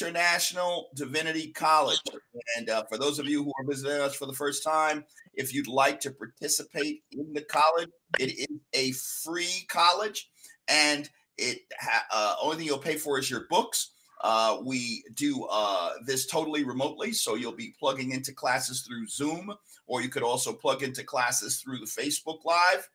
[0.00, 2.00] International Divinity College.
[2.56, 5.52] And uh, for those of you who are visiting us for the first time, if
[5.52, 7.88] you'd like to participate in the college,
[8.18, 10.30] it is a free college,
[10.68, 11.60] and it
[12.12, 13.92] uh, only thing you'll pay for is your books.
[14.22, 19.52] Uh, we do uh, this totally remotely, so you'll be plugging into classes through Zoom,
[19.86, 22.88] or you could also plug into classes through the Facebook Live.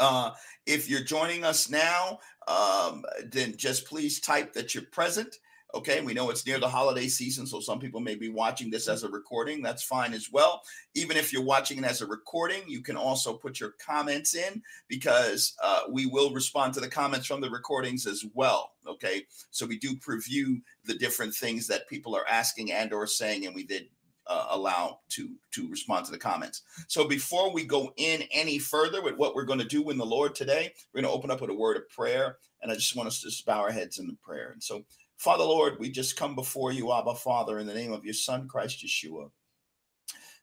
[0.00, 0.32] Uh,
[0.66, 2.18] if you're joining us now,
[2.48, 5.36] um, then just please type that you're present.
[5.74, 8.88] Okay, we know it's near the holiday season, so some people may be watching this
[8.88, 9.62] as a recording.
[9.62, 10.62] That's fine as well.
[10.94, 14.62] Even if you're watching it as a recording, you can also put your comments in
[14.88, 18.72] because uh, we will respond to the comments from the recordings as well.
[18.86, 23.46] Okay, so we do preview the different things that people are asking and or saying,
[23.46, 23.88] and we did
[24.26, 26.62] uh, allow to to respond to the comments.
[26.86, 30.04] So before we go in any further with what we're going to do in the
[30.04, 32.94] Lord today, we're going to open up with a word of prayer, and I just
[32.94, 34.50] want us to just bow our heads in the prayer.
[34.52, 34.84] And so.
[35.22, 38.48] Father, Lord, we just come before you, Abba, Father, in the name of your Son,
[38.48, 39.30] Christ Yeshua.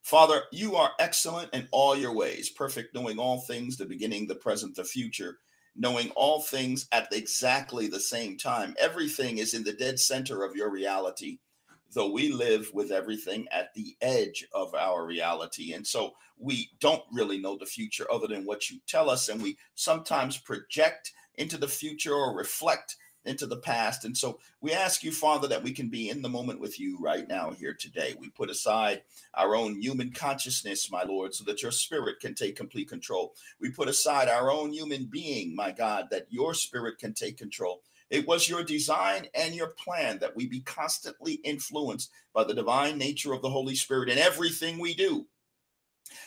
[0.03, 4.35] Father, you are excellent in all your ways, perfect, knowing all things, the beginning, the
[4.35, 5.39] present, the future,
[5.75, 8.73] knowing all things at exactly the same time.
[8.79, 11.39] Everything is in the dead center of your reality,
[11.93, 15.73] though we live with everything at the edge of our reality.
[15.73, 19.27] And so we don't really know the future other than what you tell us.
[19.27, 22.95] And we sometimes project into the future or reflect
[23.29, 24.03] into the past.
[24.03, 26.97] And so we ask you, Father, that we can be in the moment with you
[26.99, 28.15] right now here today.
[28.19, 32.55] We put aside our own human consciousness, my Lord, so that your spirit can take
[32.55, 33.35] complete control.
[33.61, 37.83] We put aside our own human being, my God, that your spirit can take control.
[38.09, 42.97] It was your design and your plan that we be constantly influenced by the divine
[42.97, 45.27] nature of the Holy Spirit in everything we do.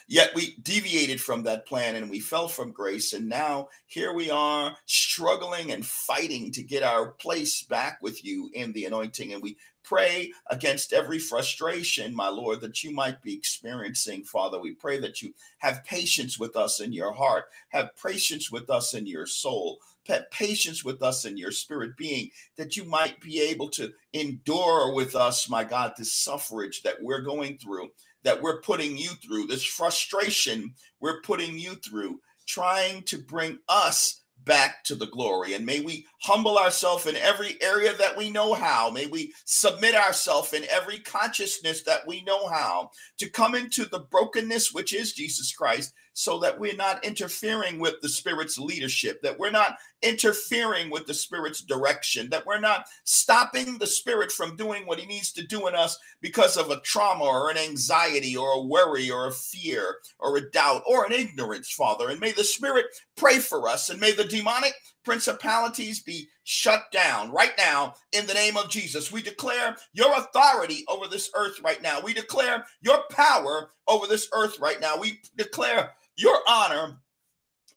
[0.09, 3.13] Yet we deviated from that plan and we fell from grace.
[3.13, 8.51] And now here we are struggling and fighting to get our place back with you
[8.55, 9.33] in the anointing.
[9.33, 14.61] And we pray against every frustration, my Lord, that you might be experiencing, Father.
[14.61, 18.95] We pray that you have patience with us in your heart, have patience with us
[18.95, 19.79] in your soul.
[20.09, 24.93] Have patience with us in your spirit being, that you might be able to endure
[24.93, 27.89] with us, my God, this suffrage that we're going through
[28.25, 34.23] that we're putting you through, this frustration we're putting you through, trying to bring us
[34.45, 35.55] back to the glory.
[35.55, 38.91] And may we humble ourselves in every area that we know how.
[38.91, 44.01] May we submit ourselves in every consciousness that we know how to come into the
[44.11, 49.39] brokenness, which is Jesus Christ, so that we're not interfering with the Spirit's leadership, that
[49.39, 54.87] we're not interfering with the Spirit's direction, that we're not stopping the Spirit from doing
[54.87, 58.53] what He needs to do in us because of a trauma or an anxiety or
[58.53, 62.09] a worry or a fear or a doubt or an ignorance, Father.
[62.09, 62.87] And may the Spirit
[63.17, 64.75] pray for us and may the demonic
[65.05, 69.13] principalities be shut down right now in the name of Jesus.
[69.13, 72.01] We declare your authority over this earth right now.
[72.01, 74.97] We declare your power over this earth right now.
[74.97, 76.99] We declare your honor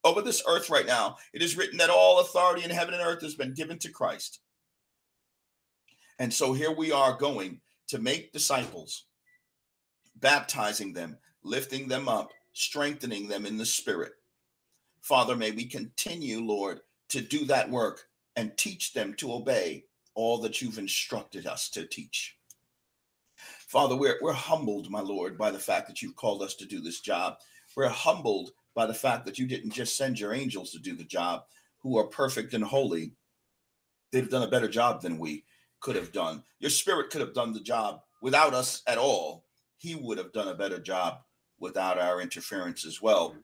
[0.06, 1.18] over this earth right now.
[1.34, 4.40] It is written that all authority in heaven and earth has been given to Christ.
[6.20, 9.06] And so here we are going to make disciples,
[10.16, 14.14] baptizing them, lifting them up, strengthening them in the spirit.
[15.02, 16.80] Father, may we continue, Lord,
[17.10, 18.06] to do that work
[18.36, 22.38] and teach them to obey all that you've instructed us to teach.
[23.68, 26.80] Father, we're, we're humbled, my Lord, by the fact that you've called us to do
[26.80, 27.36] this job.
[27.76, 31.04] We're humbled by the fact that you didn't just send your angels to do the
[31.04, 31.44] job,
[31.80, 33.14] who are perfect and holy.
[34.12, 35.46] They've done a better job than we
[35.80, 36.44] could have done.
[36.60, 39.46] Your spirit could have done the job without us at all.
[39.78, 41.20] He would have done a better job
[41.60, 43.36] without our interference as well.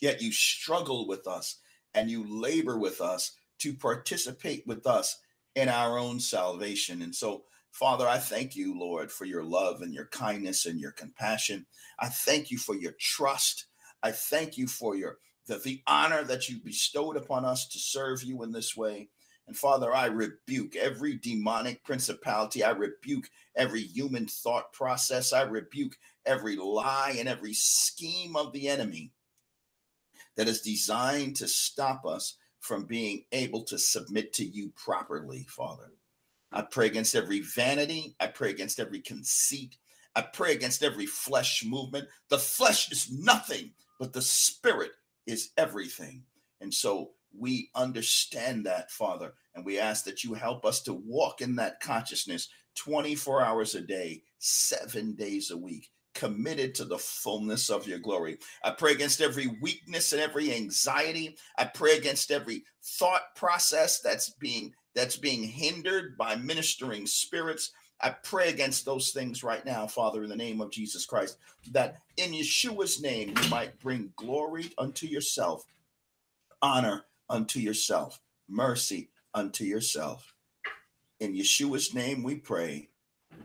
[0.00, 1.58] Yet you struggle with us
[1.94, 5.18] and you labor with us to participate with us
[5.54, 7.02] in our own salvation.
[7.02, 10.92] And so, Father, I thank you, Lord, for your love and your kindness and your
[10.92, 11.66] compassion.
[11.98, 13.66] I thank you for your trust.
[14.02, 18.22] I thank you for your the, the honor that you bestowed upon us to serve
[18.22, 19.08] you in this way.
[19.46, 22.62] And Father, I rebuke every demonic principality.
[22.62, 25.32] I rebuke every human thought process.
[25.32, 29.10] I rebuke every lie and every scheme of the enemy
[30.36, 35.92] that is designed to stop us from being able to submit to you properly, Father.
[36.52, 38.14] I pray against every vanity.
[38.20, 39.76] I pray against every conceit.
[40.14, 42.08] I pray against every flesh movement.
[42.28, 44.92] The flesh is nothing, but the spirit
[45.26, 46.24] is everything.
[46.62, 51.42] And so we understand that, Father, and we ask that you help us to walk
[51.42, 57.68] in that consciousness 24 hours a day, seven days a week, committed to the fullness
[57.68, 58.38] of your glory.
[58.64, 61.36] I pray against every weakness and every anxiety.
[61.58, 67.70] I pray against every thought process that's being that's being hindered by ministering spirits.
[68.02, 71.38] I pray against those things right now, Father, in the name of Jesus Christ,
[71.72, 75.64] that in Yeshua's name you might bring glory unto yourself,
[76.62, 80.34] honor unto yourself, mercy unto yourself.
[81.20, 82.88] In Yeshua's name we pray.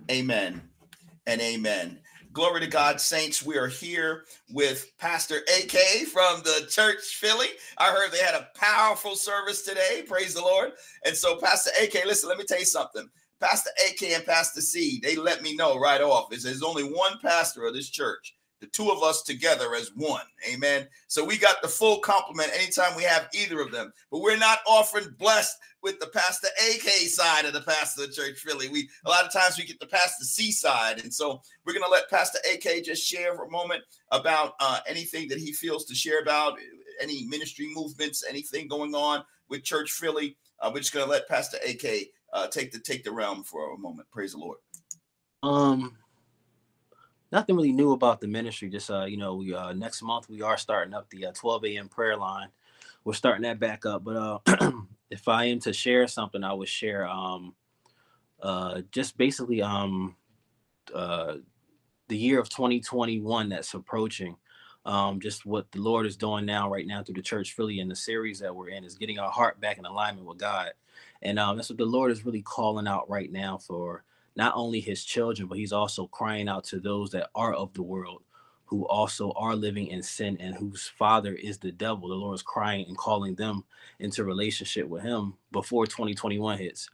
[0.09, 0.61] Amen
[1.27, 1.99] and amen.
[2.31, 3.45] Glory to God, saints.
[3.45, 7.47] We are here with Pastor AK from the church Philly.
[7.77, 10.03] I heard they had a powerful service today.
[10.05, 10.71] Praise the Lord.
[11.05, 13.07] And so, Pastor AK, listen, let me tell you something.
[13.41, 17.19] Pastor AK and Pastor C, they let me know right off is there's only one
[17.21, 18.35] pastor of this church.
[18.61, 20.23] The two of us together as one.
[20.49, 20.87] Amen.
[21.07, 23.91] So we got the full complement anytime we have either of them.
[24.09, 28.15] But we're not often blessed with the Pastor AK side of the Pastor of the
[28.15, 28.69] Church Philly.
[28.69, 31.91] We a lot of times we get the Pastor C side, and so we're gonna
[31.91, 35.93] let Pastor AK just share for a moment about uh, anything that he feels to
[35.93, 36.57] share about
[37.01, 40.37] any ministry movements, anything going on with Church Philly.
[40.59, 43.77] Uh, we're just gonna let Pastor AK uh, take the take the realm for a
[43.77, 44.09] moment.
[44.11, 44.57] Praise the Lord.
[45.41, 45.97] Um,
[47.31, 48.69] nothing really new about the ministry.
[48.69, 51.65] Just uh, you know, we uh next month we are starting up the uh, 12
[51.65, 51.89] a.m.
[51.89, 52.49] prayer line.
[53.05, 54.15] We're starting that back up, but
[54.47, 54.71] uh
[55.09, 57.55] if I am to share something, I would share um
[58.41, 60.15] uh just basically um
[60.93, 61.35] uh
[62.09, 64.35] the year of 2021 that's approaching.
[64.85, 67.89] Um, just what the Lord is doing now, right now, through the church Philly and
[67.89, 70.73] the series that we're in is getting our heart back in alignment with God.
[71.25, 74.03] And um, that's what the Lord is really calling out right now for
[74.35, 77.81] not only his children, but he's also crying out to those that are of the
[77.81, 78.21] world
[78.65, 82.09] who also are living in sin and whose father is the devil.
[82.09, 83.63] The Lord is crying and calling them
[83.99, 86.91] into relationship with him before 2021 hits.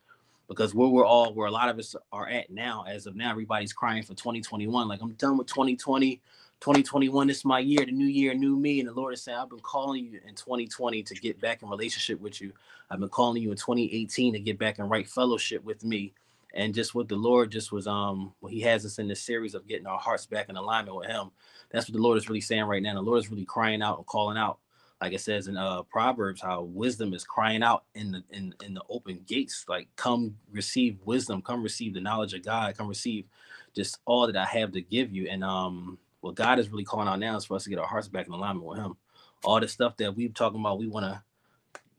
[0.48, 3.32] Because where we're all, where a lot of us are at now, as of now,
[3.32, 4.88] everybody's crying for 2021.
[4.88, 6.22] Like, I'm done with 2020.
[6.62, 8.80] 2021 is my year, the new year, new me.
[8.80, 11.70] And the Lord is saying, I've been calling you in 2020 to get back in
[11.70, 12.54] relationship with you.
[12.90, 16.14] I've been calling you in 2018 to get back in right fellowship with me
[16.54, 19.68] and just what the Lord just was um he has us in this series of
[19.68, 21.32] getting our hearts back in alignment with him.
[21.72, 22.94] That's what the Lord is really saying right now.
[22.94, 24.60] The Lord is really crying out and calling out,
[25.02, 28.74] like it says in uh Proverbs, how wisdom is crying out in the in, in
[28.76, 29.66] the open gates.
[29.68, 33.26] Like, come receive wisdom, come receive the knowledge of God, come receive
[33.74, 35.28] just all that I have to give you.
[35.30, 37.88] And um what God is really calling out now is for us to get our
[37.88, 38.96] hearts back in alignment with him.
[39.44, 41.22] All the stuff that we've talking about, we want to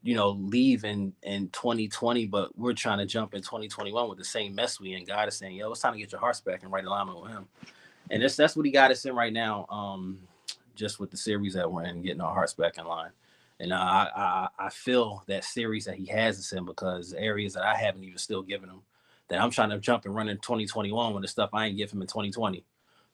[0.02, 4.24] you know, leave in in 2020, but we're trying to jump in 2021 with the
[4.24, 5.04] same mess we in.
[5.04, 7.30] God is saying, yo, it's time to get your hearts back in right alignment with
[7.30, 7.46] him.
[8.10, 9.66] And that's that's what he got us in right now.
[9.70, 10.19] Um,
[10.74, 13.10] just with the series that we're in, getting our hearts back in line.
[13.60, 17.62] And I, I I feel that series that he has us in because areas that
[17.62, 18.82] I haven't even still given him
[19.28, 21.92] that I'm trying to jump and run in 2021 with the stuff I ain't give
[21.92, 22.64] him in 2020.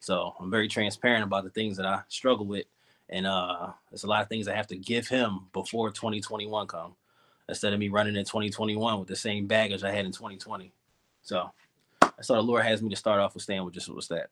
[0.01, 2.67] So I'm very transparent about the things that I struggle with
[3.11, 6.95] and uh, there's a lot of things I have to give him before 2021 come,
[7.49, 10.73] instead of me running in 2021 with the same baggage I had in 2020.
[11.23, 11.51] So
[12.01, 14.29] that's how the Lord has me to start off with staying with just with that.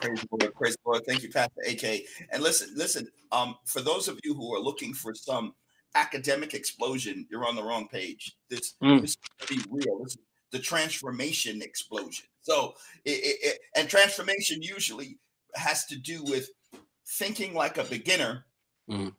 [0.00, 1.04] Praise the Lord, praise the Lord.
[1.06, 2.02] Thank you, Pastor AK.
[2.30, 3.08] And listen, listen.
[3.32, 5.52] Um, for those of you who are looking for some
[5.96, 8.36] academic explosion, you're on the wrong page.
[8.48, 9.00] This, mm.
[9.00, 9.98] this is be real.
[10.04, 10.18] This is
[10.52, 12.26] the transformation explosion.
[12.44, 12.74] So,
[13.04, 15.18] it, it, and transformation usually
[15.54, 16.50] has to do with
[17.06, 18.44] thinking like a beginner
[18.88, 19.12] mm.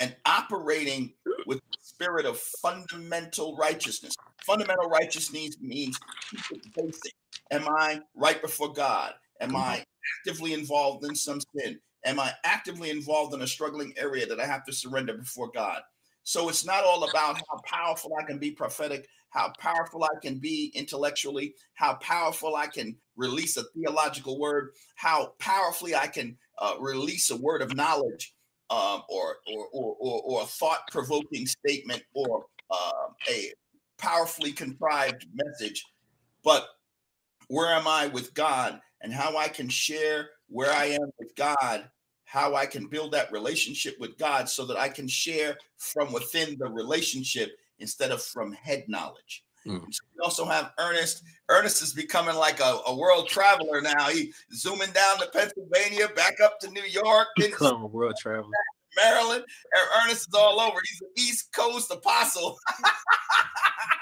[0.00, 1.14] and operating
[1.46, 4.14] with the spirit of fundamental righteousness.
[4.44, 5.98] Fundamental righteousness means
[6.74, 7.14] basic.
[7.52, 9.14] Am I right before God?
[9.40, 9.58] Am mm-hmm.
[9.58, 9.84] I
[10.18, 11.78] actively involved in some sin?
[12.04, 15.82] Am I actively involved in a struggling area that I have to surrender before God?
[16.24, 20.38] So it's not all about how powerful I can be prophetic, how powerful I can
[20.38, 26.74] be intellectually, how powerful I can release a theological word, how powerfully I can uh,
[26.78, 28.34] release a word of knowledge
[28.70, 33.52] um, or, or, or, or, or a thought provoking statement or uh, a
[33.98, 35.82] powerfully contrived message.
[36.44, 36.66] But
[37.48, 41.88] where am I with God and how I can share where I am with God,
[42.26, 46.58] how I can build that relationship with God so that I can share from within
[46.58, 49.44] the relationship instead of from head knowledge.
[49.66, 49.84] Mm.
[49.84, 51.22] we also have Ernest.
[51.48, 54.08] Ernest is becoming like a, a, world traveler now.
[54.08, 58.50] He zooming down to Pennsylvania, back up to New York, become a world traveler.
[58.96, 59.44] Maryland.
[60.02, 60.78] Ernest is all over.
[60.88, 62.58] He's an East Coast apostle.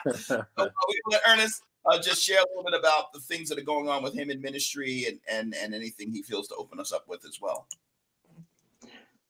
[0.14, 3.58] so, uh, we let Ernest uh, just share a little bit about the things that
[3.58, 6.80] are going on with him in ministry and and and anything he feels to open
[6.80, 7.66] us up with as well.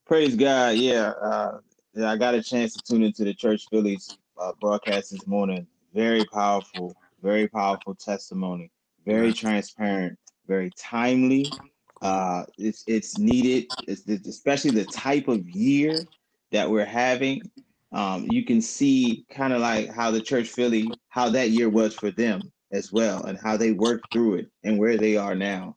[0.06, 0.76] Praise God.
[0.76, 1.10] Yeah.
[1.10, 1.58] Uh,
[1.94, 5.66] yeah, I got a chance to tune into the Church Phillies uh, broadcast this morning
[5.94, 8.70] very powerful, very powerful testimony,
[9.06, 11.56] very transparent, very timely.
[12.02, 16.08] Uh, it's it's needed, it's, it's especially the type of year
[16.52, 17.50] that we're having.
[17.92, 21.94] um, you can see kind of like how the church Philly, how that year was
[21.94, 25.76] for them as well, and how they worked through it and where they are now.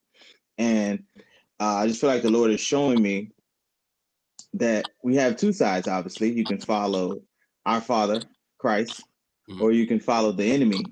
[0.58, 1.04] And
[1.60, 3.32] uh, I just feel like the Lord is showing me
[4.54, 5.88] that we have two sides.
[5.88, 7.22] Obviously, you can follow
[7.66, 8.28] our Father
[8.64, 9.04] Christ,
[9.50, 9.62] mm-hmm.
[9.62, 10.86] or you can follow the enemy.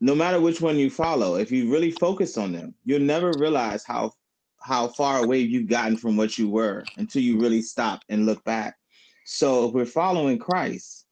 [0.00, 3.84] No matter which one you follow, if you really focus on them, you'll never realize
[3.84, 4.12] how
[4.62, 8.42] how far away you've gotten from what you were until you really stop and look
[8.44, 8.74] back.
[9.26, 11.06] So if we're following Christ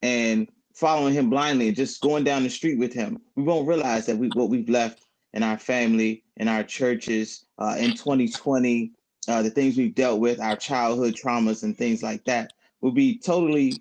[0.00, 4.16] and following him blindly just going down the street with him, we won't realize that
[4.16, 5.02] we what we've left
[5.34, 8.92] in our family, in our churches, uh, in 2020,
[9.28, 13.18] uh, the things we've dealt with, our childhood traumas and things like that, will be
[13.18, 13.74] totally,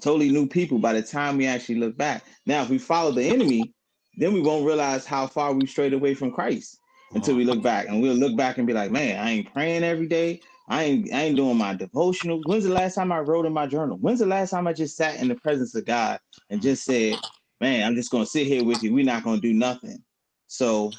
[0.00, 2.24] totally new people by the time we actually look back.
[2.46, 3.72] Now, if we follow the enemy,
[4.16, 6.78] then we won't realize how far we strayed away from Christ
[7.14, 9.84] until we look back, and we'll look back and be like, "Man, I ain't praying
[9.84, 10.40] every day.
[10.68, 12.42] I ain't I ain't doing my devotional.
[12.44, 13.98] When's the last time I wrote in my journal?
[13.98, 16.20] When's the last time I just sat in the presence of God
[16.50, 17.18] and just said,
[17.60, 18.94] "Man, I'm just gonna sit here with you.
[18.94, 20.02] We're not gonna do nothing."
[20.46, 20.92] So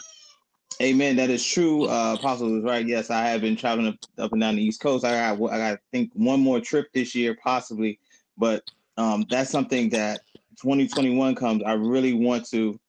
[0.81, 1.15] Amen.
[1.15, 1.85] That is true.
[1.85, 2.85] Uh, Apostle is right.
[2.85, 5.05] Yes, I have been traveling up, up and down the East Coast.
[5.05, 7.99] I got, I got, I think, one more trip this year, possibly.
[8.37, 8.63] But
[8.97, 10.21] um, that's something that
[10.61, 11.63] 2021 comes.
[11.63, 12.79] I really want to,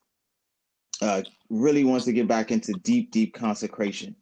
[1.02, 4.14] uh, really want to get back into deep, deep consecration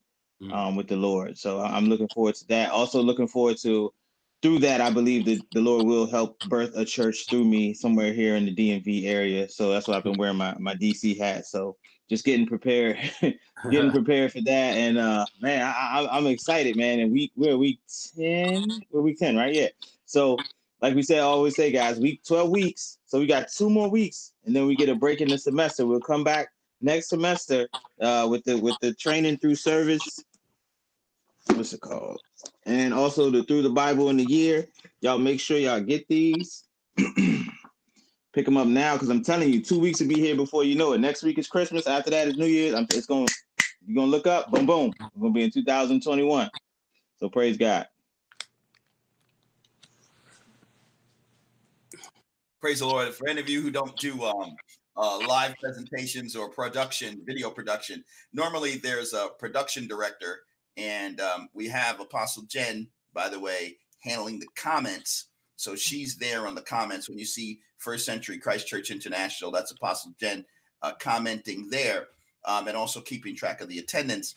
[0.43, 0.53] mm.
[0.53, 1.39] um, with the Lord.
[1.39, 2.71] So I'm looking forward to that.
[2.71, 3.93] Also, looking forward to
[4.43, 8.13] through that, I believe that the Lord will help birth a church through me somewhere
[8.13, 9.49] here in the DMV area.
[9.49, 11.47] So that's why I've been wearing my my DC hat.
[11.47, 11.77] So
[12.11, 12.99] just getting prepared,
[13.71, 14.77] getting prepared for that.
[14.77, 16.99] And uh, man, I, am excited, man.
[17.01, 17.79] And we we're week
[18.17, 19.55] ten, we're week ten, right?
[19.55, 19.69] Yeah.
[20.07, 20.37] So
[20.83, 22.99] like we said, always say, guys, week twelve weeks.
[23.07, 25.87] So we got two more weeks, and then we get a break in the semester.
[25.87, 26.49] We'll come back
[26.81, 27.69] next semester
[28.01, 30.25] uh, with the with the training through service.
[31.55, 32.21] What's it called?
[32.67, 34.67] And also the through the Bible in the year.
[35.01, 36.65] Y'all make sure y'all get these.
[38.33, 40.75] pick them up now because I'm telling you, two weeks to be here before you
[40.75, 40.99] know it.
[40.99, 41.87] Next week is Christmas.
[41.87, 42.75] After that is New Year's.
[42.75, 43.29] I'm, it's going.
[43.87, 44.51] You're gonna look up.
[44.51, 44.93] Boom, boom.
[45.15, 46.51] We're gonna be in 2021.
[47.19, 47.87] So praise God.
[52.63, 53.13] Praise the Lord.
[53.13, 54.55] For any of you who don't do um,
[54.97, 58.03] uh, live presentations or production, video production,
[58.33, 60.39] normally there's a production director,
[60.79, 65.27] and um, we have Apostle Jen, by the way, handling the comments
[65.63, 69.53] so she's there on the comments when you see First Century Christ Church International.
[69.53, 70.45] That's Apostle Jen
[70.83, 72.09] uh, commenting there
[72.45, 74.35] um, and also keeping track of the attendance.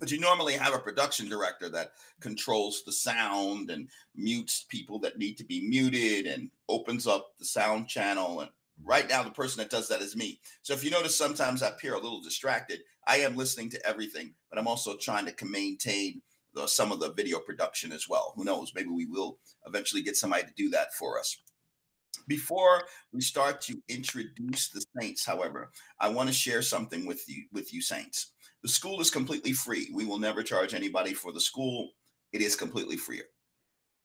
[0.00, 5.18] But you normally have a production director that controls the sound and mutes people that
[5.18, 8.40] need to be muted and opens up the sound channel.
[8.40, 8.50] And
[8.82, 10.40] right now, the person that does that is me.
[10.62, 12.80] So if you notice, sometimes I appear a little distracted.
[13.06, 16.22] I am listening to everything, but I'm also trying to maintain
[16.54, 18.32] the, some of the video production as well.
[18.36, 18.72] Who knows?
[18.74, 21.36] Maybe we will eventually get somebody to do that for us.
[22.26, 22.82] Before
[23.12, 25.70] we start to introduce the saints, however,
[26.00, 28.30] I want to share something with you with you saints.
[28.64, 29.90] The school is completely free.
[29.92, 31.90] We will never charge anybody for the school.
[32.32, 33.20] It is completely free.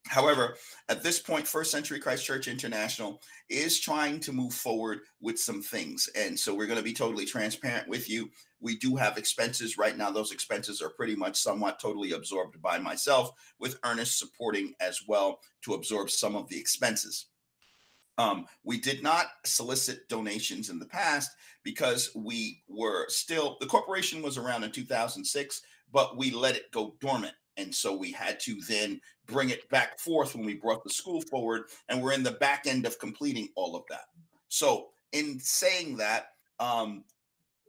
[0.06, 0.58] However,
[0.90, 5.62] at this point, First Century Christ Church International is trying to move forward with some
[5.62, 6.10] things.
[6.14, 8.30] And so we're going to be totally transparent with you.
[8.60, 10.12] We do have expenses right now.
[10.12, 15.40] Those expenses are pretty much somewhat totally absorbed by myself, with Ernest supporting as well
[15.64, 17.28] to absorb some of the expenses.
[18.20, 21.32] Um, we did not solicit donations in the past
[21.64, 25.62] because we were still, the corporation was around in 2006,
[25.94, 27.34] but we let it go dormant.
[27.56, 31.22] And so we had to then bring it back forth when we brought the school
[31.32, 31.64] forward.
[31.88, 34.06] And we're in the back end of completing all of that.
[34.50, 36.28] So, in saying that,
[36.60, 37.06] um,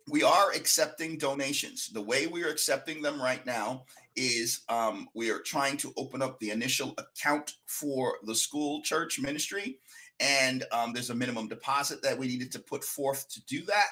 [0.09, 1.89] we are accepting donations.
[1.89, 3.85] The way we are accepting them right now
[4.17, 9.21] is um, we are trying to open up the initial account for the school church
[9.21, 9.79] ministry.
[10.21, 13.87] And um, there's a minimum deposit that we needed to put forth to do that.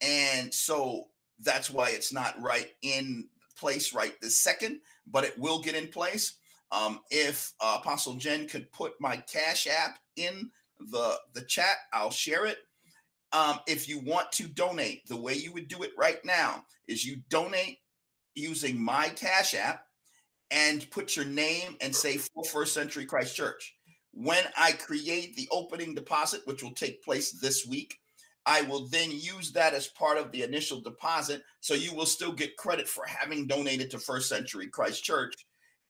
[0.00, 1.08] And so
[1.40, 5.88] that's why it's not right in place right this second, but it will get in
[5.88, 6.34] place.
[6.72, 12.10] Um, if uh, Apostle Jen could put my Cash App in the the chat, I'll
[12.10, 12.58] share it.
[13.32, 17.04] Um, if you want to donate, the way you would do it right now is
[17.04, 17.78] you donate
[18.34, 19.84] using my Cash App
[20.50, 23.76] and put your name and say for First Century Christ Church.
[24.12, 27.98] When I create the opening deposit, which will take place this week,
[28.46, 31.42] I will then use that as part of the initial deposit.
[31.60, 35.34] So you will still get credit for having donated to First Century Christ Church.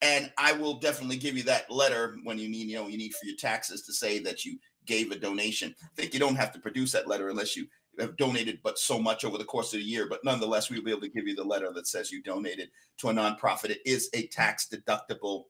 [0.01, 3.13] And I will definitely give you that letter when you need, you know, you need
[3.13, 5.75] for your taxes to say that you gave a donation.
[5.81, 7.67] I think you don't have to produce that letter unless you
[7.99, 10.07] have donated but so much over the course of the year.
[10.09, 13.09] But nonetheless, we'll be able to give you the letter that says you donated to
[13.09, 13.69] a nonprofit.
[13.69, 15.45] It is a tax deductible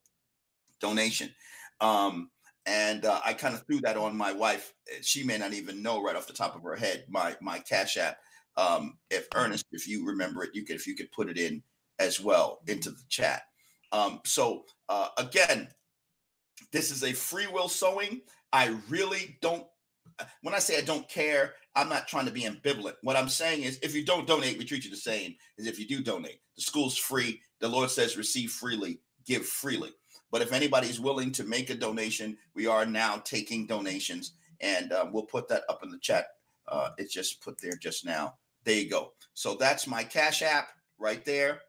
[0.80, 1.34] donation.
[1.80, 2.30] Um,
[2.66, 4.74] and uh, I kind of threw that on my wife.
[5.02, 7.98] She may not even know right off the top of her head my my Cash
[7.98, 8.18] App.
[8.58, 11.64] Um, if Ernest, if you remember it, you could if you could put it in
[12.00, 13.44] as well into the chat.
[13.92, 15.70] Um, so uh, again,
[16.72, 18.22] this is a free will sowing.
[18.54, 19.66] I really don't.
[20.42, 22.96] When I say I don't care, I'm not trying to be ambivalent.
[23.02, 25.80] What I'm saying is, if you don't donate, we treat you the same as if
[25.80, 26.40] you do donate.
[26.56, 27.42] The school's free.
[27.60, 29.92] The Lord says, receive freely, give freely.
[30.32, 35.08] But if anybody's willing to make a donation, we are now taking donations, and uh,
[35.12, 36.28] we'll put that up in the chat.
[36.68, 38.36] Uh, it's just put there just now.
[38.64, 39.14] There you go.
[39.34, 41.62] So that's my Cash App right there.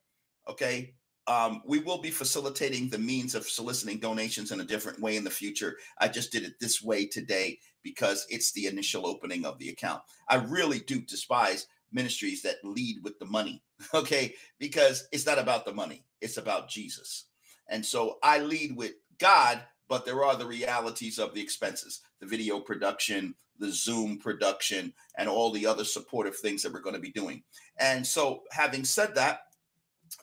[0.49, 0.95] Okay.
[1.28, 5.25] Um, we will be facilitating the means of soliciting donations in a different way in
[5.25, 5.76] the future.
[5.99, 10.02] I just did it this way today because it's the initial opening of the account.
[10.28, 13.62] I really do despise ministries that lead with the money,
[13.95, 14.35] okay?
[14.59, 17.26] Because it's not about the money, it's about Jesus.
[17.73, 22.26] And so I lead with God, but there are the realities of the expenses, the
[22.26, 27.00] video production, the Zoom production, and all the other supportive things that we're going to
[27.00, 27.43] be doing.
[27.79, 29.41] And so, having said that,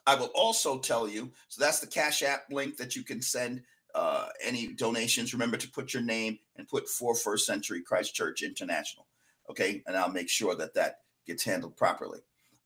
[0.05, 3.63] I will also tell you so that's the Cash App link that you can send
[3.95, 5.33] uh, any donations.
[5.33, 9.07] Remember to put your name and put for First Century Christ Church International.
[9.49, 9.81] Okay.
[9.87, 12.19] And I'll make sure that that gets handled properly.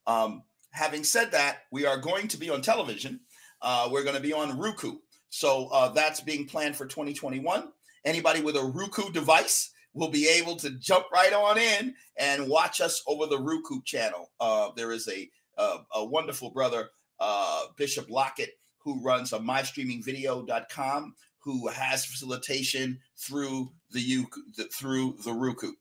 [0.06, 3.20] Um, having said that, we are going to be on television.
[3.64, 4.98] Uh, we're going to be on Roku.
[5.30, 7.68] So uh, that's being planned for 2021.
[8.04, 12.82] Anybody with a Roku device will be able to jump right on in and watch
[12.82, 14.30] us over the Roku channel.
[14.38, 21.14] Uh, there is a, a, a wonderful brother, uh, Bishop Lockett, who runs a mystreamingvideo.com,
[21.38, 24.26] who has facilitation through the,
[24.74, 25.72] through the Roku.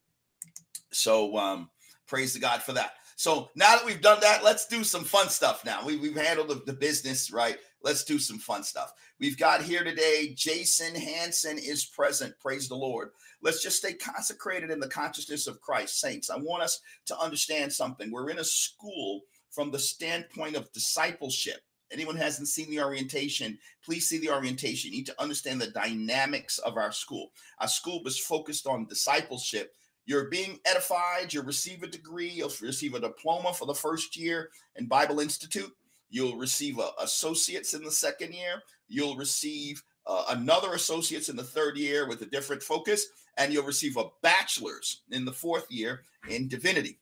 [0.92, 1.70] So um,
[2.08, 2.94] praise the God for that.
[3.16, 5.86] So now that we've done that, let's do some fun stuff now.
[5.86, 7.58] We, we've handled the, the business, right?
[7.84, 8.94] Let's do some fun stuff.
[9.20, 12.34] We've got here today, Jason Hanson is present.
[12.40, 13.10] Praise the Lord.
[13.42, 16.30] Let's just stay consecrated in the consciousness of Christ, saints.
[16.30, 18.10] I want us to understand something.
[18.10, 19.22] We're in a school
[19.52, 21.60] from the standpoint of discipleship.
[21.92, 24.92] Anyone hasn't seen the orientation, please see the orientation.
[24.92, 27.32] You need to understand the dynamics of our school.
[27.60, 29.76] Our school was focused on discipleship.
[30.06, 34.50] You're being edified, you'll receive a degree, you'll receive a diploma for the first year
[34.76, 35.72] in Bible Institute.
[36.14, 38.62] You'll receive a associates in the second year.
[38.88, 43.66] You'll receive uh, another associates in the third year with a different focus, and you'll
[43.66, 47.00] receive a bachelor's in the fourth year in divinity.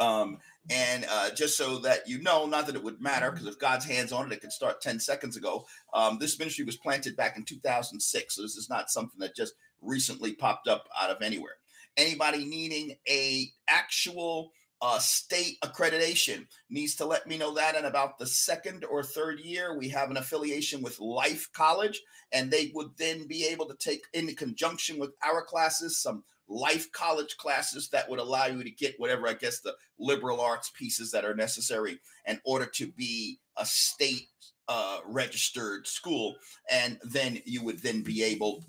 [0.00, 0.38] Um,
[0.70, 3.84] and uh, just so that you know, not that it would matter, because if God's
[3.84, 5.66] hands on it, it could start 10 seconds ago.
[5.92, 8.34] Um, this ministry was planted back in 2006.
[8.34, 11.56] So this is not something that just recently popped up out of anywhere.
[11.98, 14.50] Anybody needing a actual
[14.84, 19.40] uh, state accreditation needs to let me know that in about the second or third
[19.40, 23.74] year we have an affiliation with life college and they would then be able to
[23.76, 28.70] take in conjunction with our classes some life college classes that would allow you to
[28.70, 33.38] get whatever, I guess, the liberal arts pieces that are necessary in order to be
[33.56, 34.28] a state
[34.68, 36.36] uh, registered school.
[36.70, 38.62] And then you would then be able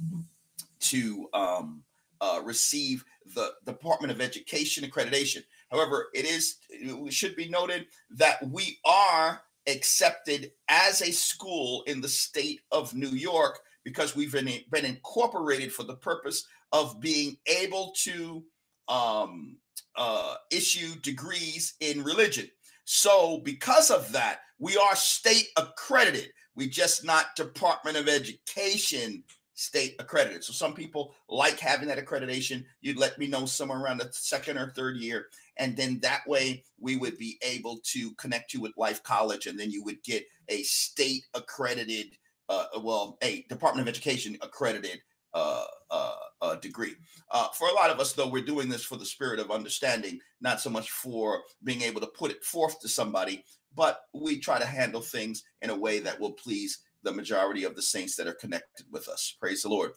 [0.80, 1.84] to um,
[2.22, 3.04] uh, receive
[3.36, 5.44] the Department of Education accreditation.
[5.76, 12.00] However, it is it should be noted that we are accepted as a school in
[12.00, 17.38] the state of New York because we've been, been incorporated for the purpose of being
[17.48, 18.44] able to
[18.88, 19.58] um,
[19.96, 22.50] uh, issue degrees in religion.
[22.86, 26.32] So, because of that, we are state accredited.
[26.56, 29.24] We just not Department of Education
[29.56, 30.44] state accredited.
[30.44, 32.64] So, some people like having that accreditation.
[32.82, 35.28] You'd let me know somewhere around the second or third year.
[35.58, 39.60] And then that way we would be able to connect you with Life College, and
[39.60, 42.18] then you would get a state accredited,
[42.50, 45.00] uh, well, a Department of Education accredited
[45.34, 46.96] uh, uh, uh, degree.
[47.32, 50.20] Uh, for a lot of us, though, we're doing this for the spirit of understanding,
[50.40, 53.44] not so much for being able to put it forth to somebody,
[53.76, 57.76] but we try to handle things in a way that will please the majority of
[57.76, 59.36] the saints that are connected with us.
[59.40, 59.92] Praise the Lord.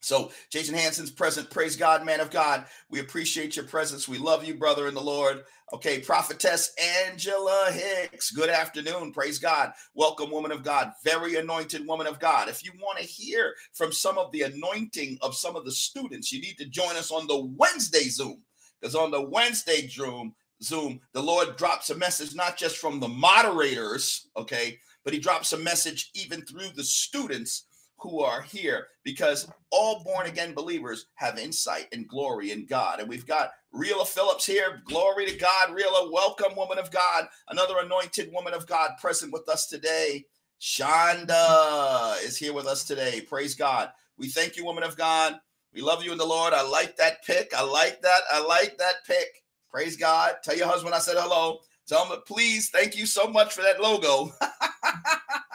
[0.00, 1.50] So, Jason Hanson's present.
[1.50, 2.66] Praise God, man of God.
[2.90, 4.06] We appreciate your presence.
[4.06, 5.42] We love you, brother in the Lord.
[5.72, 6.72] Okay, prophetess
[7.08, 8.30] Angela Hicks.
[8.30, 9.12] Good afternoon.
[9.12, 9.72] Praise God.
[9.94, 10.92] Welcome, woman of God.
[11.02, 12.48] Very anointed woman of God.
[12.48, 16.30] If you want to hear from some of the anointing of some of the students,
[16.30, 18.42] you need to join us on the Wednesday Zoom.
[18.80, 23.08] Because on the Wednesday Zoom, Zoom, the Lord drops a message not just from the
[23.08, 27.64] moderators, okay, but he drops a message even through the students
[27.98, 33.00] who are here because all born again believers have insight and glory in God.
[33.00, 34.82] And we've got Rila Phillips here.
[34.86, 35.70] Glory to God.
[35.70, 37.26] Rila, welcome, woman of God.
[37.48, 40.24] Another anointed woman of God present with us today.
[40.60, 43.20] Shonda is here with us today.
[43.22, 43.90] Praise God.
[44.18, 45.38] We thank you, woman of God.
[45.74, 46.54] We love you in the Lord.
[46.54, 47.52] I like that pick.
[47.54, 48.20] I like that.
[48.30, 49.28] I like that pick.
[49.70, 50.36] Praise God.
[50.42, 51.58] Tell your husband I said hello.
[51.86, 54.32] Tell him, please, thank you so much for that logo.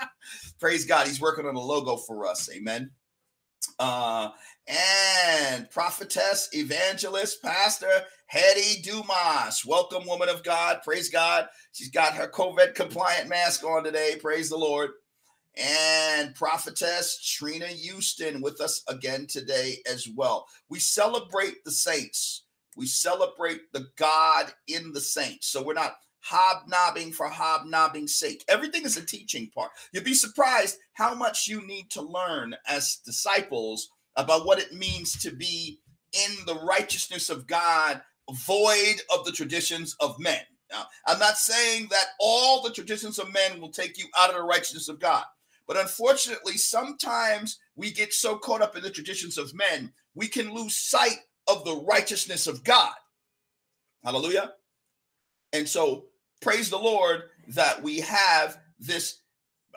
[0.60, 1.08] Praise God.
[1.08, 2.50] He's working on a logo for us.
[2.52, 2.92] Amen.
[3.80, 4.30] Uh,
[4.68, 9.66] and prophetess, evangelist, pastor Hetty Dumas.
[9.66, 10.80] Welcome, woman of God.
[10.84, 11.48] Praise God.
[11.74, 14.18] She's got her COVID compliant mask on today.
[14.22, 14.92] Praise the Lord.
[15.58, 20.48] And prophetess Trina Houston with us again today as well.
[20.70, 22.46] We celebrate the saints.
[22.78, 25.48] We celebrate the God in the saints.
[25.48, 28.44] So we're not hobnobbing for hobnobbing's sake.
[28.48, 29.72] Everything is a teaching part.
[29.92, 35.22] You'd be surprised how much you need to learn as disciples about what it means
[35.22, 35.80] to be
[36.14, 38.02] in the righteousness of God,
[38.46, 40.42] void of the traditions of men.
[40.72, 44.36] Now, I'm not saying that all the traditions of men will take you out of
[44.36, 45.24] the righteousness of God.
[45.68, 50.54] But unfortunately, sometimes we get so caught up in the traditions of men, we can
[50.54, 52.94] lose sight of the righteousness of God.
[54.04, 54.54] Hallelujah.
[55.54, 56.06] And so
[56.42, 59.20] praise the Lord that we have this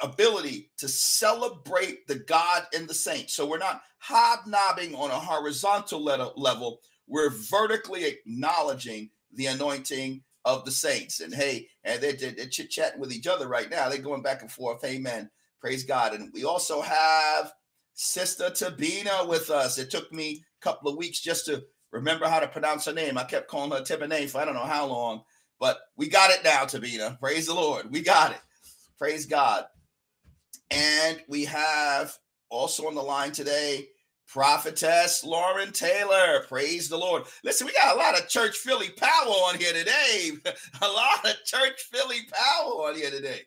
[0.02, 3.34] ability to celebrate the God and the saints.
[3.34, 10.70] So we're not hobnobbing on a horizontal level, we're vertically acknowledging the anointing of the
[10.70, 11.20] saints.
[11.20, 13.88] And hey, and they're, they're chit chatting with each other right now.
[13.88, 14.84] They're going back and forth.
[14.84, 15.30] Amen.
[15.60, 16.14] Praise God.
[16.14, 17.52] And we also have
[17.94, 19.78] Sister Tabina with us.
[19.78, 23.16] It took me a couple of weeks just to remember how to pronounce her name.
[23.16, 25.22] I kept calling her Tibine for I don't know how long.
[25.60, 27.18] But we got it now, Tabina.
[27.18, 27.90] Praise the Lord.
[27.90, 28.40] We got it.
[28.98, 29.64] Praise God.
[30.70, 32.16] And we have
[32.50, 33.86] also on the line today,
[34.26, 36.44] Prophetess Lauren Taylor.
[36.48, 37.24] Praise the Lord.
[37.44, 40.30] Listen, we got a lot of church Philly power on here today.
[40.82, 43.40] a lot of church Philly power on here today.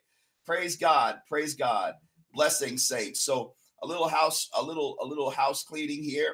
[0.46, 1.18] Praise God.
[1.28, 1.94] Praise God.
[2.34, 3.22] Blessing saints.
[3.22, 6.34] So a little house, a little, a little house cleaning here.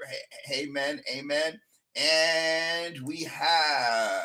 [0.52, 1.02] Amen.
[1.12, 1.60] Amen.
[1.96, 4.22] And we have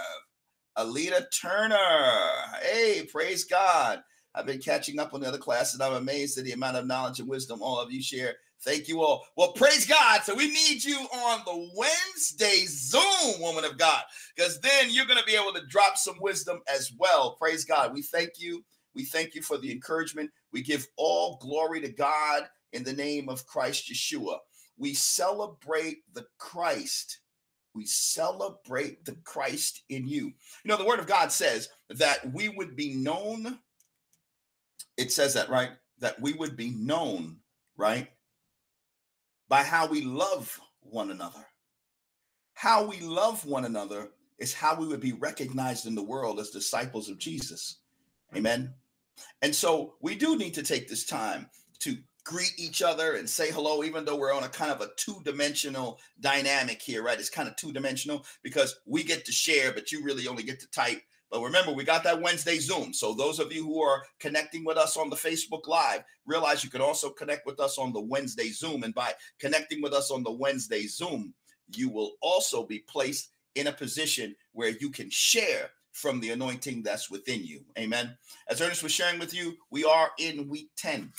[0.79, 2.21] Alita Turner.
[2.63, 4.01] Hey, praise God.
[4.35, 5.81] I've been catching up on the other classes.
[5.81, 8.37] I'm amazed at the amount of knowledge and wisdom all of you share.
[8.63, 9.25] Thank you all.
[9.37, 10.23] Well, praise God.
[10.23, 14.03] So we need you on the Wednesday Zoom, woman of God,
[14.37, 17.37] because then you're going to be able to drop some wisdom as well.
[17.41, 17.93] Praise God.
[17.93, 18.65] We thank you.
[18.95, 20.31] We thank you for the encouragement.
[20.53, 24.39] We give all glory to God in the name of Christ Yeshua.
[24.77, 27.19] We celebrate the Christ
[27.79, 30.27] we celebrate the Christ in you.
[30.27, 33.61] You know, the word of God says that we would be known.
[34.97, 35.71] It says that, right?
[36.01, 37.37] That we would be known,
[37.77, 38.09] right?
[39.49, 41.47] By how we love one another.
[42.55, 46.51] How we love one another is how we would be recognized in the world as
[46.51, 47.79] disciples of Jesus.
[48.37, 48.75] Amen.
[49.43, 51.49] And so we do need to take this time
[51.81, 51.97] to
[52.29, 55.19] greet each other and say hello, even though we're on a kind of a two
[55.25, 57.19] dimensional dynamic here, right?
[57.19, 60.61] It's kind of two dimensional because we get to share, but you really only get
[60.61, 61.01] to type.
[61.31, 62.93] But remember, we got that Wednesday Zoom.
[62.93, 66.69] So those of you who are connecting with us on the Facebook Live, realize you
[66.69, 68.83] can also connect with us on the Wednesday Zoom.
[68.83, 71.33] And by connecting with us on the Wednesday Zoom,
[71.77, 76.83] you will also be placed in a position where you can share from the anointing
[76.83, 77.65] that's within you.
[77.79, 78.19] Amen.
[78.51, 81.11] As Ernest was sharing with you, we are in week 10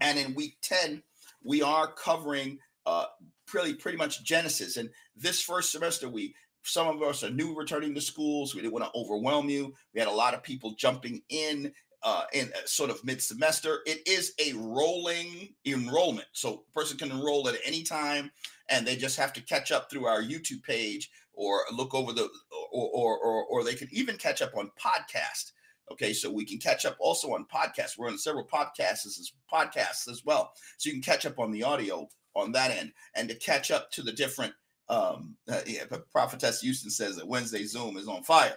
[0.00, 1.02] and in week 10,
[1.44, 3.06] we are covering uh,
[3.46, 4.76] pretty pretty much Genesis.
[4.76, 8.54] And this first semester, we some of us are new returning to schools.
[8.54, 9.74] We didn't want to overwhelm you.
[9.94, 13.80] We had a lot of people jumping in uh, in uh, sort of mid semester.
[13.86, 18.30] It is a rolling enrollment, so a person can enroll at any time,
[18.68, 22.28] and they just have to catch up through our YouTube page or look over the
[22.72, 25.52] or or or, or they can even catch up on podcast
[25.92, 27.98] Okay, so we can catch up also on podcasts.
[27.98, 31.62] We're on several podcasts as podcasts as well, so you can catch up on the
[31.62, 34.54] audio on that end, and to catch up to the different.
[34.88, 38.56] Um, uh, yeah, Prophetess Houston says that Wednesday Zoom is on fire.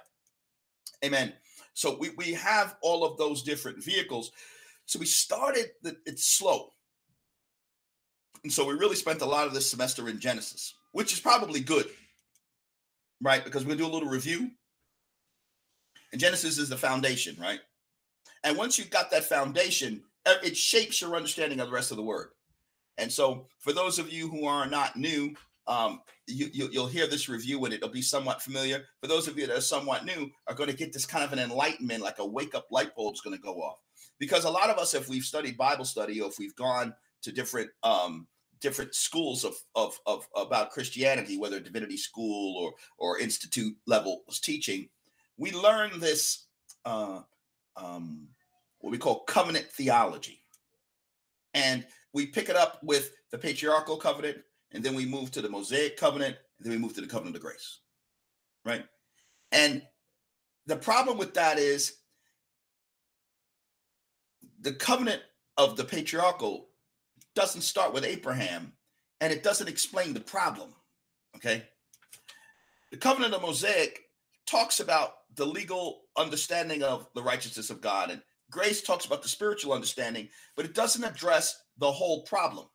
[1.03, 1.33] Amen.
[1.73, 4.31] So we we have all of those different vehicles.
[4.85, 6.69] So we started the, it's slow,
[8.43, 11.59] and so we really spent a lot of this semester in Genesis, which is probably
[11.59, 11.87] good,
[13.21, 13.43] right?
[13.43, 14.51] Because we'll do a little review
[16.15, 17.60] and Genesis is the foundation, right?
[18.45, 22.04] And once you've got that foundation, it shapes your understanding of the rest of the
[22.04, 22.30] word.
[22.97, 25.34] And so, for those of you who are not new,
[25.67, 28.86] um, you, you, will hear this review and it'll be somewhat familiar.
[29.01, 31.34] For those of you that are somewhat new, are going to get this kind of
[31.34, 33.80] an enlightenment, like a wake up light bulb is going to go off.
[34.17, 37.34] Because a lot of us, if we've studied Bible study or if we've gone to
[37.34, 38.25] different um,
[38.62, 44.88] different schools of, of, of about Christianity, whether divinity school or or institute level teaching,
[45.37, 46.45] we learn this
[46.85, 47.21] uh,
[47.75, 48.27] um,
[48.79, 50.41] what we call covenant theology.
[51.53, 54.37] And we pick it up with the patriarchal covenant,
[54.71, 57.35] and then we move to the Mosaic covenant, and then we move to the covenant
[57.35, 57.79] of grace.
[58.63, 58.85] Right?
[59.51, 59.81] And
[60.65, 61.97] the problem with that is
[64.61, 65.21] the covenant
[65.57, 66.69] of the patriarchal
[67.35, 68.73] doesn't start with Abraham
[69.21, 70.69] and it doesn't explain the problem.
[71.35, 71.63] Okay.
[72.91, 74.05] The covenant of Mosaic
[74.45, 78.21] talks about the legal understanding of the righteousness of God, and
[78.51, 82.67] grace talks about the spiritual understanding, but it doesn't address the whole problem.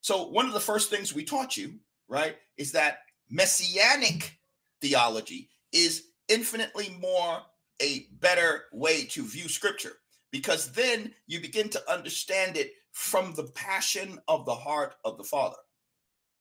[0.00, 1.74] So, one of the first things we taught you,
[2.08, 2.98] right, is that
[3.30, 4.38] messianic
[4.80, 7.40] theology is infinitely more
[7.80, 9.92] a better way to view scripture
[10.30, 15.24] because then you begin to understand it from the passion of the heart of the
[15.24, 15.56] Father.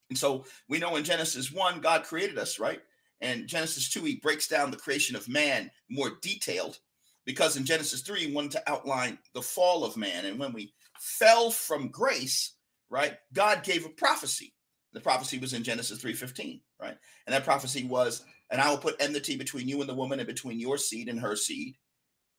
[0.10, 2.82] And so we know in Genesis 1, God created us, right?
[3.22, 6.80] And Genesis 2, he breaks down the creation of man more detailed
[7.26, 10.26] because in Genesis 3, he wanted to outline the fall of man.
[10.26, 12.56] And when we fell from grace,
[12.90, 14.54] right, God gave a prophecy.
[14.94, 16.98] The prophecy was in Genesis 3:15, right?
[17.26, 20.28] And that prophecy was, and I will put enmity between you and the woman and
[20.28, 21.78] between your seed and her seed,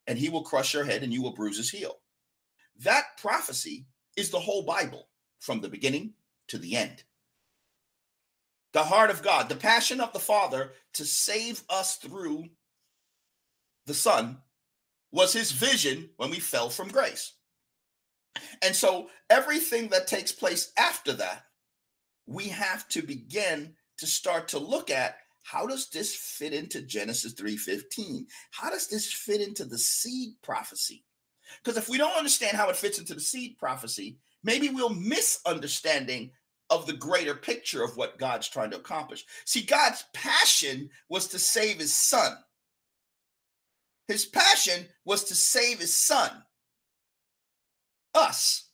[0.05, 2.01] and he will crush your head and you will bruise his heel.
[2.77, 6.13] That prophecy is the whole Bible from the beginning
[6.49, 7.03] to the end
[8.73, 12.45] the heart of God, the passion of the Father to save us through
[13.85, 14.37] the Son
[15.11, 17.33] was his vision when we fell from grace.
[18.63, 21.43] And so everything that takes place after that,
[22.25, 27.33] we have to begin to start to look at how does this fit into Genesis
[27.33, 28.25] 3:15?
[28.51, 31.05] How does this fit into the seed prophecy?
[31.57, 36.31] Because if we don't understand how it fits into the seed prophecy, maybe we'll misunderstanding
[36.69, 39.25] of the greater picture of what God's trying to accomplish.
[39.45, 42.37] See, God's passion was to save his son.
[44.07, 46.29] His passion was to save his son.
[48.15, 48.69] Us.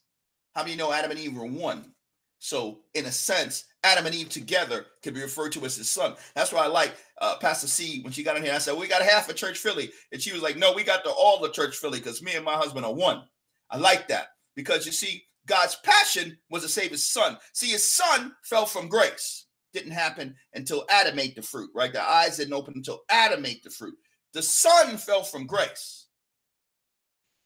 [0.54, 1.92] How many know Adam and Eve were one?
[2.38, 6.14] So, in a sense, Adam and Eve together can be referred to as his son.
[6.34, 8.54] That's why I like uh, Pastor C when she got in here.
[8.54, 9.90] I said, We got half of Church Philly.
[10.10, 12.44] And she was like, No, we got the all the Church Philly because me and
[12.44, 13.22] my husband are one.
[13.70, 17.36] I like that because you see, God's passion was to save his son.
[17.54, 19.46] See, his son fell from grace.
[19.72, 21.92] Didn't happen until Adam ate the fruit, right?
[21.92, 23.96] The eyes didn't open until Adam ate the fruit.
[24.32, 26.06] The son fell from grace.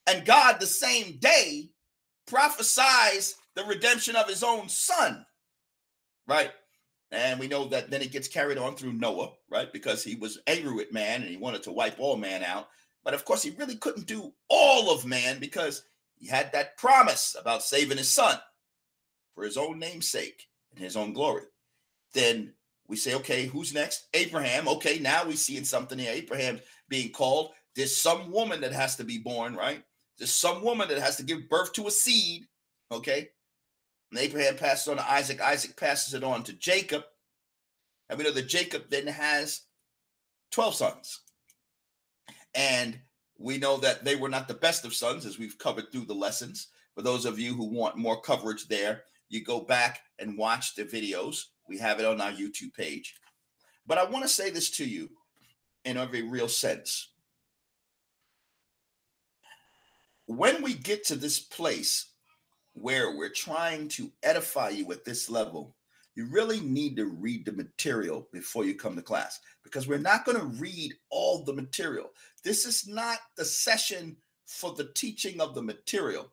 [0.06, 1.70] And God, the same day,
[2.26, 5.24] prophesies the redemption of his own son,
[6.28, 6.50] right?
[7.10, 9.72] And we know that then it gets carried on through Noah, right?
[9.72, 12.68] Because he was angry with man and he wanted to wipe all man out.
[13.02, 15.84] But of course, he really couldn't do all of man because
[16.24, 18.38] he had that promise about saving his son
[19.34, 21.42] for his own name's sake and his own glory.
[22.14, 22.54] Then
[22.88, 24.06] we say, okay, who's next?
[24.14, 24.66] Abraham.
[24.66, 26.12] Okay, now we see in something here.
[26.14, 27.50] Abraham being called.
[27.76, 29.82] There's some woman that has to be born, right?
[30.16, 32.46] There's some woman that has to give birth to a seed.
[32.90, 33.28] Okay.
[34.10, 35.42] And Abraham passes on to Isaac.
[35.42, 37.04] Isaac passes it on to Jacob.
[38.08, 39.60] And we know that Jacob then has
[40.52, 41.20] 12 sons.
[42.54, 42.98] And
[43.44, 46.14] we know that they were not the best of sons, as we've covered through the
[46.14, 46.68] lessons.
[46.94, 50.85] For those of you who want more coverage there, you go back and watch the
[50.85, 51.44] videos.
[51.68, 53.14] We have it on our YouTube page.
[53.87, 55.11] But I want to say this to you
[55.85, 57.11] in a very real sense.
[60.24, 62.12] When we get to this place
[62.72, 65.73] where we're trying to edify you at this level,
[66.14, 70.24] you really need to read the material before you come to class because we're not
[70.24, 72.11] going to read all the material.
[72.44, 76.31] This is not the session for the teaching of the material.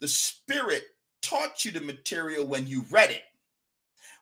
[0.00, 0.84] The Spirit
[1.20, 3.24] taught you the material when you read it.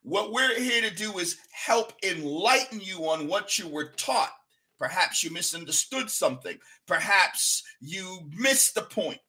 [0.03, 4.33] What we're here to do is help enlighten you on what you were taught.
[4.79, 6.59] Perhaps you misunderstood something.
[6.87, 9.21] Perhaps you missed the point.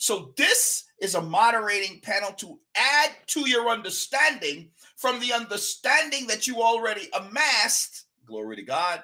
[0.00, 6.46] So, this is a moderating panel to add to your understanding from the understanding that
[6.46, 9.02] you already amassed, glory to God,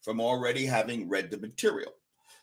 [0.00, 1.92] from already having read the material.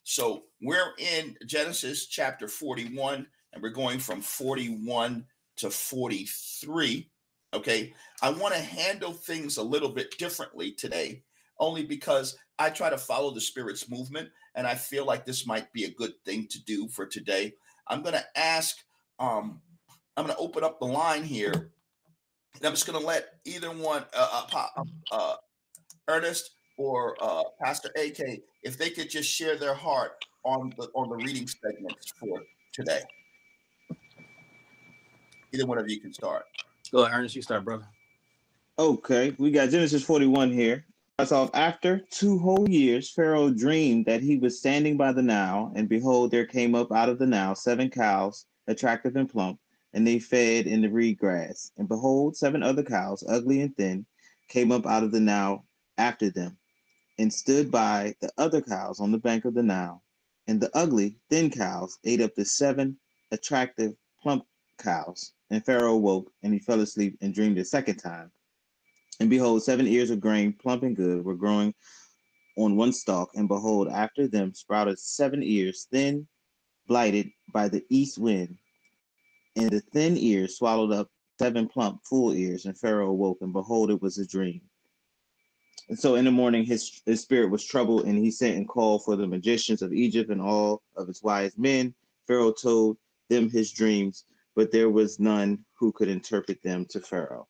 [0.04, 5.26] So, we're in Genesis chapter 41, and we're going from 41
[5.58, 7.10] to 43.
[7.56, 11.24] Okay, I want to handle things a little bit differently today,
[11.58, 15.72] only because I try to follow the Spirit's movement and I feel like this might
[15.74, 17.54] be a good thing to do for today.
[17.88, 18.78] I'm going to ask,
[19.20, 19.62] um,
[20.16, 21.72] I'm going to open up the line here.
[22.56, 25.36] And I'm just going to let either one, uh, uh, uh,
[26.08, 31.10] Ernest or uh, Pastor AK, if they could just share their heart on the on
[31.10, 32.42] the reading segments for
[32.74, 33.02] today.
[35.54, 36.46] Either one of you can start.
[36.92, 37.36] Go ahead, Ernest.
[37.36, 37.88] You start, brother.
[38.78, 40.86] Okay, we got Genesis 41 here.
[41.20, 45.88] Off after two whole years, Pharaoh dreamed that he was standing by the Nile, and
[45.88, 49.60] behold, there came up out of the Nile seven cows, attractive and plump,
[49.94, 51.72] and they fed in the reed grass.
[51.78, 54.08] And behold, seven other cows, ugly and thin,
[54.50, 55.68] came up out of the Nile
[56.00, 56.58] after them,
[57.20, 60.04] and stood by the other cows on the bank of the Nile.
[60.48, 62.98] And the ugly, thin cows ate up the seven
[63.32, 64.48] attractive, plump
[64.80, 65.34] cows.
[65.52, 68.32] And Pharaoh awoke, and he fell asleep and dreamed a second time.
[69.20, 71.74] And behold, seven ears of grain, plump and good, were growing
[72.58, 73.30] on one stalk.
[73.36, 76.28] And behold, after them sprouted seven ears, thin,
[76.88, 78.58] blighted by the east wind.
[79.56, 82.66] And the thin ears swallowed up seven plump, full ears.
[82.66, 84.62] And Pharaoh awoke, and behold, it was a dream.
[85.90, 89.04] And so in the morning, his, his spirit was troubled, and he sent and called
[89.04, 91.94] for the magicians of Egypt and all of his wise men.
[92.26, 92.98] Pharaoh told
[93.30, 97.48] them his dreams, but there was none who could interpret them to Pharaoh.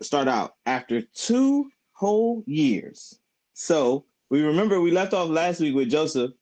[0.00, 3.18] Start out after two whole years.
[3.54, 6.32] So we remember we left off last week with Joseph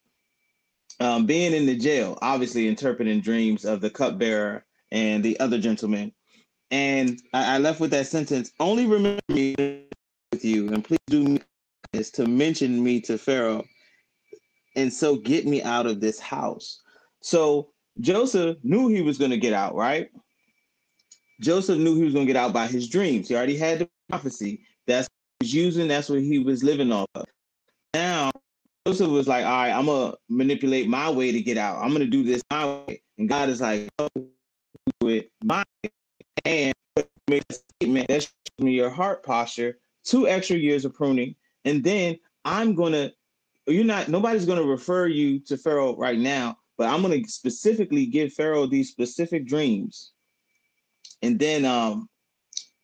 [1.01, 6.12] um, being in the jail, obviously interpreting dreams of the cupbearer and the other gentleman.
[6.71, 9.55] And I, I left with that sentence only remember me
[10.31, 11.40] with you, and please do me
[11.93, 13.64] is to mention me to Pharaoh,
[14.77, 16.81] and so get me out of this house.
[17.21, 20.09] So Joseph knew he was going to get out, right?
[21.40, 23.29] Joseph knew he was going to get out by his dreams.
[23.29, 24.64] He already had the prophecy.
[24.87, 25.88] That's what he was using.
[25.88, 27.26] That's what he was living off of.
[27.94, 28.31] Now,
[28.87, 31.83] Joseph was like, all right, I'm going to manipulate my way to get out.
[31.83, 33.03] I'm going to do this my way.
[33.18, 35.90] And God is like, oh, do it my way.
[36.44, 36.74] And
[37.29, 41.35] make a statement that shows me your heart posture, two extra years of pruning.
[41.64, 43.12] And then I'm going to,
[43.66, 47.31] you're not, nobody's going to refer you to Pharaoh right now but I'm going to
[47.31, 50.12] specifically give Pharaoh these specific dreams.
[51.22, 52.09] And then um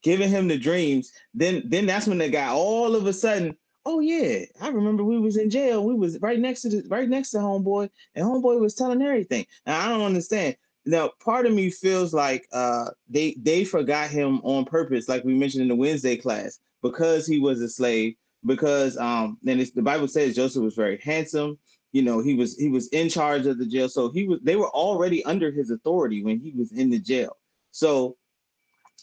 [0.02, 4.00] giving him the dreams, then then that's when the guy all of a sudden, oh
[4.00, 5.84] yeah, I remember we was in jail.
[5.84, 9.46] We was right next to the right next to homeboy, and homeboy was telling everything.
[9.66, 10.56] Now I don't understand.
[10.84, 15.34] Now part of me feels like uh they they forgot him on purpose, like we
[15.34, 20.08] mentioned in the Wednesday class, because he was a slave, because um then the Bible
[20.08, 21.58] says Joseph was very handsome
[21.92, 24.56] you know he was he was in charge of the jail so he was they
[24.56, 27.38] were already under his authority when he was in the jail
[27.70, 28.16] so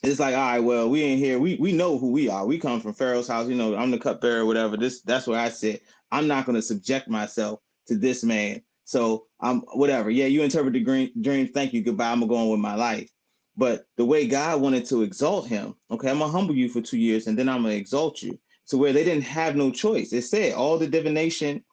[0.03, 1.39] it's like all right well we ain't here.
[1.39, 2.45] We we know who we are.
[2.45, 3.47] We come from pharaoh's house.
[3.47, 4.77] You know i'm the cupbearer whatever.
[4.77, 5.83] This that's where i sit.
[6.11, 8.61] I'm not to subject myself to this man.
[8.83, 10.09] So i'm whatever.
[10.09, 11.47] Yeah you interpret the green dream.
[11.47, 11.81] Thank you.
[11.81, 12.11] Goodbye.
[12.11, 13.09] I'm going with my life.
[13.55, 16.97] But the way god wanted to exalt him okay i'm gonna humble you for two
[16.97, 18.37] years and then i'm gonna exalt you.
[18.67, 20.13] To where they didn't have no choice.
[20.13, 21.63] It said all the divination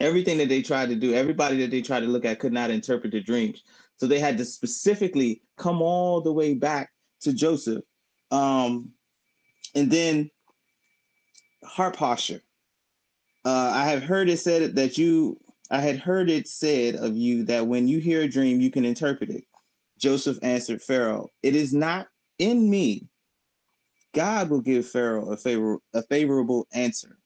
[0.00, 2.70] everything that they tried to do, everybody that they tried to look at could not
[2.70, 3.62] interpret the dreams.
[3.96, 6.90] So they had to specifically come all the way back
[7.22, 7.84] to Joseph.
[8.30, 8.90] Um,
[9.74, 10.30] and then
[11.64, 12.42] heart posture.
[13.44, 15.38] Uh, I have heard it said that you,
[15.70, 18.84] I had heard it said of you that when you hear a dream, you can
[18.84, 19.44] interpret it.
[19.98, 22.08] Joseph answered Pharaoh, It is not
[22.38, 23.06] in me.
[24.14, 27.18] God will give Pharaoh a favor a favorable answer.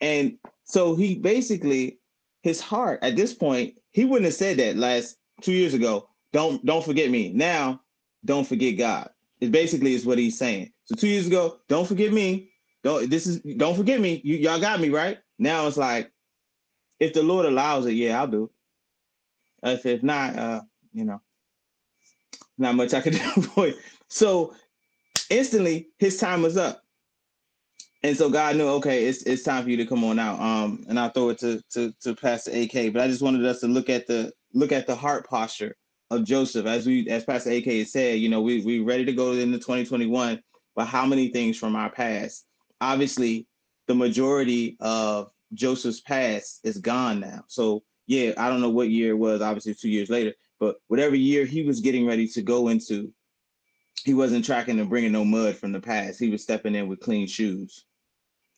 [0.00, 1.98] And so he basically,
[2.42, 6.08] his heart at this point, he wouldn't have said that last two years ago.
[6.32, 7.30] Don't don't forget me.
[7.32, 7.80] Now,
[8.24, 9.10] don't forget God.
[9.40, 10.72] It basically is what he's saying.
[10.84, 12.50] So two years ago, don't forget me.
[12.82, 14.20] Don't this is don't forget me.
[14.24, 15.18] You y'all got me right.
[15.38, 16.10] Now it's like,
[17.00, 18.50] if the Lord allows it, yeah, I'll do.
[19.62, 20.60] If if not, uh,
[20.92, 21.20] you know,
[22.58, 23.76] not much I can do for it.
[24.08, 24.54] So
[25.30, 26.84] instantly, his time was up
[28.04, 30.38] and so God knew, okay, it's it's time for you to come on out.
[30.38, 32.92] Um, and I'll throw it to to to Pastor AK.
[32.92, 35.74] But I just wanted us to look at the look at the heart posture
[36.14, 38.20] of Joseph, as we as Pastor AK said.
[38.20, 40.42] You know, we we ready to go into 2021,
[40.74, 42.46] but how many things from our past?
[42.80, 43.46] Obviously,
[43.86, 47.44] the majority of Joseph's past is gone now.
[47.48, 49.40] So yeah, I don't know what year it was.
[49.40, 53.12] Obviously, two years later, but whatever year he was getting ready to go into,
[54.04, 56.20] he wasn't tracking and bringing no mud from the past.
[56.20, 57.86] He was stepping in with clean shoes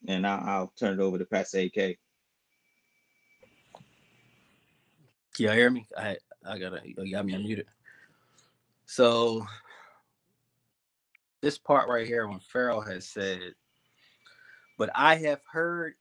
[0.08, 1.96] and I'll, I'll turn it over to Pastor AK.
[5.38, 5.86] Y'all hear me?
[5.96, 6.16] I
[6.46, 7.64] I gotta you got me unmuted.
[8.86, 9.46] So
[11.42, 13.54] this part right here when Pharaoh has said,
[14.78, 15.94] but I have heard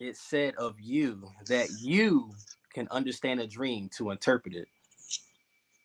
[0.00, 2.30] it said of you that you
[2.72, 4.68] can understand a dream to interpret it.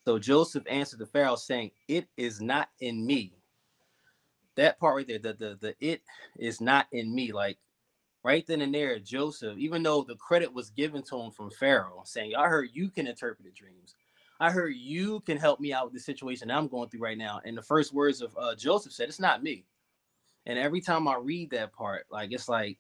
[0.06, 3.34] So Joseph answered the Pharaoh, saying, It is not in me
[4.56, 6.02] that part right there, the the the it
[6.38, 7.32] is not in me.
[7.32, 7.58] Like
[8.24, 12.04] right then and there, Joseph, even though the credit was given to him from Pharaoh,
[12.06, 13.96] saying, I heard you can interpret the dreams.
[14.40, 17.42] I heard you can help me out with the situation I'm going through right now.
[17.46, 19.66] And the first words of uh, Joseph said, It's not me.
[20.48, 22.80] And every time I read that part, like it's like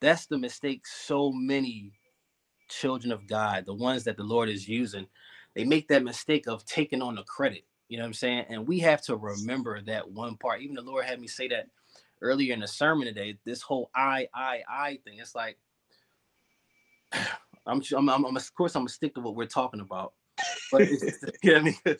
[0.00, 1.92] that's the mistake so many
[2.68, 5.06] children of God, the ones that the Lord is using,
[5.54, 7.64] they make that mistake of taking on the credit.
[7.88, 8.46] You know what I'm saying?
[8.48, 10.62] And we have to remember that one part.
[10.62, 11.68] Even the Lord had me say that
[12.22, 13.38] earlier in the sermon today.
[13.44, 15.18] This whole I, I, I thing.
[15.18, 15.58] It's like
[17.66, 20.14] I'm, I'm, I'm, of course I'm gonna stick to what we're talking about.
[20.70, 21.94] But it's, you know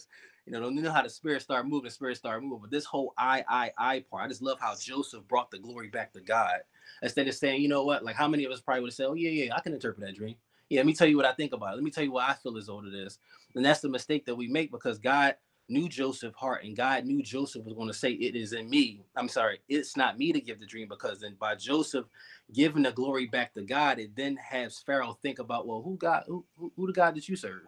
[0.46, 2.60] you know, don't know how the spirit start moving, the spirit start moving.
[2.62, 5.88] But this whole I, I, I part, I just love how Joseph brought the glory
[5.88, 6.56] back to God
[7.02, 9.14] instead of saying, you know what, like how many of us probably would say, oh
[9.14, 10.34] yeah, yeah, I can interpret that dream.
[10.68, 11.76] Yeah, let me tell you what I think about it.
[11.76, 13.18] Let me tell you what I feel as though it is.
[13.54, 15.36] And that's the mistake that we make because God
[15.72, 19.02] knew Joseph's heart and God knew Joseph was going to say, It is in me.
[19.16, 22.06] I'm sorry, it's not me to give the dream because then by Joseph
[22.52, 26.24] giving the glory back to God, it then has Pharaoh think about, Well, who God,
[26.28, 27.62] who, who, who the God that you serve?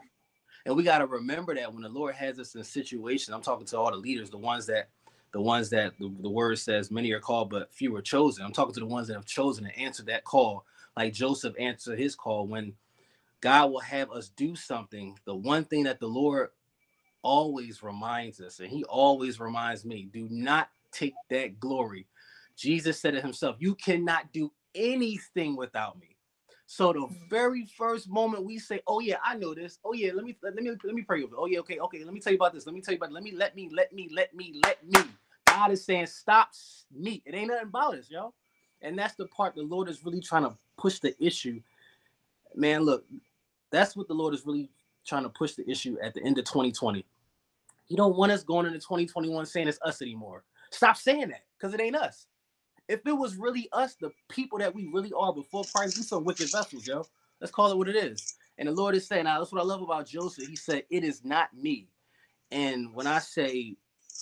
[0.65, 3.67] And we got to remember that when the Lord has us in situations, I'm talking
[3.67, 4.89] to all the leaders, the ones that
[5.33, 8.45] the ones that the, the word says many are called, but few are chosen.
[8.45, 10.65] I'm talking to the ones that have chosen to answer that call,
[10.97, 12.75] like Joseph answered his call when
[13.41, 15.19] God will have us do something.
[15.27, 16.51] The one thing that the Lord
[17.25, 22.07] always reminds us, and he always reminds me, do not take that glory.
[22.57, 26.15] Jesus said it himself, you cannot do anything without me.
[26.67, 27.31] So the mm.
[27.31, 29.79] very first moment we say, "Oh yeah, I know this.
[29.85, 31.37] Oh yeah, let me let me let me pray over.
[31.39, 32.05] Oh yeah, okay, okay.
[32.05, 32.67] Let me tell you about this.
[32.67, 33.11] Let me tell you about.
[33.11, 33.15] It.
[33.15, 35.11] Let me let me let me let me let me.
[35.47, 36.51] God is saying, "Stop
[36.91, 38.33] me." It ain't nothing about us, yo.
[38.81, 41.61] And that's the part the Lord is really trying to push the issue.
[42.55, 43.05] Man, look,
[43.71, 44.71] that's what the Lord is really
[45.07, 47.05] trying to push the issue at the end of 2020.
[47.87, 50.45] He don't want us going into 2021 saying it's us anymore.
[50.71, 52.27] Stop saying that because it ain't us.
[52.89, 56.25] If it was really us, the people that we really are before Christ, we some
[56.25, 57.07] wicked vessels, yo.
[57.41, 58.37] Let's call it what it is.
[58.59, 60.49] And the Lord is saying, now that's what I love about Joseph.
[60.49, 61.89] He said, It is not me.
[62.51, 63.77] And when I say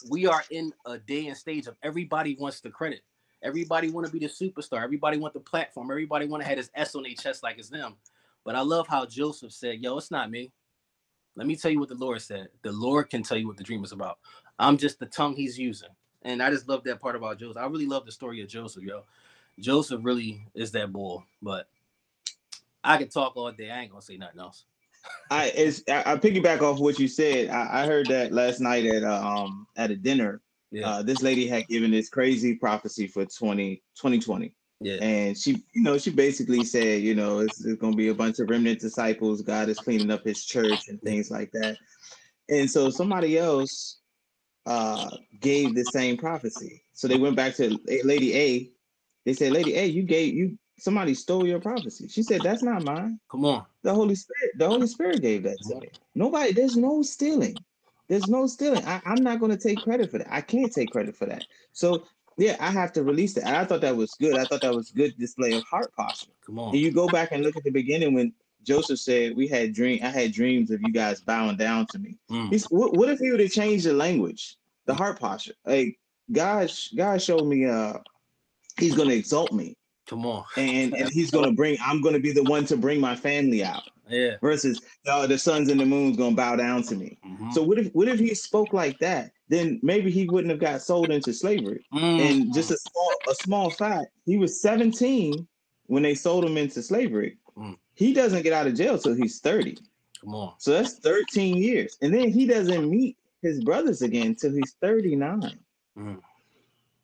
[0.08, 3.02] we are in a day and stage of everybody wants the credit,
[3.42, 6.70] everybody want to be the superstar, everybody want the platform, everybody want to have his
[6.74, 7.96] S on their chest like it's them.
[8.44, 10.52] But I love how Joseph said, Yo, it's not me.
[11.36, 12.48] Let me tell you what the Lord said.
[12.62, 14.18] The Lord can tell you what the dream is about.
[14.58, 15.88] I'm just the tongue he's using.
[16.22, 17.56] And I just love that part about Joseph.
[17.56, 19.02] I really love the story of Joseph, yo.
[19.58, 21.68] Joseph really is that bull, but
[22.84, 23.70] I could talk all day.
[23.70, 24.64] I ain't gonna say nothing else.
[25.30, 27.50] I it's I, I piggyback off what you said.
[27.50, 30.40] I, I heard that last night at uh, um at a dinner.
[30.70, 30.88] Yeah.
[30.88, 34.54] Uh, this lady had given this crazy prophecy for 20, 2020.
[34.82, 34.98] Yeah.
[35.00, 38.14] And she, you know, she basically said, you know, it's, it's going to be a
[38.14, 39.42] bunch of remnant disciples.
[39.42, 41.78] God is cleaning up his church and things like that.
[42.48, 44.00] And so somebody else
[44.66, 45.10] uh,
[45.40, 46.84] gave the same prophecy.
[46.92, 48.70] So they went back to Lady A.
[49.24, 52.08] They said, Lady A, you gave you somebody stole your prophecy.
[52.08, 53.18] She said, That's not mine.
[53.30, 53.64] Come on.
[53.82, 55.90] The Holy Spirit, the Holy Spirit gave that to me.
[56.14, 57.64] Nobody, there's no stealing.
[58.08, 58.84] There's no stealing.
[58.84, 60.32] I, I'm not going to take credit for that.
[60.32, 61.46] I can't take credit for that.
[61.72, 62.04] So
[62.38, 63.44] yeah, I have to release it.
[63.44, 64.36] I thought that was good.
[64.36, 66.32] I thought that was good display of heart posture.
[66.44, 66.70] Come on.
[66.70, 70.00] And you go back and look at the beginning when Joseph said, "We had dream.
[70.02, 72.50] I had dreams of you guys bowing down to me." Mm.
[72.50, 74.56] He's, what, what if he would have changed the language,
[74.86, 75.54] the heart posture?
[75.64, 75.98] Like
[76.30, 77.94] God, God showed me, uh,
[78.78, 79.76] He's going to exalt me.
[80.06, 80.44] Come on.
[80.56, 81.76] And and He's going to bring.
[81.84, 83.82] I'm going to be the one to bring my family out.
[84.08, 84.36] Yeah.
[84.42, 87.18] Versus uh, the suns and the moon's to bow down to me.
[87.26, 87.50] Mm-hmm.
[87.52, 89.32] So what if what if he spoke like that?
[89.52, 91.84] then maybe he wouldn't have got sold into slavery.
[91.92, 92.20] Mm.
[92.20, 95.46] And just a small, a small fact, he was 17
[95.88, 97.36] when they sold him into slavery.
[97.54, 97.76] Mm.
[97.92, 99.76] He doesn't get out of jail till he's 30.
[100.22, 100.54] Come on.
[100.56, 101.98] So that's 13 years.
[102.00, 105.58] And then he doesn't meet his brothers again till he's 39.
[105.98, 106.20] Mm.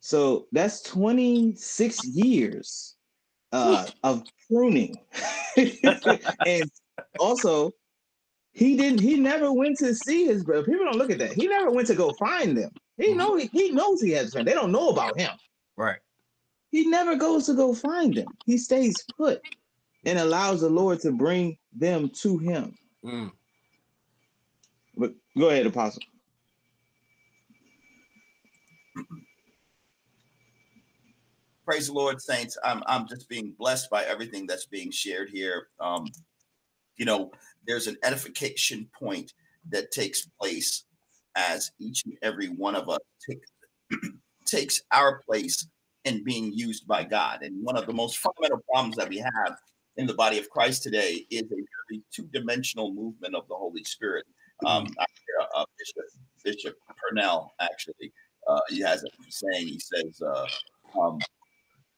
[0.01, 2.95] So that's 26 years
[3.53, 4.97] uh, of pruning.
[5.59, 6.71] and
[7.19, 7.73] also,
[8.53, 9.01] he didn't.
[9.01, 10.65] He never went to see his brother.
[10.65, 11.33] People don't look at that.
[11.33, 12.71] He never went to go find them.
[12.97, 13.19] He mm-hmm.
[13.19, 14.49] know he, he knows he has a friend.
[14.49, 15.31] They don't know about him.
[15.77, 15.99] Right.
[16.71, 18.27] He never goes to go find them.
[18.45, 19.41] He stays put
[20.05, 22.75] and allows the Lord to bring them to him.
[23.05, 23.33] Mm.
[24.97, 26.03] But go ahead, Apostle.
[31.65, 32.57] Praise the Lord, saints.
[32.65, 35.69] I'm I'm just being blessed by everything that's being shared here.
[35.79, 36.07] Um,
[36.99, 37.31] you know,
[37.67, 39.33] there's an edification point
[39.71, 40.85] that takes place
[41.37, 43.41] as each and every one of us take,
[44.47, 45.67] takes our place
[46.05, 47.43] in being used by God.
[47.43, 49.57] And one of the most fundamental problems that we have
[49.97, 54.25] in the body of Christ today is a very two-dimensional movement of the Holy Spirit.
[54.67, 54.93] Um, mm-hmm.
[54.99, 56.05] I hear uh, Bishop,
[56.45, 58.13] Bishop Purnell actually
[58.49, 59.69] uh, he has a saying.
[59.69, 60.47] He says, uh,
[61.01, 61.19] um,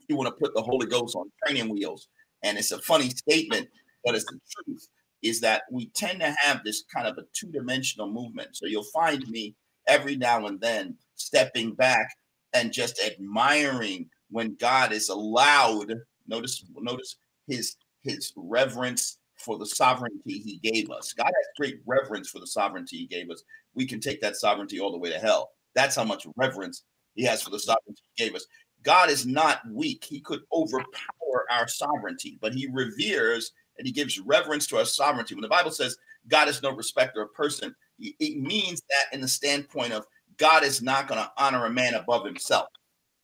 [0.09, 2.09] "You want to put the Holy Ghost on training wheels,"
[2.43, 3.69] and it's a funny statement,
[4.05, 4.89] but it's the truth
[5.23, 8.49] is that we tend to have this kind of a two-dimensional movement.
[8.55, 9.55] So you'll find me
[9.87, 12.07] every now and then stepping back
[12.55, 15.93] and just admiring when God is allowed.
[16.27, 21.13] Notice, notice his his reverence, for the sovereignty he gave us.
[21.13, 23.43] God has great reverence for the sovereignty he gave us.
[23.75, 25.51] We can take that sovereignty all the way to hell.
[25.75, 26.85] That's how much reverence
[27.15, 28.47] he has for the sovereignty he gave us.
[28.83, 30.05] God is not weak.
[30.05, 35.35] He could overpower our sovereignty, but he reveres and he gives reverence to our sovereignty.
[35.35, 35.97] When the Bible says
[36.29, 40.05] God is no respecter of person, it means that in the standpoint of
[40.37, 42.69] God is not going to honor a man above himself.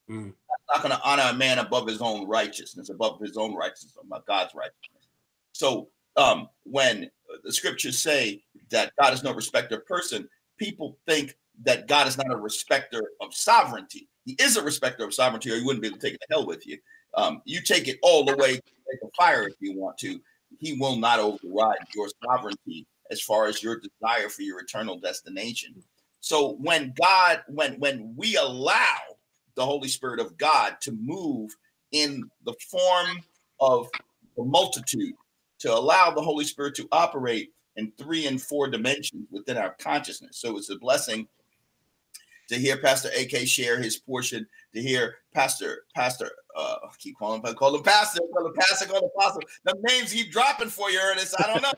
[0.09, 0.33] Mm.
[0.73, 4.25] Not going to honor a man above his own righteousness, above his own righteousness, above
[4.25, 5.07] God's righteousness.
[5.53, 7.11] So um, when
[7.43, 10.27] the scriptures say that God is no respecter of person,
[10.57, 14.09] people think that God is not a respecter of sovereignty.
[14.25, 16.27] He is a respecter of sovereignty, or he wouldn't be able to take it to
[16.31, 16.79] hell with you.
[17.13, 20.19] Um, you take it all the way to fire if you want to.
[20.59, 25.75] He will not override your sovereignty as far as your desire for your eternal destination.
[26.19, 28.97] So when God, when when we allow
[29.55, 31.51] the Holy Spirit of God to move
[31.91, 33.23] in the form
[33.59, 33.87] of
[34.35, 35.13] the multitude,
[35.59, 40.37] to allow the Holy Spirit to operate in three and four dimensions within our consciousness.
[40.37, 41.27] So it's a blessing
[42.47, 47.41] to hear Pastor AK share his portion, to hear Pastor, Pastor, uh, I keep calling
[47.41, 49.39] him, call him Pastor, call him Pastor, call him Pastor.
[49.65, 51.35] The names keep dropping for you, Ernest.
[51.39, 51.73] I don't know.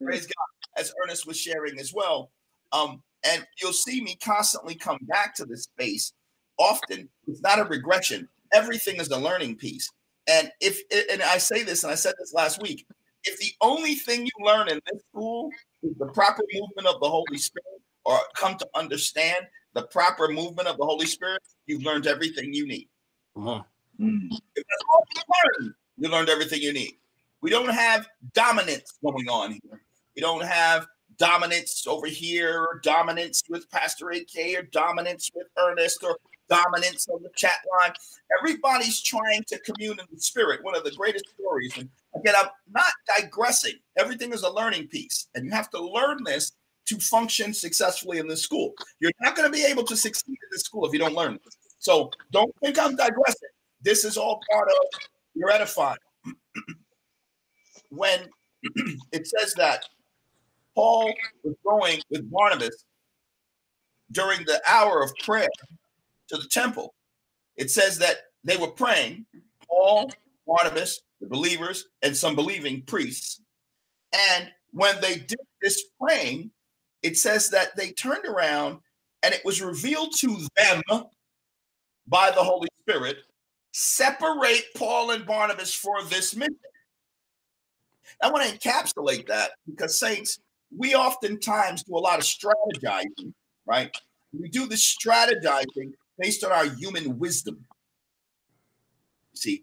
[0.02, 0.80] Praise God.
[0.80, 2.30] As Ernest was sharing as well.
[2.72, 6.12] Um, and you'll see me constantly come back to this space.
[6.58, 8.28] Often, it's not a regression.
[8.52, 9.90] Everything is a learning piece.
[10.28, 12.86] And if and I say this, and I said this last week,
[13.24, 15.50] if the only thing you learn in this school
[15.82, 20.68] is the proper movement of the Holy Spirit, or come to understand the proper movement
[20.68, 22.88] of the Holy Spirit, you've learned everything you need.
[23.36, 23.62] Uh-huh.
[24.00, 24.28] Mm.
[24.30, 25.22] If that's all you
[25.60, 26.94] learned, you learned everything you need.
[27.42, 29.82] We don't have dominance going on here.
[30.14, 30.86] We don't have
[31.18, 36.16] dominance over here, or dominance with Pastor AK, or dominance with Ernest, or
[36.48, 37.92] dominance on the chat line.
[38.38, 40.62] Everybody's trying to commune in the spirit.
[40.62, 41.76] One of the greatest stories.
[41.76, 43.74] And again, I'm not digressing.
[43.98, 46.52] Everything is a learning piece, and you have to learn this
[46.86, 48.72] to function successfully in this school.
[49.00, 51.38] You're not going to be able to succeed in this school if you don't learn.
[51.78, 53.48] So don't think I'm digressing.
[53.82, 55.00] This is all part of
[55.34, 55.98] your edifying.
[57.90, 58.20] when
[59.12, 59.84] it says that
[60.74, 61.12] Paul
[61.42, 62.84] was going with Barnabas
[64.12, 65.48] during the hour of prayer
[66.28, 66.94] to the temple,
[67.56, 69.26] it says that they were praying,
[69.68, 70.10] Paul,
[70.46, 73.40] Barnabas, the believers, and some believing priests.
[74.12, 76.50] And when they did this praying,
[77.06, 78.80] it says that they turned around
[79.22, 80.82] and it was revealed to them
[82.08, 83.18] by the Holy Spirit
[83.72, 86.56] separate Paul and Barnabas for this mission.
[88.20, 90.40] I want to encapsulate that because, saints,
[90.76, 93.32] we oftentimes do a lot of strategizing,
[93.66, 93.94] right?
[94.32, 97.64] We do the strategizing based on our human wisdom.
[99.34, 99.62] See,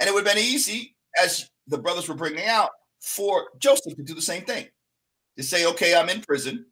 [0.00, 4.02] and it would have been easy, as the brothers were bringing out, for Joseph to
[4.02, 4.68] do the same thing
[5.36, 6.66] to say, okay, I'm in prison.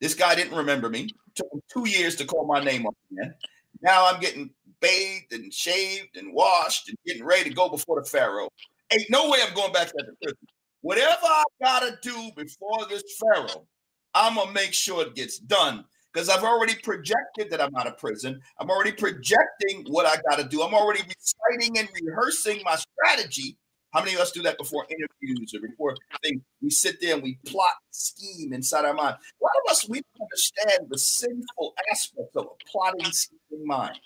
[0.00, 1.04] This guy didn't remember me.
[1.04, 3.34] It took him two years to call my name up again.
[3.82, 4.50] Now I'm getting
[4.80, 8.48] bathed and shaved and washed and getting ready to go before the Pharaoh.
[8.92, 10.38] Ain't no way I'm going back to the prison.
[10.82, 13.66] Whatever I gotta do before this Pharaoh,
[14.14, 17.98] I'm gonna make sure it gets done because I've already projected that I'm out of
[17.98, 18.40] prison.
[18.58, 20.62] I'm already projecting what I got to do.
[20.62, 23.56] I'm already reciting and rehearsing my strategy
[23.92, 26.42] how many of us do that before interviews or before things?
[26.62, 29.16] We sit there and we plot, scheme inside our mind.
[29.16, 33.98] A lot of us, we don't understand the sinful aspect of a plotting, scheming mind.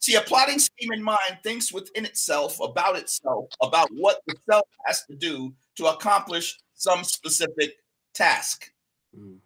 [0.00, 5.04] See, a plotting, scheming mind thinks within itself about itself, about what the self has
[5.06, 7.76] to do to accomplish some specific
[8.12, 8.72] task.
[9.16, 9.36] Mm.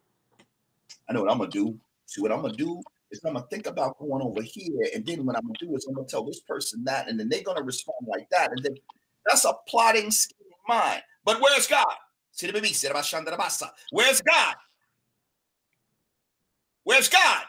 [1.09, 1.79] I know what I'm going to do.
[2.07, 5.05] See what I'm going to do is I'm gonna think about going over here, and
[5.05, 7.43] then what I'm gonna do is I'm gonna tell this person that, and then they're
[7.43, 8.75] gonna respond like that, and then
[9.27, 10.37] that's a plotting scheme
[10.69, 11.03] mind.
[11.25, 11.87] But where's God?
[13.91, 14.55] Where's God?
[16.85, 17.45] Where's God?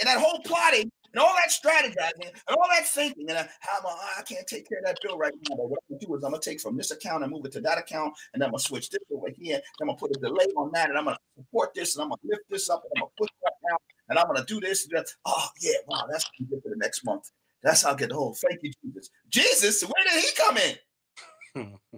[0.00, 3.78] And that whole plotting and all that strategizing and all that thinking, and uh, how
[3.78, 5.56] am I, I can't take care of that bill right now.
[5.56, 7.52] But what I'm gonna do is I'm gonna take from this account and move it
[7.52, 9.60] to that account, and I'm gonna switch this over here.
[9.80, 12.20] I'm gonna put a delay on that, and I'm gonna support this, and I'm gonna
[12.24, 14.84] lift this up, and I'm gonna put that down, and I'm gonna do this.
[14.86, 15.06] And that.
[15.24, 17.30] Oh yeah, wow, that's gonna get for the next month.
[17.62, 18.34] That's how I get the whole.
[18.34, 19.10] Thank you, Jesus.
[19.28, 21.78] Jesus, where did he come in?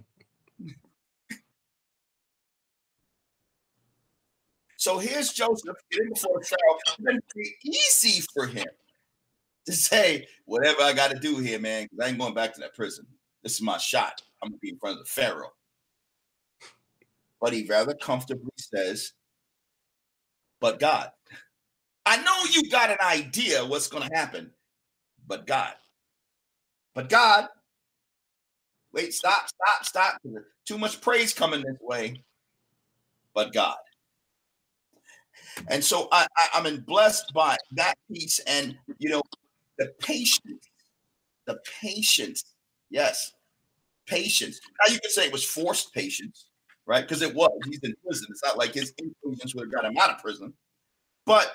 [4.77, 6.77] So here's Joseph getting before Pharaoh.
[6.85, 8.67] It's going to be easy for him
[9.65, 12.61] to say whatever I got to do here, man, because I ain't going back to
[12.61, 13.05] that prison.
[13.43, 14.21] This is my shot.
[14.41, 15.53] I'm gonna be in front of the Pharaoh.
[17.41, 19.13] But he rather comfortably says,
[20.59, 21.11] but God.
[22.05, 24.51] I know you got an idea what's gonna happen,
[25.27, 25.73] but God.
[26.93, 27.47] But God,
[28.93, 30.21] wait, stop, stop, stop.
[30.65, 32.23] Too much praise coming this way.
[33.33, 33.75] But God.
[35.67, 39.21] And so I, I, I'm blessed by that piece and, you know,
[39.77, 40.69] the patience,
[41.47, 42.43] the patience.
[42.89, 43.33] Yes,
[44.07, 44.59] patience.
[44.85, 46.47] Now you can say it was forced patience,
[46.85, 47.01] right?
[47.01, 47.51] Because it was.
[47.65, 48.27] He's in prison.
[48.29, 50.53] It's not like his influence would have got him out of prison.
[51.25, 51.51] But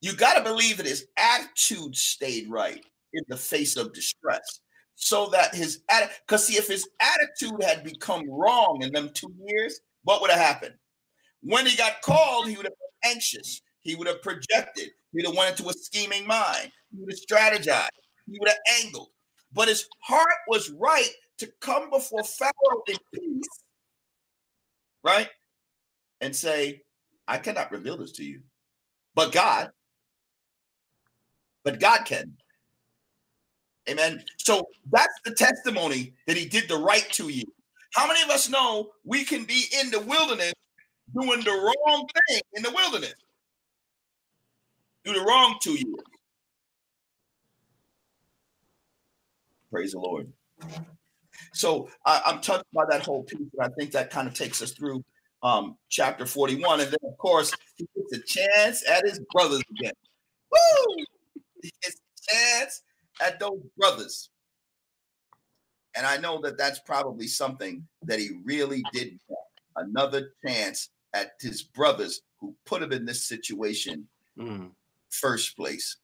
[0.00, 4.60] you got to believe that his attitude stayed right in the face of distress.
[4.96, 9.34] So that his attitude, because see, if his attitude had become wrong in them two
[9.46, 10.74] years, what would have happened?
[11.42, 13.60] When he got called, he would have been anxious.
[13.84, 14.90] He would have projected.
[15.12, 16.72] He would have went into a scheming mind.
[16.92, 17.88] He would have strategized.
[18.26, 19.10] He would have angled.
[19.52, 23.48] But his heart was right to come before Pharaoh in peace,
[25.04, 25.28] right?
[26.20, 26.82] And say,
[27.28, 28.40] I cannot reveal this to you.
[29.14, 29.70] But God,
[31.62, 32.32] but God can.
[33.88, 34.24] Amen.
[34.38, 37.44] So that's the testimony that he did the right to you.
[37.92, 40.54] How many of us know we can be in the wilderness
[41.14, 43.14] doing the wrong thing in the wilderness?
[45.04, 45.96] Do the wrong to you.
[49.70, 50.32] Praise the Lord.
[51.52, 54.62] So I, am touched by that whole piece, and I think that kind of takes
[54.62, 55.04] us through
[55.42, 56.80] um, chapter 41.
[56.80, 59.92] And then, of course, he gets a chance at his brothers again.
[60.50, 61.04] Woo!
[61.62, 62.82] He gets a chance
[63.20, 64.30] at those brothers.
[65.96, 69.46] And I know that that's probably something that he really did want
[69.76, 74.06] another chance at his brothers who put him in this situation
[74.38, 74.70] mm.
[75.20, 75.96] First place.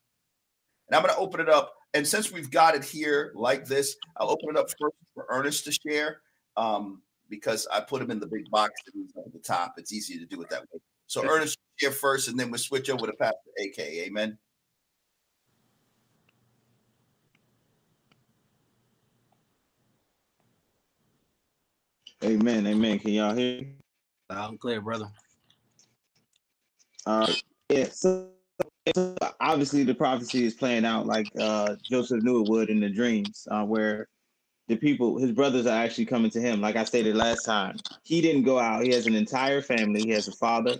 [0.87, 1.73] And I'm going to open it up.
[1.93, 5.65] And since we've got it here like this, I'll open it up first for Ernest
[5.65, 6.21] to share
[6.57, 9.73] um, because I put him in the big box at the top.
[9.77, 10.79] It's easier to do it that way.
[11.07, 13.79] So Ernest share first, and then we'll switch over to Pastor AK.
[13.79, 14.37] Amen.
[22.23, 22.67] Amen.
[22.67, 22.99] Amen.
[22.99, 23.61] Can y'all hear?
[23.61, 23.73] Me?
[24.29, 25.11] Loud and clear, brother.
[27.05, 27.33] Uh,
[27.69, 27.87] yeah.
[27.91, 28.29] So,
[28.95, 32.89] so, obviously, the prophecy is playing out like uh, Joseph knew it would in the
[32.89, 34.07] dreams, uh, where
[34.67, 36.61] the people, his brothers, are actually coming to him.
[36.61, 38.83] Like I stated last time, he didn't go out.
[38.83, 40.03] He has an entire family.
[40.03, 40.75] He has a father.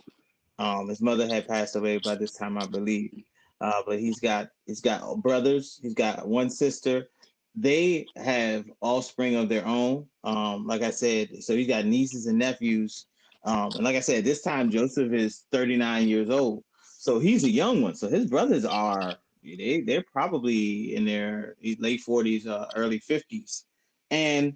[0.59, 3.23] Um, his mother had passed away by this time, I believe.
[3.59, 5.79] Uh, but he's got he's got brothers.
[5.81, 7.07] He's got one sister
[7.55, 10.07] they have offspring of their own.
[10.23, 13.07] Um, like I said, so he's got nieces and nephews.
[13.43, 16.63] Um, and like I said, this time Joseph is 39 years old.
[17.01, 17.95] So he's a young one.
[17.95, 23.63] So his brothers are they they're probably in their late 40s, uh, early 50s.
[24.11, 24.53] And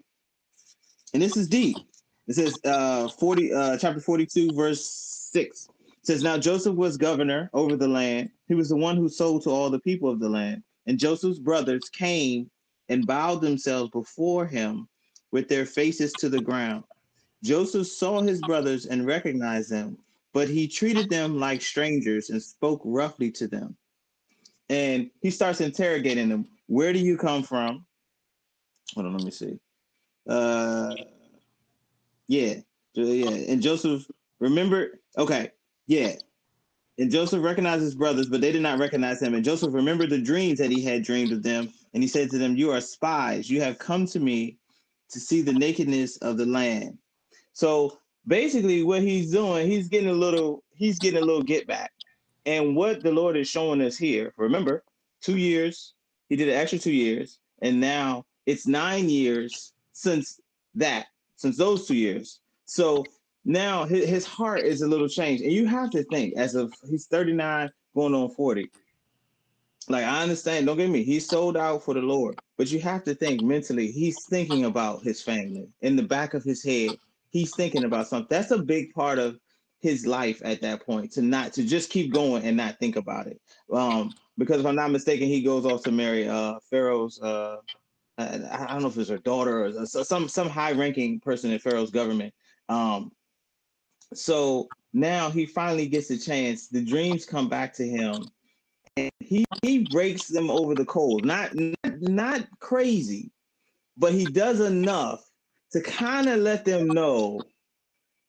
[1.15, 1.75] and this is deep.
[2.27, 4.85] It says uh 40 uh chapter 42, verse
[5.31, 5.69] 6.
[5.87, 8.29] It says, Now Joseph was governor over the land.
[8.47, 10.61] He was the one who sold to all the people of the land.
[10.85, 12.51] And Joseph's brothers came
[12.89, 14.87] and bowed themselves before him
[15.31, 16.83] with their faces to the ground.
[17.43, 19.97] Joseph saw his brothers and recognized them,
[20.35, 23.73] but he treated them like strangers and spoke roughly to them.
[24.69, 26.45] And he starts interrogating them.
[26.67, 27.85] Where do you come from?
[28.95, 29.57] Hold on, let me see.
[30.27, 30.93] Uh,
[32.27, 32.55] yeah,
[32.95, 33.29] yeah.
[33.29, 34.05] And Joseph,
[34.41, 34.99] remember?
[35.17, 35.51] Okay,
[35.87, 36.15] yeah.
[36.97, 39.35] And Joseph recognized his brothers, but they did not recognize him.
[39.35, 41.71] And Joseph remembered the dreams that he had dreamed of them.
[41.93, 43.49] And he said to them, You are spies.
[43.49, 44.57] You have come to me
[45.11, 46.97] to see the nakedness of the land.
[47.53, 51.91] So basically, what he's doing, he's getting a little, he's getting a little get back.
[52.45, 54.83] And what the Lord is showing us here, remember,
[55.21, 55.93] two years,
[56.29, 60.39] he did an extra two years, and now it's nine years since
[60.75, 62.39] that, since those two years.
[62.65, 63.03] So
[63.45, 65.43] now his, heart is a little changed.
[65.43, 68.69] And you have to think, as of he's 39, going on 40.
[69.87, 73.03] Like I understand, don't get me, he's sold out for the Lord, but you have
[73.03, 76.97] to think mentally, he's thinking about his family in the back of his head.
[77.35, 78.27] He's thinking about something.
[78.29, 79.37] That's a big part of
[79.81, 83.27] his life at that point to not to just keep going and not think about
[83.27, 83.41] it.
[83.73, 87.57] Um, because if I'm not mistaken, he goes off to marry uh Pharaoh's uh
[88.17, 91.59] I, I don't know if it's her daughter or some some high ranking person in
[91.59, 92.33] Pharaoh's government.
[92.69, 93.11] Um,
[94.13, 96.69] so now he finally gets a chance.
[96.69, 98.23] The dreams come back to him,
[98.95, 101.23] and he he breaks them over the coals.
[101.23, 103.29] Not not, not crazy,
[103.97, 105.24] but he does enough
[105.75, 107.41] to kind of let them know,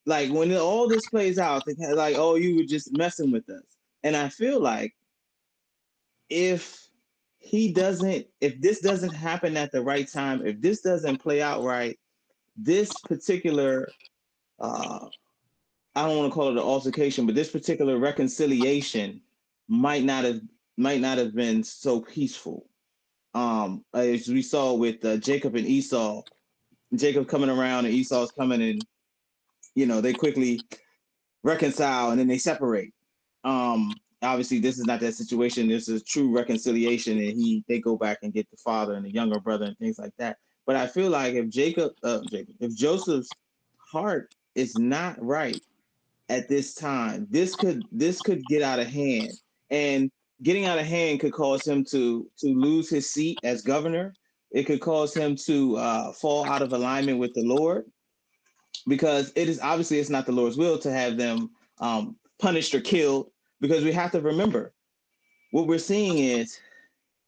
[0.05, 1.63] like when all this plays out,
[1.95, 3.63] like oh you were just messing with us.
[4.03, 4.93] And I feel like
[6.29, 6.89] if
[7.39, 11.63] he doesn't, if this doesn't happen at the right time, if this doesn't play out
[11.63, 11.97] right,
[12.57, 13.89] this particular
[14.59, 15.07] uh,
[15.95, 19.21] I don't want to call it an altercation, but this particular reconciliation
[19.69, 20.41] might not have
[20.77, 22.69] might not have been so peaceful.
[23.35, 26.23] Um, as we saw with uh, Jacob and Esau,
[26.95, 28.85] Jacob coming around and Esau's coming and
[29.75, 30.61] you know they quickly
[31.43, 32.93] reconcile and then they separate.
[33.45, 35.69] Um, obviously this is not that situation.
[35.69, 39.13] This is true reconciliation, and he they go back and get the father and the
[39.13, 40.37] younger brother and things like that.
[40.67, 43.31] But I feel like if Jacob, uh, Jacob, if Joseph's
[43.79, 45.61] heart is not right
[46.29, 49.33] at this time, this could this could get out of hand,
[49.71, 50.11] and
[50.43, 54.15] getting out of hand could cause him to to lose his seat as governor.
[54.53, 57.85] It could cause him to uh, fall out of alignment with the Lord,
[58.87, 62.81] because it is obviously it's not the Lord's will to have them um, punished or
[62.81, 63.31] killed.
[63.61, 64.75] Because we have to remember,
[65.51, 66.59] what we're seeing is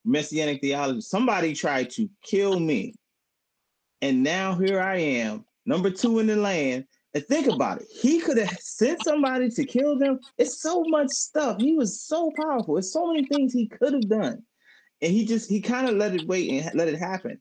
[0.04, 1.00] messianic theology.
[1.00, 2.94] Somebody tried to kill me,
[4.02, 7.88] and now here I am, number two in the land, and think about it.
[7.90, 10.20] He could have sent somebody to kill them.
[10.36, 11.58] It's so much stuff.
[11.60, 12.76] He was so powerful.
[12.76, 14.42] It's so many things he could have done.
[15.00, 17.38] And he just he kind of let it wait and let it happen.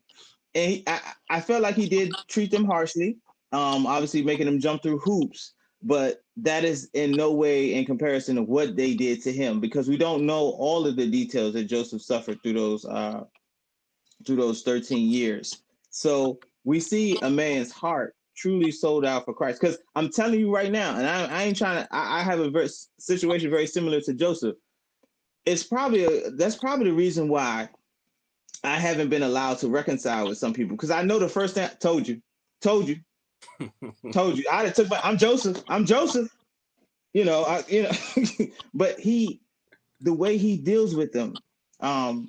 [0.54, 1.00] And he, I,
[1.30, 3.18] I felt like he did treat them harshly.
[3.52, 8.36] Um, obviously making them jump through hoops, but that is in no way in comparison
[8.36, 11.64] to what they did to him because we don't know all of the details that
[11.64, 13.24] Joseph suffered through those uh
[14.26, 15.62] through those 13 years.
[15.90, 19.60] So we see a man's heart truly sold out for Christ.
[19.60, 21.94] Because I'm telling you right now, and I, I ain't trying to.
[21.94, 24.56] I, I, have a very situation very similar to Joseph.
[25.48, 27.70] It's probably a, that's probably the reason why
[28.64, 30.76] I haven't been allowed to reconcile with some people.
[30.76, 32.20] Because I know the first thing I told you,
[32.60, 32.96] told you,
[34.12, 34.44] told you.
[34.50, 35.00] I took my.
[35.02, 35.62] I'm Joseph.
[35.68, 36.28] I'm Joseph.
[37.14, 37.44] You know.
[37.44, 38.46] I you know.
[38.74, 39.40] but he,
[40.00, 41.34] the way he deals with them,
[41.80, 42.28] um,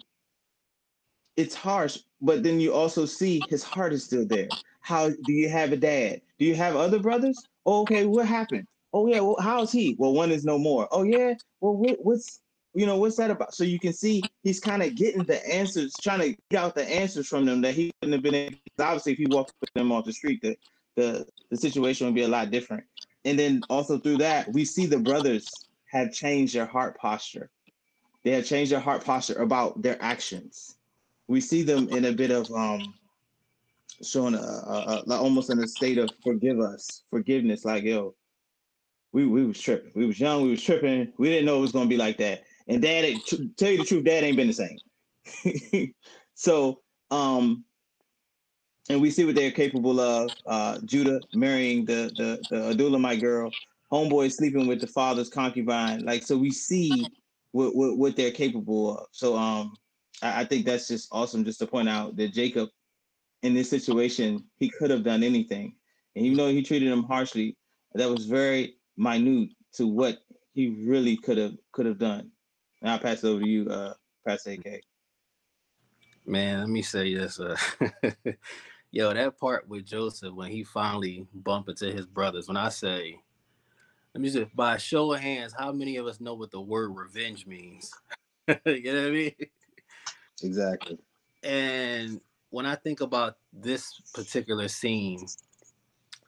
[1.36, 2.00] it's harsh.
[2.22, 4.48] But then you also see his heart is still there.
[4.82, 6.22] How do you have a dad?
[6.38, 7.38] Do you have other brothers?
[7.66, 8.66] Oh, okay, what happened?
[8.94, 9.96] Oh yeah, well, how's he?
[10.00, 10.88] Well, one is no more.
[10.92, 12.42] Oh yeah, well, what, what's
[12.74, 13.54] you know what's that about?
[13.54, 16.88] So you can see he's kind of getting the answers, trying to get out the
[16.88, 18.36] answers from them that he wouldn't have been.
[18.36, 20.56] Able, obviously, if he walked with them off the street, the,
[20.96, 22.84] the the situation would be a lot different.
[23.26, 25.50] And then also through that, we see the brothers
[25.92, 27.50] have changed their heart posture.
[28.24, 30.76] They have changed their heart posture about their actions.
[31.28, 32.94] We see them in a bit of um
[34.04, 37.66] showing a, a, a, almost in a state of forgive us, forgiveness.
[37.66, 38.14] Like yo,
[39.12, 39.92] we we was tripping.
[39.96, 40.44] We was young.
[40.44, 41.12] We was tripping.
[41.18, 42.44] We didn't know it was gonna be like that.
[42.70, 43.26] And dad,
[43.58, 45.94] tell you the truth, dad ain't been the same.
[46.36, 46.80] so
[47.12, 47.66] um,
[48.90, 50.32] and we see what they're capable of.
[50.46, 53.56] Uh, Judah marrying the the the Adullamite girl,
[53.92, 56.06] homeboy sleeping with the father's concubine.
[56.06, 57.12] Like so, we see
[57.52, 59.08] what what, what they're capable of.
[59.12, 59.76] So um,
[60.22, 61.44] I, I think that's just awesome.
[61.44, 62.70] Just to point out that Jacob
[63.44, 65.76] in this situation, he could have done anything.
[66.16, 67.56] And even though he treated him harshly,
[67.94, 70.20] that was very minute to what
[70.54, 72.32] he really could have could have done.
[72.82, 73.94] And I'll pass it over to you, uh,
[74.26, 74.82] Pastor AK.
[76.26, 77.40] Man, let me say this.
[77.40, 77.58] Uh,
[78.92, 83.20] yo, that part with Joseph when he finally bumped into his brothers, when I say,
[84.14, 86.62] let me say, by a show of hands, how many of us know what the
[86.62, 87.92] word revenge means?
[88.48, 88.56] you
[88.94, 89.36] know what I mean?
[90.44, 91.00] Exactly.
[91.44, 95.26] And when I think about this particular scene,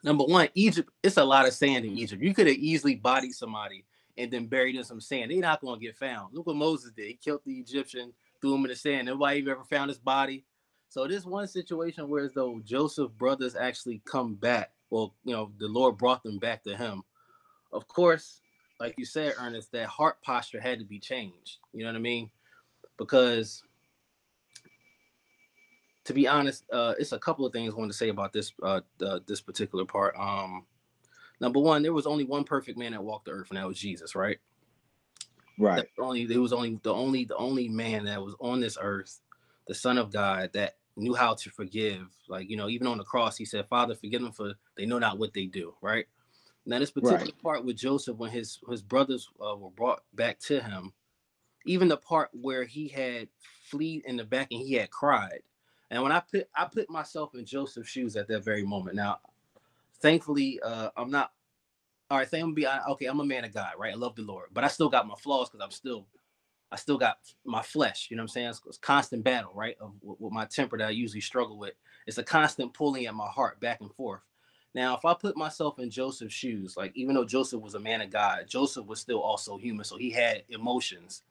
[0.04, 2.22] number one, Egypt, it's a lot of sand in Egypt.
[2.22, 3.86] You could have easily bodied somebody
[4.18, 5.32] and then buried in some sand.
[5.32, 6.34] They're not going to get found.
[6.34, 7.08] Look what Moses did.
[7.08, 9.08] He killed the Egyptian, threw him in the sand.
[9.08, 10.46] Nobody ever found his body.
[10.90, 15.52] So this one situation where as though Joseph brothers actually come back, well, you know,
[15.58, 17.04] the Lord brought them back to him.
[17.72, 18.42] Of course,
[18.80, 21.60] like you said, Ernest, that heart posture had to be changed.
[21.72, 22.30] You know what I mean?
[22.98, 23.64] Because
[26.06, 28.52] to be honest, uh, it's a couple of things I want to say about this
[28.64, 30.16] uh, uh, this particular part.
[30.18, 30.66] Um,
[31.42, 33.78] number one, there was only one perfect man that walked the earth, and that was
[33.78, 34.38] Jesus, right?
[35.60, 35.86] Right.
[36.00, 39.20] only there was only the only the only man that was on this earth,
[39.68, 42.08] the Son of God, that knew how to forgive.
[42.30, 45.00] Like you know, even on the cross, he said, "Father, forgive them for they know
[45.00, 46.06] not what they do." Right.
[46.66, 47.44] Now, this particular right.
[47.44, 50.94] part with Joseph, when his his brothers uh, were brought back to him,
[51.66, 53.28] even the part where he had
[53.64, 55.42] fleed in the back and he had cried
[55.92, 58.96] and when I put I put myself in Joseph's shoes at that very moment.
[58.96, 59.20] Now,
[60.02, 61.32] thankfully, uh, I'm not.
[62.10, 63.08] All right, say I'm be okay.
[63.08, 63.94] I'm a man of God, right?
[63.94, 66.08] I love the Lord, but I still got my flaws because I'm still,
[66.72, 68.08] I still got my flesh.
[68.12, 68.50] You know what I'm saying?
[68.50, 69.78] It's, it's constant battle, right?
[69.82, 71.74] Of with my temper that I usually struggle with.
[72.08, 74.22] It's a constant pulling at my heart back and forth.
[74.76, 78.02] Now, if I put myself in Joseph's shoes, like even though Joseph was a man
[78.02, 81.24] of God, Joseph was still also human, so he had emotions.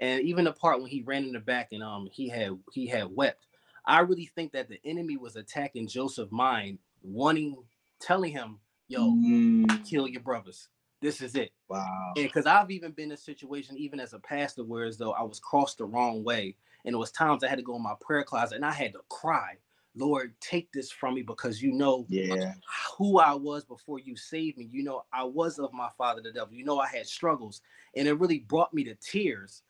[0.00, 2.86] And even the part when he ran in the back and um he had he
[2.88, 3.46] had wept,
[3.86, 7.58] I really think that the enemy was attacking Joseph's mind, wanting,
[8.04, 9.88] telling him, yo, mm.
[9.88, 10.68] kill your brothers.
[11.00, 11.52] This is it.
[11.68, 12.12] Wow.
[12.16, 15.12] And because I've even been in a situation, even as a pastor, where as though
[15.12, 16.56] I was crossed the wrong way.
[16.84, 18.92] And it was times I had to go in my prayer closet and I had
[18.92, 19.56] to cry,
[19.96, 22.54] Lord, take this from me because you know yeah.
[22.98, 24.68] who I was before you saved me.
[24.70, 26.54] You know, I was of my father, the devil.
[26.54, 27.62] You know, I had struggles.
[27.96, 29.62] And it really brought me to tears.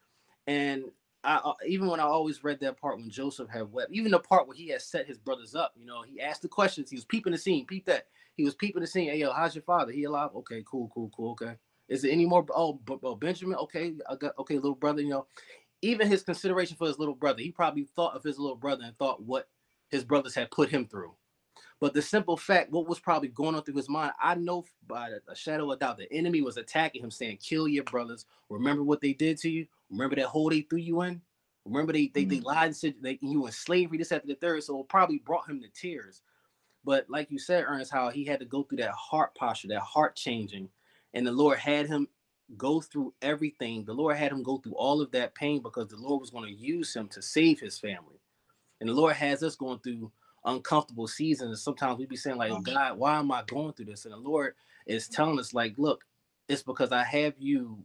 [0.46, 0.84] And
[1.24, 4.18] I, uh, even when I always read that part when Joseph had wept, even the
[4.18, 6.90] part where he had set his brothers up, you know, he asked the questions.
[6.90, 7.66] He was peeping the scene.
[7.66, 8.06] Peep that.
[8.36, 9.10] He was peeping the scene.
[9.10, 9.92] Hey, yo, how's your father?
[9.92, 10.30] He alive?
[10.36, 11.32] Okay, cool, cool, cool.
[11.32, 11.54] Okay.
[11.88, 12.44] Is there any more?
[12.54, 13.56] Oh, oh, Benjamin.
[13.56, 15.02] Okay, I got okay, little brother.
[15.02, 15.26] You know,
[15.82, 18.96] even his consideration for his little brother, he probably thought of his little brother and
[18.96, 19.48] thought what
[19.88, 21.14] his brothers had put him through.
[21.80, 25.10] But the simple fact, what was probably going on through his mind, I know by
[25.28, 28.24] a shadow of doubt, the enemy was attacking him, saying, "Kill your brothers.
[28.48, 29.66] Remember what they did to you.
[29.90, 31.20] Remember that hole they threw you in.
[31.64, 32.30] Remember they they, mm-hmm.
[32.30, 33.98] they lied and said they, you were in slavery.
[33.98, 34.62] This after the third.
[34.62, 36.22] So it probably brought him to tears.
[36.84, 39.80] But like you said, Ernest, how he had to go through that heart posture, that
[39.80, 40.68] heart changing,
[41.14, 42.08] and the Lord had him
[42.56, 43.84] go through everything.
[43.84, 46.44] The Lord had him go through all of that pain because the Lord was going
[46.44, 48.20] to use him to save his family.
[48.80, 50.12] And the Lord has us going through
[50.44, 51.48] uncomfortable seasons.
[51.48, 54.04] And sometimes we be saying, like, oh God, why am I going through this?
[54.04, 54.54] And the Lord
[54.86, 56.04] is telling us, like, look,
[56.48, 57.78] it's because I have you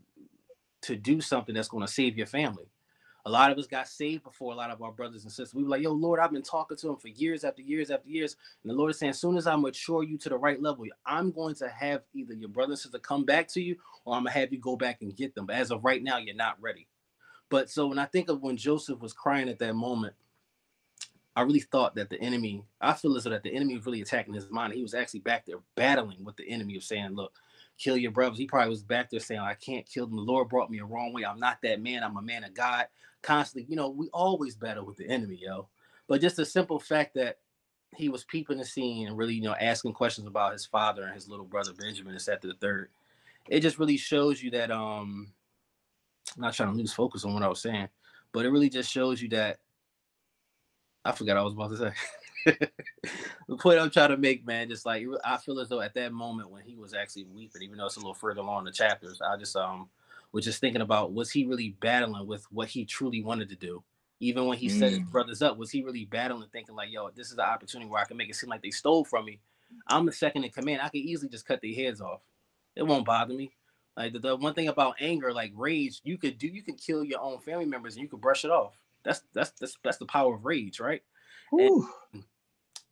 [0.82, 2.66] to do something that's going to save your family.
[3.30, 5.54] A lot of us got saved before a lot of our brothers and sisters.
[5.54, 8.10] We were like, yo, Lord, I've been talking to him for years after years after
[8.10, 8.36] years.
[8.64, 10.86] And the Lord is saying, as soon as I mature you to the right level,
[11.06, 14.24] I'm going to have either your brother and sister come back to you or I'm
[14.24, 15.46] going to have you go back and get them.
[15.46, 16.88] But as of right now, you're not ready.
[17.50, 20.16] But so when I think of when Joseph was crying at that moment,
[21.36, 24.02] I really thought that the enemy, I feel as though that the enemy was really
[24.02, 24.74] attacking his mind.
[24.74, 27.34] He was actually back there battling with the enemy of saying, look,
[27.80, 28.38] kill your brothers.
[28.38, 30.18] He probably was back there saying, I can't kill them.
[30.18, 31.26] The Lord brought me a wrong way.
[31.26, 32.04] I'm not that man.
[32.04, 32.88] I'm a man of God.
[33.22, 35.68] Constantly, you know, we always battle with the enemy, yo.
[36.08, 37.40] But just the simple fact that
[37.96, 41.16] he was peeping the scene and really, you know, asking questions about his father and
[41.16, 42.90] his little brother Benjamin is after the third.
[43.48, 45.32] It just really shows you that um
[46.36, 47.90] I'm not trying to lose focus on what I was saying,
[48.32, 49.58] but it really just shows you that
[51.04, 51.92] I forgot I was about to say.
[53.48, 56.14] the point I'm trying to make, man, just like I feel as though at that
[56.14, 59.22] moment when he was actually weeping, even though it's a little further along the chapters,
[59.22, 59.90] I just um
[60.32, 63.84] was just thinking about was he really battling with what he truly wanted to do?
[64.20, 64.78] Even when he mm.
[64.78, 65.10] set his mm.
[65.10, 68.06] brothers up, was he really battling, thinking like, yo, this is the opportunity where I
[68.06, 69.40] can make it seem like they stole from me?
[69.88, 70.82] I'm the second in command.
[70.82, 72.22] I can easily just cut their heads off.
[72.76, 73.52] It won't bother me.
[73.96, 77.04] Like the, the one thing about anger, like rage, you could do, you can kill
[77.04, 78.78] your own family members and you could brush it off.
[79.04, 81.02] That's that's that's that's the power of rage, right?
[81.52, 81.84] And,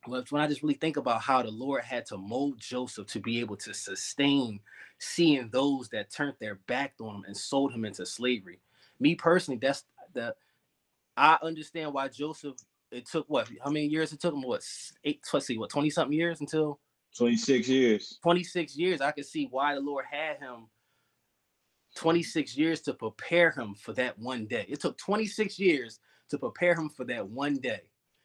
[0.06, 3.40] when I just really think about how the Lord had to mold Joseph to be
[3.40, 4.60] able to sustain
[4.98, 8.60] seeing those that turned their back on him and sold him into slavery.
[9.00, 9.84] Me personally, that's
[10.14, 10.34] the
[11.16, 12.56] I understand why Joseph
[12.90, 14.42] it took what how many years it took him?
[14.42, 14.64] What
[15.04, 16.80] eight let's see what 20 something years until?
[17.16, 18.18] 26 years.
[18.22, 20.68] 26 years I can see why the Lord had him
[21.96, 24.64] 26 years to prepare him for that one day.
[24.68, 26.00] It took 26 years
[26.30, 27.82] to prepare him for that one day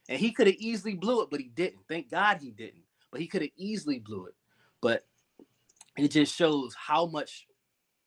[0.10, 1.82] and he could have easily blew it, but he didn't.
[1.88, 2.84] Thank God he didn't.
[3.12, 4.36] But he could have easily blew it.
[4.82, 5.06] But
[5.98, 7.48] it just shows how much,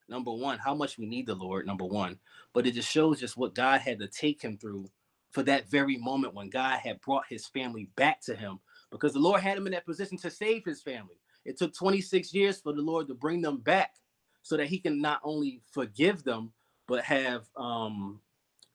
[0.08, 2.18] number one, how much we need the Lord, number one.
[2.54, 4.90] But it just shows just what God had to take him through
[5.32, 9.20] for that very moment when God had brought his family back to him because the
[9.20, 11.16] Lord had him in that position to save his family.
[11.44, 13.96] It took 26 years for the Lord to bring them back
[14.42, 16.52] so that he can not only forgive them,
[16.88, 18.20] but have um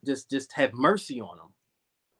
[0.05, 1.47] just just have mercy on them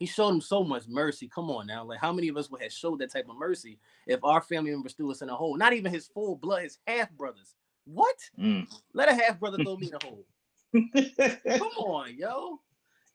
[0.02, 1.28] he showed him so much mercy.
[1.28, 1.84] Come on now.
[1.84, 3.78] Like, how many of us would have showed that type of mercy
[4.08, 5.56] if our family members threw us in a hole?
[5.56, 7.54] Not even his full blood, his half brothers.
[7.86, 8.16] What?
[8.40, 8.68] Mm.
[8.96, 10.26] Let a half brother throw me in a hole.
[11.60, 12.62] Come on, yo.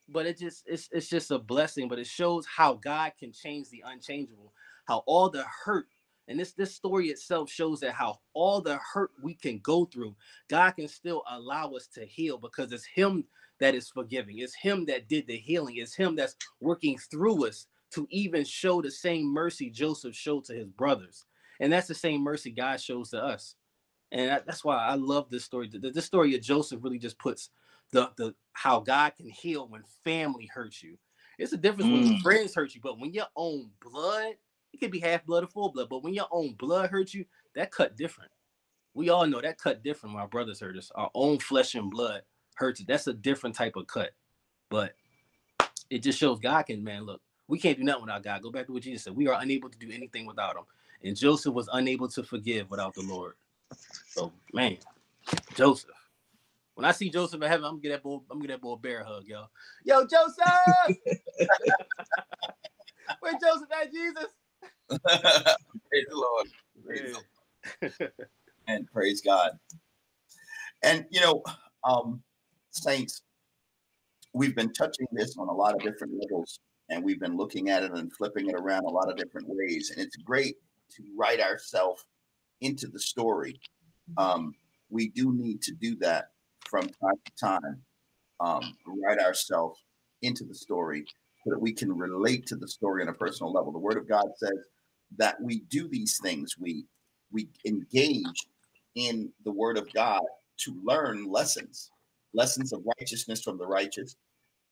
[0.08, 3.68] But it just it's it's just a blessing, but it shows how God can change
[3.68, 4.52] the unchangeable,
[4.84, 5.88] how all the hurt
[6.28, 10.14] and this this story itself shows that how all the hurt we can go through,
[10.48, 13.24] God can still allow us to heal because it's Him
[13.60, 14.38] that is forgiving.
[14.38, 15.76] It's Him that did the healing.
[15.76, 20.54] It's Him that's working through us to even show the same mercy Joseph showed to
[20.54, 21.24] his brothers.
[21.60, 23.54] And that's the same mercy God shows to us.
[24.12, 25.70] And that's why I love this story.
[25.72, 27.50] This story of Joseph really just puts
[27.92, 30.98] the, the how God can heal when family hurts you.
[31.38, 32.02] It's a difference mm.
[32.02, 34.34] when friends hurt you, but when your own blood,
[34.72, 37.24] it could be half blood or full blood, but when your own blood hurts you,
[37.54, 38.30] that cut different.
[38.94, 40.90] We all know that cut different when our brothers hurt us.
[40.94, 42.22] Our own flesh and blood
[42.56, 42.80] hurts.
[42.80, 42.86] It.
[42.86, 44.10] That's a different type of cut.
[44.68, 44.94] But
[45.90, 48.42] it just shows God can, man, look, we can't do nothing without God.
[48.42, 49.14] Go back to what Jesus said.
[49.14, 50.64] We are unable to do anything without him.
[51.04, 53.34] And Joseph was unable to forgive without the Lord.
[54.08, 54.78] So, man,
[55.54, 55.90] Joseph.
[56.74, 58.60] When I see Joseph in heaven, I'm gonna get that boy, I'm gonna get that
[58.60, 59.46] boy a bear hug, yo.
[59.84, 60.98] Yo, Joseph!
[63.20, 64.26] Where Joseph at, Jesus?
[65.88, 66.46] praise the Lord.
[66.84, 67.16] Praise
[67.80, 68.24] the
[68.68, 69.52] and praise God.
[70.82, 71.42] And you know,
[71.84, 72.22] um,
[72.76, 73.22] saints,
[74.32, 76.60] we've been touching this on a lot of different levels,
[76.90, 79.90] and we've been looking at it and flipping it around a lot of different ways.
[79.90, 80.56] And it's great
[80.96, 82.04] to write ourselves
[82.60, 83.58] into the story.
[84.16, 84.54] Um,
[84.88, 86.30] we do need to do that
[86.68, 87.82] from time to time,
[88.40, 89.80] um, write ourselves
[90.22, 91.04] into the story
[91.44, 93.72] so that we can relate to the story on a personal level.
[93.72, 94.58] The Word of God says
[95.18, 96.56] that we do these things.
[96.58, 96.84] We
[97.32, 98.46] we engage
[98.94, 100.22] in the Word of God
[100.58, 101.90] to learn lessons,
[102.36, 104.16] lessons of righteousness from the righteous,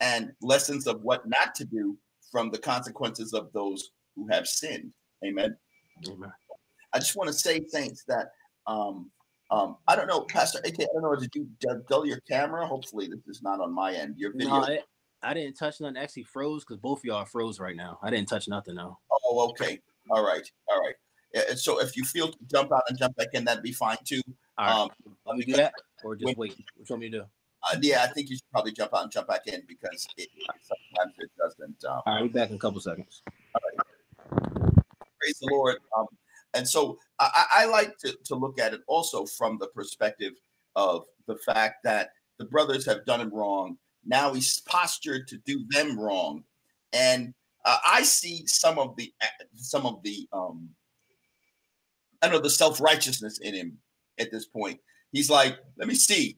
[0.00, 1.96] and lessons of what not to do
[2.30, 4.92] from the consequences of those who have sinned.
[5.24, 5.56] Amen.
[6.08, 6.32] Amen.
[6.92, 8.28] I just want to say, thanks that
[8.66, 9.10] um,
[9.50, 11.48] um, I don't know, Pastor AK, I don't know, did you
[11.88, 12.66] dull your camera?
[12.66, 14.14] Hopefully, this is not on my end.
[14.16, 14.48] Your video.
[14.48, 14.78] No, I,
[15.22, 15.96] I didn't touch nothing.
[15.96, 17.98] Actually, froze because both of y'all froze right now.
[18.02, 18.98] I didn't touch nothing though.
[19.10, 19.80] Oh, okay.
[20.10, 20.50] All right.
[20.68, 20.94] All right.
[21.58, 24.20] So if you feel to jump out and jump back in, that'd be fine too.
[24.56, 24.74] All right.
[24.74, 25.72] Um, Let me do that,
[26.04, 26.54] or just wait.
[26.76, 27.24] What you want me to do?
[27.70, 30.28] Uh, yeah, I think you should probably jump out and jump back in because it,
[30.60, 31.84] sometimes it doesn't.
[31.84, 33.22] Um, All right, we'll be back in a couple seconds.
[34.32, 35.76] Praise the Lord.
[35.96, 36.06] Um,
[36.54, 40.34] and so I, I like to, to look at it also from the perspective
[40.76, 43.78] of the fact that the brothers have done him wrong.
[44.04, 46.44] Now he's postured to do them wrong,
[46.92, 47.32] and
[47.64, 49.12] uh, I see some of the
[49.54, 50.68] some of the um,
[52.20, 53.78] I know the self righteousness in him
[54.18, 54.78] at this point.
[55.12, 56.36] He's like, let me see,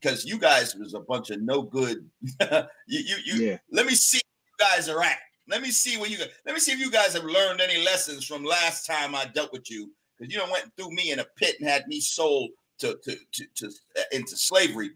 [0.00, 2.08] because you guys was a bunch of no good.
[2.40, 3.58] you you, you yeah.
[3.70, 5.18] let me see you guys are at.
[5.48, 8.24] Let me see where you let me see if you guys have learned any lessons
[8.24, 9.90] from last time I dealt with you.
[10.18, 13.16] Because you know went through me in a pit and had me sold to to
[13.32, 13.66] to, to
[13.98, 14.90] uh, into slavery.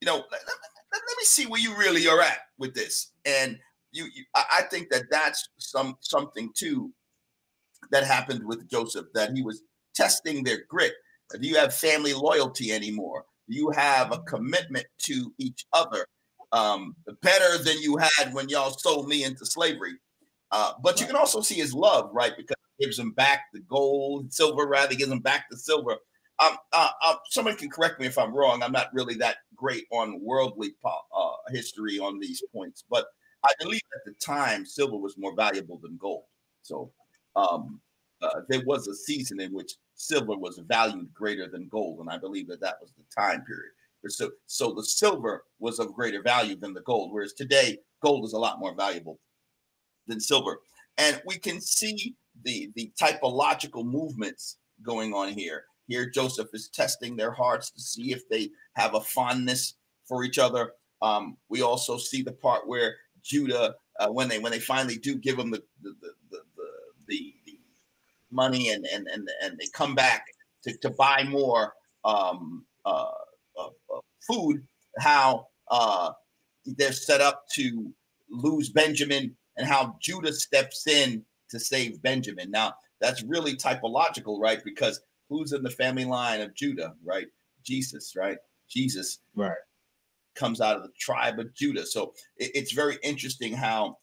[0.00, 0.40] You know, let, let,
[0.92, 3.12] let, me see where you really are at with this.
[3.24, 3.58] And
[3.92, 6.92] you, you I think that that's some something too
[7.90, 9.62] that happened with Joseph that he was
[9.94, 10.92] testing their grit.
[11.40, 13.24] Do you have family loyalty anymore?
[13.48, 16.06] You have a commitment to each other
[16.52, 19.94] um, better than you had when y'all sold me into slavery?
[20.50, 22.32] Uh, but you can also see his love, right?
[22.36, 25.96] Because he gives him back the gold, silver, rather, gives him back the silver.
[26.40, 28.62] Um, uh, uh, someone can correct me if I'm wrong.
[28.62, 33.06] I'm not really that great on worldly uh, history on these points, but
[33.44, 36.24] I believe at the time silver was more valuable than gold.
[36.62, 36.92] So
[37.34, 37.80] um,
[38.22, 42.18] uh, there was a season in which silver was valued greater than gold, and I
[42.18, 43.72] believe that that was the time period.
[44.06, 48.32] So, so the silver was of greater value than the gold, whereas today gold is
[48.32, 49.18] a lot more valuable
[50.06, 50.60] than silver.
[50.96, 52.14] And we can see
[52.44, 55.64] the the typological movements going on here.
[55.86, 59.74] Here, Joseph is testing their hearts to see if they have a fondness
[60.06, 60.72] for each other.
[61.00, 65.16] Um, we also see the part where Judah, uh, when they when they finally do
[65.16, 66.70] give him the the, the, the, the,
[67.08, 67.34] the
[68.30, 70.24] money and, and and and they come back
[70.64, 71.74] to, to buy more
[72.04, 73.10] um, uh,
[73.58, 73.68] uh,
[74.26, 74.66] food,
[74.98, 76.12] how uh,
[76.64, 77.92] they're set up to
[78.30, 82.50] lose Benjamin and how Judah steps in to save Benjamin.
[82.50, 84.62] Now, that's really typological, right?
[84.64, 87.26] Because who's in the family line of Judah, right?
[87.64, 88.38] Jesus, right?
[88.68, 89.56] Jesus, right,
[90.34, 91.86] comes out of the tribe of Judah.
[91.86, 93.96] So it, it's very interesting how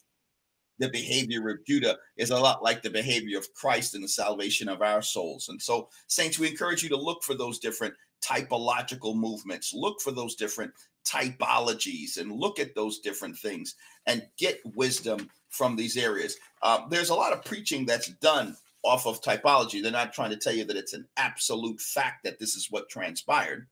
[0.80, 4.68] the behavior of Judah is a lot like the behavior of Christ in the salvation
[4.68, 5.50] of our souls.
[5.50, 10.12] And so, saints, we encourage you to look for those different typological movements, look for
[10.12, 10.72] those different
[11.06, 13.76] typologies, and look at those different things
[14.08, 16.38] and get wisdom from these areas.
[16.62, 19.82] Um, there's a lot of preaching that's done off of typology.
[19.82, 22.90] They're not trying to tell you that it's an absolute fact that this is what
[22.90, 23.68] transpired,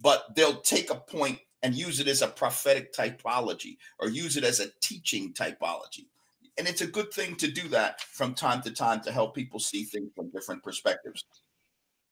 [0.00, 4.44] but they'll take a point and use it as a prophetic typology or use it
[4.44, 6.06] as a teaching typology.
[6.58, 9.60] And it's a good thing to do that from time to time to help people
[9.60, 11.24] see things from different perspectives.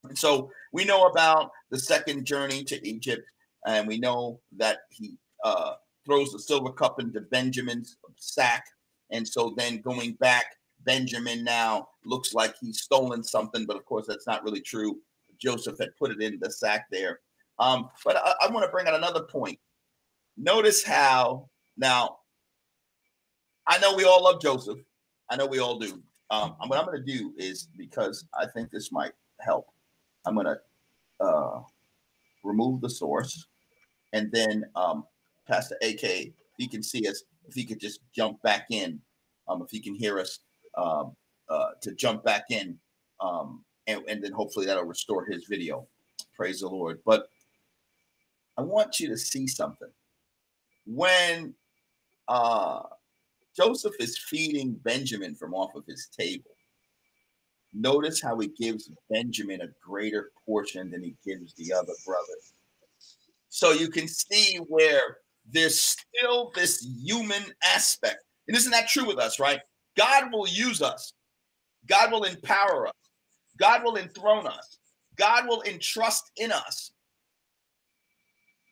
[0.05, 3.27] And so we know about the second journey to Egypt,
[3.67, 5.75] and we know that he uh,
[6.05, 8.65] throws the silver cup into Benjamin's sack.
[9.11, 10.45] And so then going back,
[10.85, 14.99] Benjamin now looks like he's stolen something, but of course that's not really true.
[15.41, 17.21] Joseph had put it in the sack there.
[17.59, 19.59] Um, but I, I want to bring out another point.
[20.37, 22.19] Notice how now
[23.67, 24.79] I know we all love Joseph.
[25.31, 26.03] I know we all do.
[26.31, 29.69] Um, what I'm going to do is because I think this might help.
[30.27, 31.61] I'm going to uh,
[32.43, 33.47] remove the source,
[34.13, 35.05] and then um,
[35.47, 39.01] Pastor AK, he can see us, if he could just jump back in,
[39.49, 40.41] um, if he can hear us,
[40.77, 41.15] um,
[41.49, 42.79] uh, to jump back in,
[43.21, 45.87] um, and, and then hopefully that'll restore his video.
[46.37, 47.01] Praise the Lord.
[47.05, 47.29] But
[48.57, 49.91] I want you to see something.
[50.87, 51.55] When
[52.29, 52.83] uh,
[53.57, 56.51] Joseph is feeding Benjamin from off of his table.
[57.73, 62.53] Notice how he gives Benjamin a greater portion than he gives the other brothers.
[63.49, 65.19] So you can see where
[65.51, 68.25] there's still this human aspect.
[68.49, 69.61] And isn't that true with us, right?
[69.97, 71.13] God will use us,
[71.87, 72.95] God will empower us,
[73.59, 74.79] God will enthrone us,
[75.17, 76.93] God will entrust in us.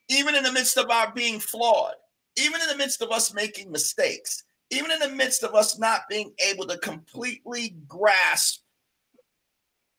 [0.09, 1.95] Even in the midst of our being flawed,
[2.37, 6.09] even in the midst of us making mistakes, even in the midst of us not
[6.09, 8.63] being able to completely grasp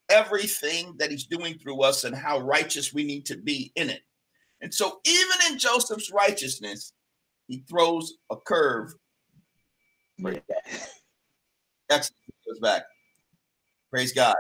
[0.09, 4.01] everything that he's doing through us and how righteous we need to be in it.
[4.61, 6.93] And so, even in Joseph's righteousness,
[7.47, 8.93] he throws a curve.
[10.17, 10.39] Yeah.
[11.89, 12.15] Excellent.
[12.47, 12.84] Goes back.
[13.91, 14.36] Praise God.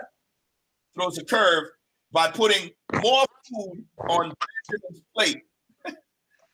[0.95, 1.65] Throws a curve
[2.11, 2.71] by putting
[3.03, 4.33] more food on
[4.71, 5.41] his plate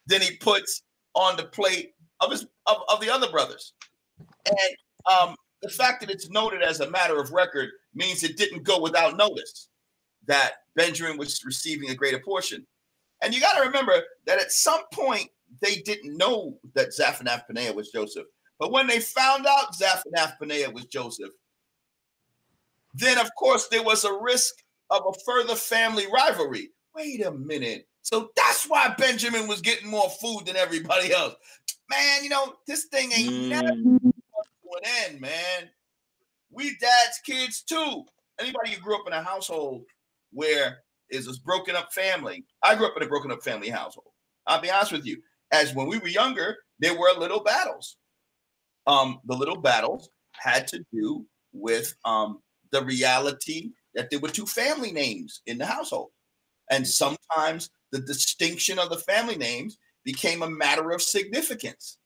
[0.08, 0.82] than he puts
[1.14, 3.74] on the plate of his of, of the other brothers.
[4.46, 4.76] And
[5.12, 8.80] um, the fact that it's noted as a matter of record means it didn't go
[8.80, 9.70] without notice
[10.26, 12.66] that Benjamin was receiving a greater portion.
[13.22, 15.30] And you got to remember that at some point
[15.62, 18.28] they didn't know that Zaphanath Paneah was Joseph.
[18.60, 21.32] But when they found out Zaphanath Paneah was Joseph,
[22.94, 24.54] then of course there was a risk
[24.90, 26.70] of a further family rivalry.
[26.96, 27.88] Wait a minute.
[28.12, 31.36] So that's why Benjamin was getting more food than everybody else.
[31.92, 33.50] Man, you know, this thing ain't mm.
[33.50, 34.00] never going
[34.84, 35.70] to end, man.
[36.52, 38.04] We dad's kids too.
[38.40, 39.84] Anybody who grew up in a household
[40.32, 40.80] where
[41.12, 42.46] is this broken up family?
[42.64, 44.08] I grew up in a broken up family household.
[44.48, 45.22] I'll be honest with you.
[45.52, 47.98] As when we were younger, there were little battles.
[48.88, 52.40] Um, the little battles had to do with um,
[52.72, 56.10] the reality that there were two family names in the household.
[56.72, 61.98] And sometimes the distinction of the family names became a matter of significance.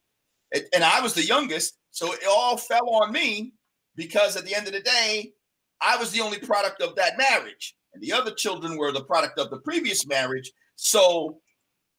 [0.74, 3.54] And I was the youngest, so it all fell on me
[3.96, 5.34] because at the end of the day,
[5.82, 9.40] I was the only product of that marriage, and the other children were the product
[9.40, 10.52] of the previous marriage.
[10.76, 11.40] So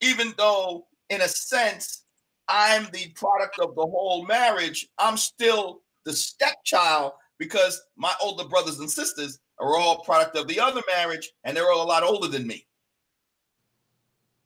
[0.00, 2.04] even though, in a sense,
[2.48, 8.78] I'm the product of the whole marriage, I'm still the stepchild because my older brothers
[8.78, 12.28] and sisters are all product of the other marriage and they're all a lot older
[12.28, 12.66] than me.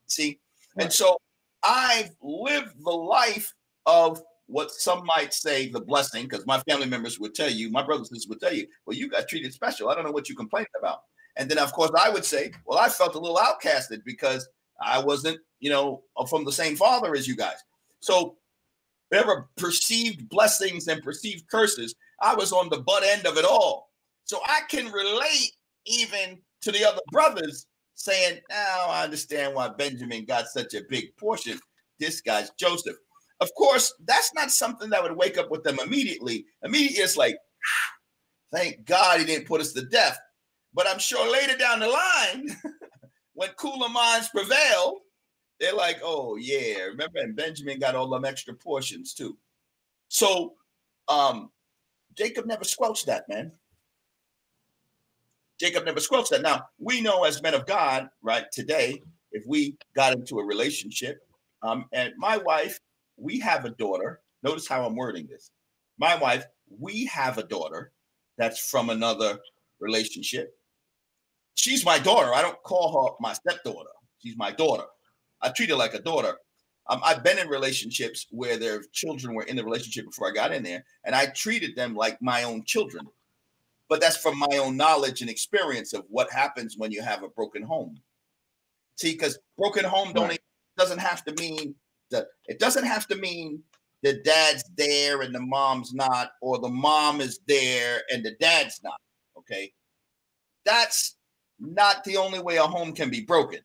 [0.08, 0.40] See?
[0.78, 1.16] And so
[1.62, 3.52] I've lived the life
[3.86, 7.82] of what some might say the blessing, because my family members would tell you, my
[7.82, 9.88] brothers and sisters would tell you, well, you got treated special.
[9.88, 11.00] I don't know what you complained about.
[11.36, 14.48] And then, of course, I would say, well, I felt a little outcasted because
[14.80, 17.58] I wasn't, you know, uh, from the same father as you guys.
[18.00, 18.36] So,
[19.08, 23.90] whatever perceived blessings and perceived curses, I was on the butt end of it all.
[24.24, 25.52] So I can relate
[25.86, 27.66] even to the other brothers
[27.98, 31.58] saying, now I understand why Benjamin got such a big portion.
[31.98, 32.96] This guy's Joseph.
[33.40, 36.46] Of course, that's not something that would wake up with them immediately.
[36.62, 37.36] Immediately, it's like,
[38.52, 40.18] thank God he didn't put us to death.
[40.72, 42.56] But I'm sure later down the line,
[43.34, 45.00] when cooler minds prevail,
[45.58, 49.36] they're like, oh yeah, remember, and Benjamin got all them extra portions too.
[50.06, 50.54] So
[51.08, 51.50] um
[52.16, 53.50] Jacob never squelched that, man.
[55.58, 56.42] Jacob never squelched that.
[56.42, 58.44] Now we know as men of God, right?
[58.52, 59.02] Today,
[59.32, 61.18] if we got into a relationship,
[61.62, 62.78] um, and my wife
[63.18, 64.20] we have a daughter.
[64.42, 65.50] Notice how I'm wording this.
[65.98, 66.44] My wife,
[66.78, 67.92] we have a daughter
[68.36, 69.38] that's from another
[69.80, 70.54] relationship.
[71.54, 72.32] She's my daughter.
[72.32, 73.90] I don't call her my stepdaughter.
[74.22, 74.84] She's my daughter.
[75.42, 76.36] I treat her like a daughter.
[76.88, 80.52] Um, I've been in relationships where their children were in the relationship before I got
[80.52, 83.06] in there, and I treated them like my own children.
[83.88, 87.28] But that's from my own knowledge and experience of what happens when you have a
[87.28, 87.98] broken home.
[88.96, 90.40] See, because broken home don't right.
[90.76, 91.74] doesn't have to mean
[92.10, 93.62] the, it doesn't have to mean
[94.02, 98.80] the dad's there and the mom's not, or the mom is there and the dad's
[98.82, 99.00] not.
[99.36, 99.72] Okay.
[100.64, 101.16] That's
[101.58, 103.60] not the only way a home can be broken.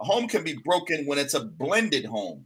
[0.00, 2.44] A home can be broken when it's a blended home.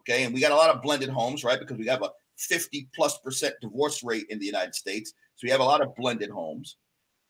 [0.00, 0.24] Okay.
[0.24, 1.58] And we got a lot of blended homes, right?
[1.58, 5.12] Because we have a 50 plus percent divorce rate in the United States.
[5.38, 6.78] So we have a lot of blended homes.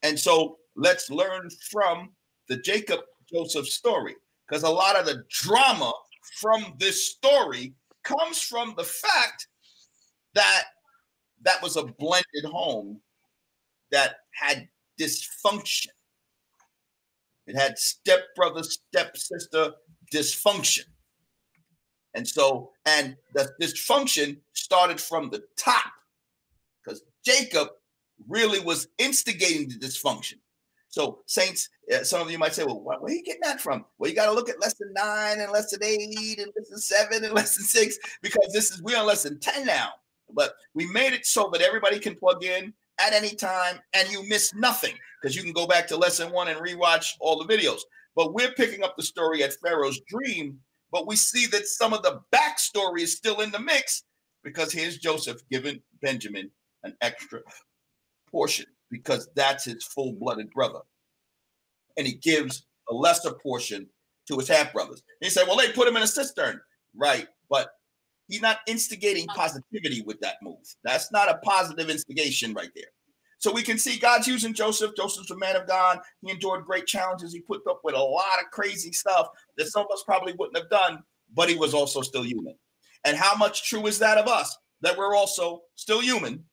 [0.02, 2.12] And so let's learn from
[2.48, 4.16] the Jacob Joseph story
[4.48, 5.92] because a lot of the drama
[6.40, 7.74] from this story
[8.04, 9.48] comes from the fact
[10.34, 10.64] that
[11.42, 12.98] that was a blended home
[13.90, 14.66] that had
[14.98, 15.88] dysfunction.
[17.46, 19.72] It had stepbrother, stepsister
[20.10, 20.84] dysfunction.
[22.14, 25.92] And so, and the dysfunction started from the top
[26.82, 27.68] because Jacob
[28.26, 30.34] really was instigating the dysfunction.
[30.90, 33.84] So, saints, uh, some of you might say, well, where are you getting that from?
[33.98, 37.34] Well, you got to look at lesson nine and lesson eight and lesson seven and
[37.34, 39.90] lesson six because this is we're on lesson 10 now.
[40.30, 44.26] But we made it so that everybody can plug in at any time and you
[44.28, 47.80] miss nothing because you can go back to lesson one and rewatch all the videos.
[48.16, 50.58] But we're picking up the story at Pharaoh's dream
[50.90, 54.04] but we see that some of the backstory is still in the mix
[54.42, 56.50] because here's Joseph giving Benjamin
[56.84, 57.40] an extra
[58.30, 60.80] portion because that's his full blooded brother.
[61.96, 63.88] And he gives a lesser portion
[64.28, 65.02] to his half brothers.
[65.20, 66.60] He said, Well, they put him in a cistern.
[66.94, 67.26] Right.
[67.50, 67.68] But
[68.28, 70.58] he's not instigating positivity with that move.
[70.84, 72.86] That's not a positive instigation right there.
[73.38, 74.92] So we can see God's using Joseph.
[74.96, 76.00] Joseph's a man of God.
[76.20, 77.32] He endured great challenges.
[77.32, 80.58] He put up with a lot of crazy stuff that some of us probably wouldn't
[80.58, 81.02] have done,
[81.34, 82.56] but he was also still human.
[83.04, 84.56] And how much true is that of us?
[84.80, 86.44] That we're also still human,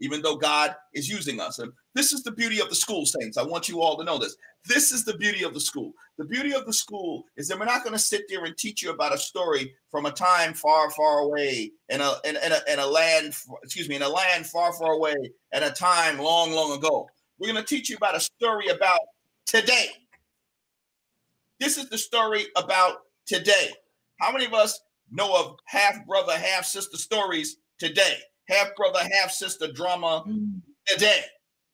[0.00, 1.58] even though God is using us.
[1.58, 3.38] And this is the beauty of the school, saints.
[3.38, 4.36] I want you all to know this.
[4.66, 5.92] This is the beauty of the school.
[6.18, 8.82] The beauty of the school is that we're not going to sit there and teach
[8.82, 12.72] you about a story from a time far, far away in a, in, in, a,
[12.72, 15.14] in a land, excuse me, in a land far, far away
[15.52, 17.08] at a time long, long ago.
[17.38, 19.00] We're going to teach you about a story about
[19.44, 19.88] today.
[21.60, 23.70] This is the story about today.
[24.20, 28.18] How many of us know of half brother, half sister stories today?
[28.48, 30.60] Half brother, half sister drama mm.
[30.86, 31.22] today.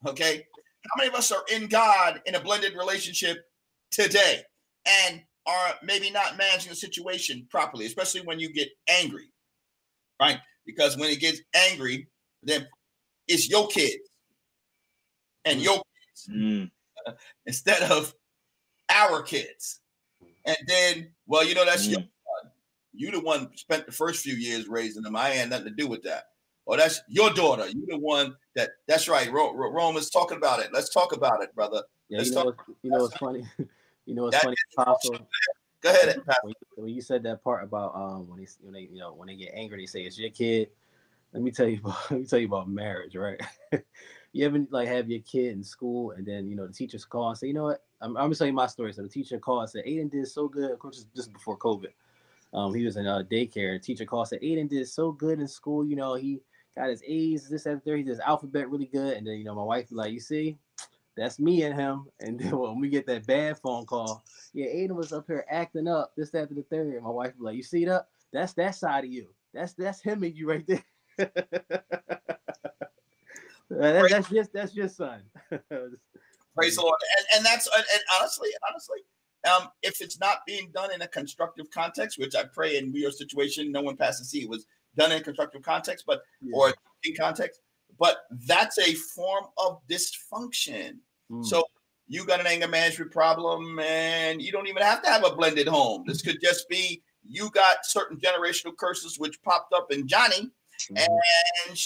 [0.06, 0.46] Okay.
[0.84, 3.44] How many of us are in God in a blended relationship
[3.90, 4.42] today
[4.86, 9.30] and are maybe not managing the situation properly, especially when you get angry,
[10.20, 10.38] right?
[10.66, 12.08] Because when it gets angry,
[12.42, 12.66] then
[13.28, 14.08] it's your kids
[15.44, 16.70] and your kids mm.
[17.46, 18.14] instead of
[18.90, 19.80] our kids.
[20.44, 21.92] And then, well, you know, that's mm.
[21.92, 22.50] your son.
[22.92, 25.16] You the one spent the first few years raising them.
[25.16, 26.24] I had nothing to do with that.
[26.64, 27.68] Or that's your daughter.
[27.68, 28.70] You the one that.
[28.86, 29.30] That's right.
[29.32, 30.70] Rome is talking about it.
[30.72, 31.82] Let's talk about it, brother.
[32.08, 32.64] Yeah, Let's you know, talk.
[32.82, 33.44] you know, it's funny.
[34.06, 34.56] you know, it's funny.
[34.78, 35.18] Apostle.
[35.80, 36.22] Go ahead.
[36.42, 39.12] When you, when you, said that part about um when they when they you know
[39.12, 40.68] when they get angry, they say it's your kid.
[41.32, 43.40] Let me tell you about let me tell you about marriage, right?
[44.32, 47.30] you ever like have your kid in school and then you know the teachers call
[47.30, 47.82] and say, you know what?
[48.00, 48.92] I'm, I'm gonna tell you my story.
[48.92, 50.70] So the teacher called and said, Aiden did so good.
[50.70, 51.92] Of course, just before COVID.
[52.54, 53.74] Um, he was in a daycare.
[53.74, 55.86] And teacher called said, Aiden did so good in school.
[55.86, 56.40] You know, he
[56.76, 57.96] got his A's, this, that, there.
[57.96, 59.16] He does alphabet really good.
[59.16, 60.56] And then, you know, my wife like, you see,
[61.16, 62.06] that's me and him.
[62.20, 64.22] And then when we get that bad phone call,
[64.52, 66.94] yeah, Aiden was up here acting up, this, that, the third.
[66.94, 68.06] And my wife like, you see that?
[68.32, 69.28] That's that side of you.
[69.52, 70.84] That's that's him and you right there.
[71.18, 71.90] that,
[73.70, 75.20] that's just that's your son.
[76.54, 76.98] Praise the Lord.
[77.18, 77.84] And, and that's and
[78.18, 78.98] honestly, honestly,
[79.50, 83.10] um, if it's not being done in a constructive context, which I pray in your
[83.10, 84.66] situation, no one passed to see it was
[84.96, 86.52] done in constructive context, but yeah.
[86.54, 86.74] or
[87.04, 87.60] in context,
[87.98, 90.96] but that's a form of dysfunction.
[91.30, 91.44] Mm.
[91.44, 91.64] So
[92.08, 95.68] you got an anger management problem, and you don't even have to have a blended
[95.68, 96.04] home.
[96.06, 100.50] This could just be you got certain generational curses which popped up in Johnny,
[100.90, 100.96] mm-hmm.
[101.68, 101.78] and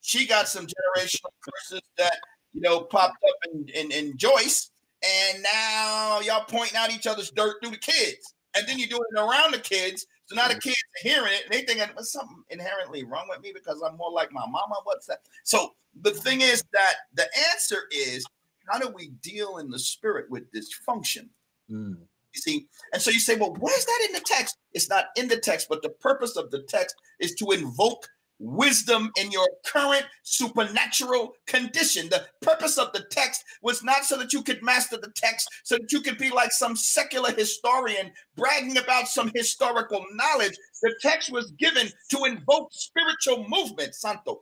[0.00, 2.16] she got some generational curses that
[2.52, 4.70] you know popped up in, in, in Joyce,
[5.02, 8.96] and now y'all pointing out each other's dirt through the kids, and then you do
[8.96, 12.12] it around the kids, so now the kids are hearing it and they think there's
[12.12, 14.76] something inherently wrong with me because I'm more like my mama.
[14.84, 15.20] What's that?
[15.42, 18.24] So the thing is that the answer is
[18.68, 21.28] how do we deal in the spirit with dysfunction?
[21.70, 21.98] Mm.
[22.34, 24.56] You see, and so you say, well, where's that in the text?
[24.72, 29.10] It's not in the text, but the purpose of the text is to invoke wisdom
[29.20, 32.08] in your current supernatural condition.
[32.08, 35.76] The purpose of the text was not so that you could master the text, so
[35.76, 40.56] that you could be like some secular historian bragging about some historical knowledge.
[40.82, 44.40] The text was given to invoke spiritual movement, Santo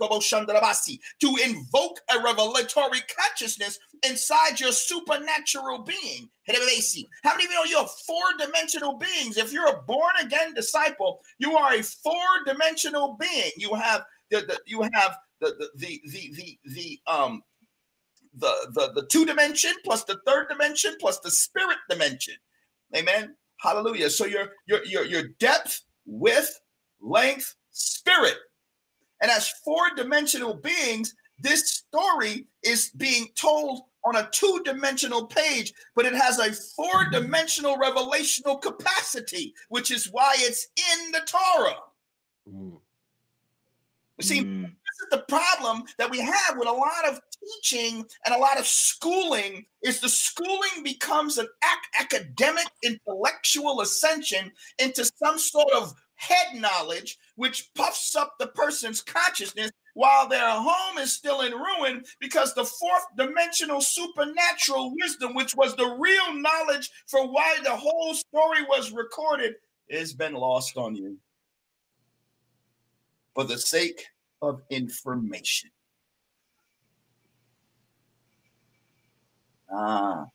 [0.00, 6.28] to invoke a revelatory consciousness inside your supernatural being.
[6.46, 9.36] How many of you know you're four dimensional beings?
[9.36, 12.12] If you're a born again disciple, you are a four
[12.46, 13.52] dimensional being.
[13.56, 17.42] You have the, the you have the the the the the, um
[18.36, 22.34] the, the the two dimension plus the third dimension plus the spirit dimension.
[22.96, 23.36] Amen.
[23.58, 24.10] Hallelujah.
[24.10, 26.60] So your your your your depth, width,
[27.00, 28.36] length, spirit
[29.24, 35.72] and as four dimensional beings, this story is being told on a two dimensional page,
[35.96, 41.76] but it has a four dimensional revelational capacity, which is why it's in the Torah.
[42.46, 42.78] Mm.
[44.20, 44.62] See, mm.
[44.64, 47.18] this is the problem that we have with a lot of
[47.62, 54.52] teaching and a lot of schooling is the schooling becomes an ac- academic intellectual ascension
[54.78, 60.98] into some sort of head knowledge, which puffs up the person's consciousness while their home
[60.98, 66.90] is still in ruin because the fourth dimensional supernatural wisdom, which was the real knowledge
[67.06, 69.54] for why the whole story was recorded,
[69.90, 71.16] has been lost on you
[73.34, 74.04] for the sake
[74.42, 75.70] of information.
[79.72, 80.26] Ah,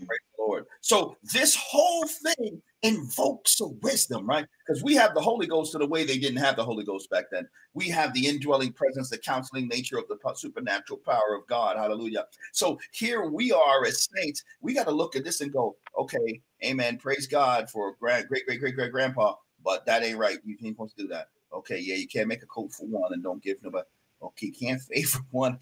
[0.00, 0.06] the
[0.38, 0.66] Lord.
[0.80, 4.46] So this whole thing invokes the wisdom, right?
[4.66, 7.10] Because we have the Holy Ghost in a way they didn't have the Holy Ghost
[7.10, 7.48] back then.
[7.74, 11.76] We have the indwelling presence, the counseling nature of the supernatural power of God.
[11.76, 12.26] Hallelujah.
[12.52, 14.44] So here we are as saints.
[14.60, 16.98] We got to look at this and go, okay, amen.
[16.98, 19.34] Praise God for grand, great, great, great, great grandpa,
[19.64, 20.38] but that ain't right.
[20.44, 21.28] You ain't supposed to do that.
[21.52, 23.86] Okay, yeah, you can't make a coat for one and don't give nobody.
[24.22, 25.58] Okay, can't favor one.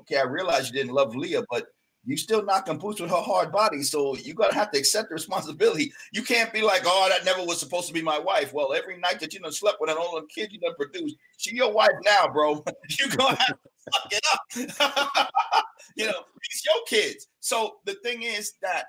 [0.00, 1.68] Okay, I realize you didn't love Leah, but
[2.06, 3.82] you still knocking boots with her hard body.
[3.82, 5.92] So you gotta have to accept the responsibility.
[6.12, 8.52] You can't be like, oh, that never was supposed to be my wife.
[8.52, 11.54] Well, every night that you done slept with an old kid you done produced, she
[11.54, 12.64] your wife now, bro.
[12.98, 15.30] you gonna have to suck it up.
[15.96, 17.28] you know, it's your kids.
[17.40, 18.86] So the thing is that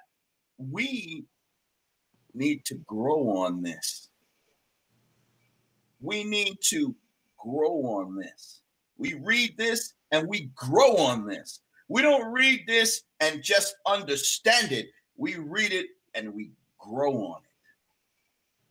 [0.57, 1.25] we
[2.33, 4.09] need to grow on this.
[6.01, 6.95] We need to
[7.37, 8.61] grow on this.
[8.97, 11.61] We read this and we grow on this.
[11.87, 14.87] We don't read this and just understand it.
[15.17, 17.49] We read it and we grow on it.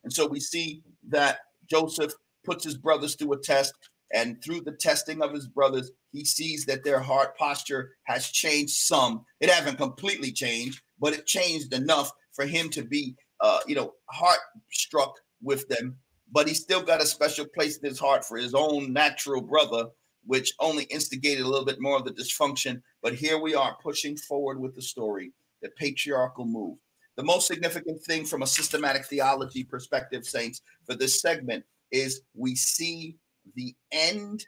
[0.05, 1.39] And so we see that
[1.69, 2.13] Joseph
[2.45, 3.75] puts his brothers through a test,
[4.13, 8.75] and through the testing of his brothers, he sees that their heart posture has changed
[8.77, 9.25] some.
[9.41, 13.95] It hasn't completely changed, but it changed enough for him to be, uh, you know,
[14.11, 14.39] heart
[14.71, 15.97] struck with them.
[16.31, 19.87] But he still got a special place in his heart for his own natural brother
[20.27, 22.83] which only instigated a little bit more of the dysfunction.
[23.03, 25.33] But here we are pushing forward with the story,
[25.63, 26.79] the patriarchal move.
[27.17, 32.57] The most significant thing from a systematic theology perspective, Saints, for this segment is we
[32.57, 33.17] see
[33.55, 34.47] the end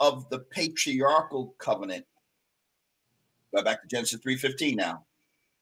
[0.00, 2.04] of the patriarchal covenant.
[3.54, 5.04] Go back to Genesis 3:15 now.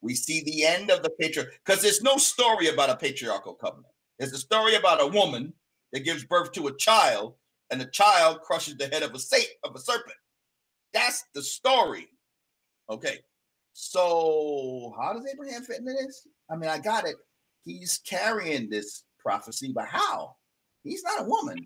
[0.01, 3.93] We see the end of the patriarch because there's no story about a patriarchal covenant.
[4.19, 5.53] There's a story about a woman
[5.93, 7.35] that gives birth to a child
[7.71, 10.17] and the child crushes the head of a saint of a serpent.
[10.93, 12.09] That's the story.
[12.89, 13.19] Okay.
[13.73, 16.27] So how does Abraham fit into this?
[16.51, 17.17] I mean, I got it.
[17.65, 20.37] He's carrying this prophecy, but how?
[20.85, 21.59] He's not a woman.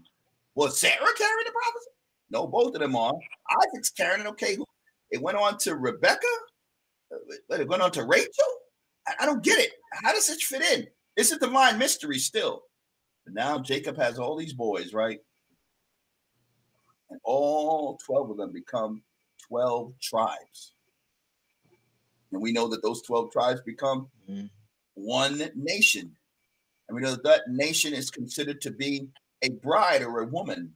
[0.55, 1.91] Was Sarah carrying the prophecy?
[2.31, 3.15] No, both of them are.
[3.63, 4.29] Isaac's carrying it.
[4.31, 4.57] Okay.
[5.11, 6.27] It went on to Rebecca.
[7.49, 8.45] But it went on to Rachel.
[9.19, 9.73] I, don't get it.
[10.05, 10.87] How does this fit in?
[11.17, 12.63] It's a divine mystery still.
[13.25, 15.19] But now Jacob has all these boys, right?
[17.11, 19.03] And all 12 of them become
[19.49, 20.74] 12 tribes.
[22.32, 24.47] And we know that those 12 tribes become mm-hmm.
[24.95, 26.16] one nation.
[26.89, 29.09] And we know that, that nation is considered to be
[29.43, 30.73] a bride or a woman.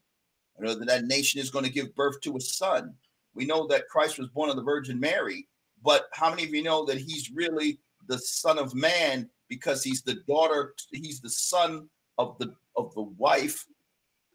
[0.58, 2.94] We know that that nation is going to give birth to a son.
[3.34, 5.48] We know that Christ was born of the Virgin Mary,
[5.82, 10.02] but how many of you know that he's really the son of man because he's
[10.02, 11.88] the daughter, he's the son
[12.18, 13.64] of the of the wife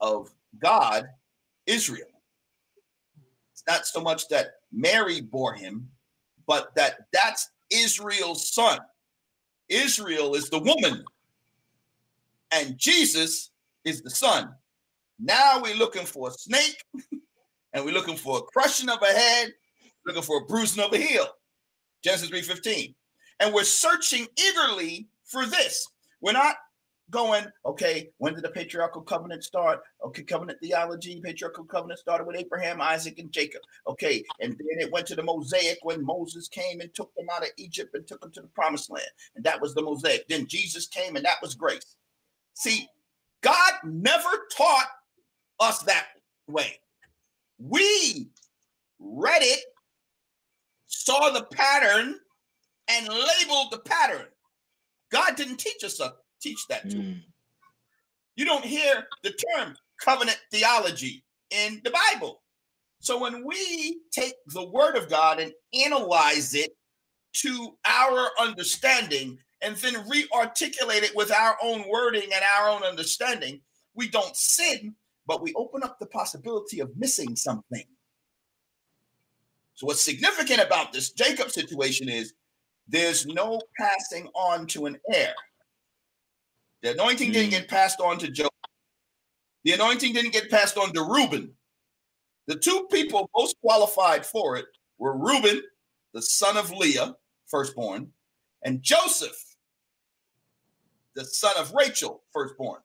[0.02, 1.08] of God
[1.70, 2.08] Israel.
[3.54, 5.88] It's not so much that Mary bore him,
[6.48, 8.80] but that that's Israel's son.
[9.70, 11.06] Israel is the woman,
[12.52, 13.52] and Jesus
[13.86, 14.50] is the son.
[15.20, 16.84] Now we're looking for a snake,
[17.74, 19.54] and we're looking for a crushing of a head,
[20.06, 21.28] looking for a bruising of a heel.
[22.04, 22.96] Genesis 3:15.
[23.42, 25.88] And we're searching eagerly for this.
[26.20, 26.56] We're not
[27.10, 29.82] going, okay, when did the patriarchal covenant start?
[30.06, 33.62] Okay, covenant theology, patriarchal covenant started with Abraham, Isaac, and Jacob.
[33.88, 37.44] Okay, and then it went to the Mosaic when Moses came and took them out
[37.44, 39.06] of Egypt and took them to the promised land.
[39.36, 40.28] And that was the Mosaic.
[40.28, 41.96] Then Jesus came and that was grace.
[42.54, 42.88] See,
[43.42, 44.88] God never taught
[45.60, 46.08] us that
[46.48, 46.80] way.
[47.58, 48.30] We
[49.00, 49.60] read it,
[50.88, 52.16] saw the pattern,
[52.90, 54.26] and labeled the pattern.
[55.12, 57.22] God didn't teach us a teach that to mm.
[58.36, 62.42] You don't hear the term covenant theology in the Bible.
[63.02, 65.52] So when we take the word of God and
[65.86, 66.72] analyze it
[67.34, 73.60] to our understanding and then re-articulate it with our own wording and our own understanding,
[73.94, 74.96] we don't sin,
[75.28, 77.84] but we open up the possibility of missing something.
[79.76, 82.34] So what's significant about this Jacob situation is
[82.88, 85.34] there's no passing on to an heir.
[86.82, 87.34] The anointing mm.
[87.34, 88.50] didn't get passed on to Joe.
[89.64, 91.54] The anointing didn't get passed on to Reuben.
[92.48, 94.66] The two people most qualified for it
[94.98, 95.62] were Reuben,
[96.14, 97.16] the son of Leah,
[97.48, 98.12] firstborn,
[98.64, 99.56] and Joseph,
[101.16, 102.82] the son of Rachel, firstborn.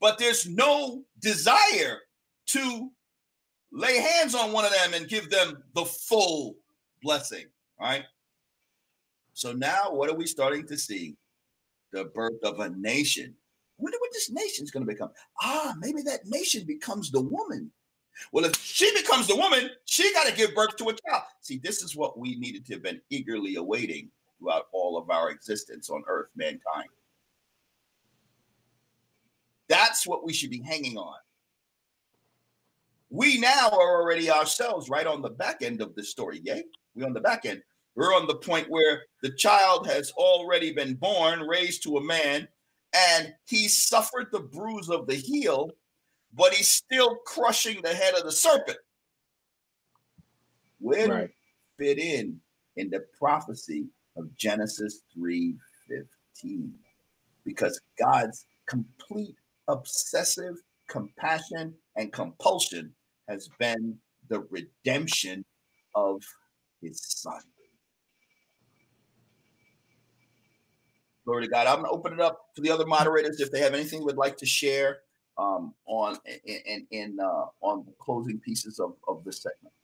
[0.00, 2.00] But there's no desire
[2.46, 2.90] to
[3.72, 6.56] lay hands on one of them and give them the full
[7.02, 7.46] blessing,
[7.80, 8.04] right?
[9.34, 11.16] So now what are we starting to see?
[11.92, 13.34] The birth of a nation.
[13.78, 15.10] I wonder what this nation is going to become.
[15.42, 17.70] Ah, maybe that nation becomes the woman.
[18.32, 21.22] Well, if she becomes the woman, she got to give birth to a child.
[21.40, 25.30] See, this is what we needed to have been eagerly awaiting throughout all of our
[25.30, 26.88] existence on earth, mankind.
[29.68, 31.18] That's what we should be hanging on.
[33.10, 36.40] We now are already ourselves right on the back end of the story.
[36.44, 37.62] Yay, we're on the back end.
[37.98, 42.46] We're on the point where the child has already been born, raised to a man,
[42.94, 45.72] and he suffered the bruise of the heel,
[46.32, 48.78] but he's still crushing the head of the serpent.
[50.78, 51.30] Where right.
[51.76, 52.40] fit in
[52.76, 56.70] in the prophecy of Genesis 3:15?
[57.44, 59.34] Because God's complete
[59.66, 60.54] obsessive
[60.88, 62.94] compassion and compulsion
[63.28, 63.98] has been
[64.28, 65.44] the redemption
[65.96, 66.22] of
[66.80, 67.42] his son.
[71.28, 71.66] Glory to God.
[71.66, 74.16] I'm going to open it up to the other moderators if they have anything would
[74.16, 75.00] like to share
[75.36, 79.74] um, on in, in uh, on closing pieces of, of this segment.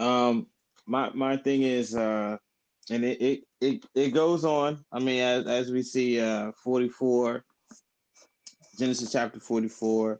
[0.00, 0.48] Um,
[0.84, 2.38] my my thing is, uh,
[2.90, 4.84] and it, it it it goes on.
[4.90, 7.44] I mean, as as we see, uh, 44,
[8.80, 10.18] Genesis chapter 44,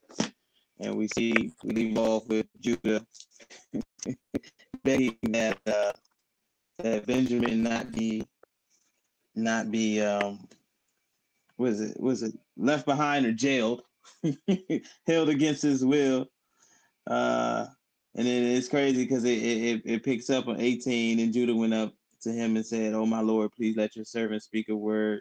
[0.79, 3.05] and we see we leave off with Judah
[4.85, 5.91] begging that uh,
[6.78, 8.24] that Benjamin not be
[9.34, 10.48] not be um
[11.56, 13.82] was it was it left behind or jailed
[15.06, 16.26] held against his will.
[17.06, 17.66] Uh
[18.14, 21.74] and then it's crazy because it, it it picks up on 18 and Judah went
[21.74, 25.20] up to him and said oh my lord please let your servant speak a word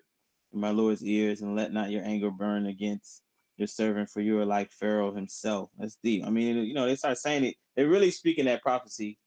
[0.53, 3.21] in my lord's ears and let not your anger burn against
[3.57, 5.71] your servant for you are like Pharaoh himself.
[5.77, 6.25] That's deep.
[6.25, 9.17] I mean you know they start saying it they're really speaking that prophecy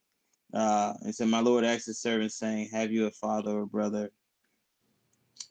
[0.52, 4.10] uh, and said, My Lord asked his servant, saying, Have you a father or brother?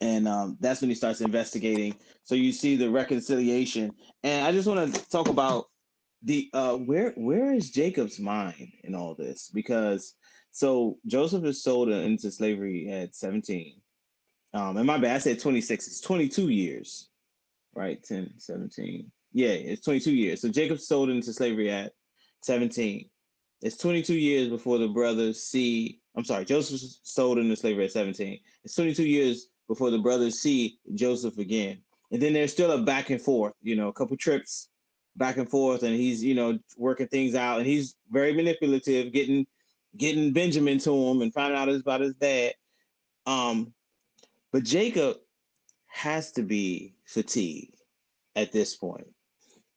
[0.02, 1.96] And um, that's when he starts investigating.
[2.24, 3.92] So you see the reconciliation.
[4.24, 5.66] And I just want to talk about
[6.24, 9.50] the uh where where is Jacob's mind in all this?
[9.54, 10.16] Because
[10.52, 13.80] so Joseph is sold into slavery at 17.
[14.54, 17.10] Um, and my bad, I said 26, it's 22 years,
[17.76, 18.02] right?
[18.04, 19.12] 10, 17.
[19.32, 20.42] Yeah, it's 22 years.
[20.42, 21.94] So Jacob's sold into slavery at
[22.42, 23.08] 17.
[23.61, 25.99] It's 22 years before the brothers see.
[26.15, 28.40] I'm sorry, Joseph sold into slavery at 17.
[28.64, 31.80] It's 22 years before the brothers see Joseph again.
[32.11, 34.69] And then there's still a back and forth, you know, a couple trips
[35.15, 39.45] back and forth, and he's, you know, working things out, and he's very manipulative, getting
[39.98, 42.53] getting Benjamin to him and finding out about his dad.
[43.26, 43.73] Um,
[44.52, 45.18] but Jacob
[45.88, 47.76] has to be fatigued
[48.36, 49.07] at this point.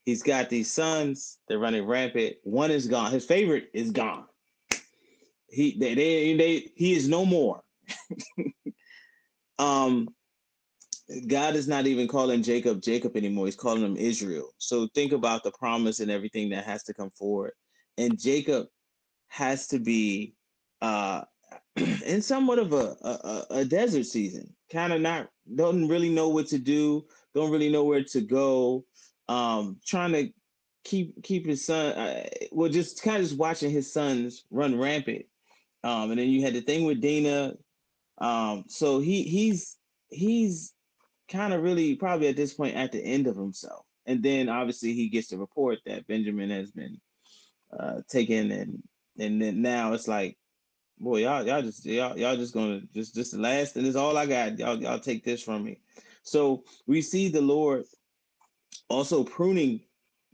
[0.04, 1.38] He's got these sons.
[1.48, 2.36] They're running rampant.
[2.42, 3.12] One is gone.
[3.12, 4.26] His favorite is gone.
[5.48, 7.62] He they they, they he is no more.
[9.58, 10.08] um,
[11.28, 13.46] God is not even calling Jacob Jacob anymore.
[13.46, 14.50] He's calling him Israel.
[14.58, 17.52] So think about the promise and everything that has to come forward.
[17.98, 18.66] And Jacob
[19.28, 20.34] has to be
[20.80, 21.22] uh
[21.76, 24.52] in somewhat of a, a, a desert season.
[24.72, 27.04] Kind of not don't really know what to do,
[27.34, 28.84] don't really know where to go
[29.28, 30.30] um, trying to
[30.84, 31.92] keep keep his son.
[31.92, 35.26] Uh, well, just kind of just watching his sons run rampant.
[35.84, 37.54] Um, and then you had the thing with Dinah.
[38.18, 39.76] Um, so he he's
[40.08, 40.72] he's
[41.28, 43.84] kind of really probably at this point at the end of himself.
[44.06, 47.00] And then obviously he gets the report that Benjamin has been
[47.78, 48.82] uh, taken, and
[49.18, 50.36] and then now it's like,
[50.98, 54.16] boy, y'all y'all just y'all y'all just gonna just just the last, and it's all
[54.16, 54.58] I got.
[54.58, 55.78] Y'all y'all take this from me.
[56.24, 57.84] So we see the Lord
[58.88, 59.80] also pruning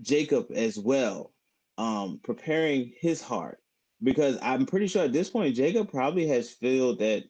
[0.00, 1.32] Jacob as well,
[1.76, 3.58] um, preparing his heart
[4.02, 7.24] because I'm pretty sure at this point Jacob probably has felt that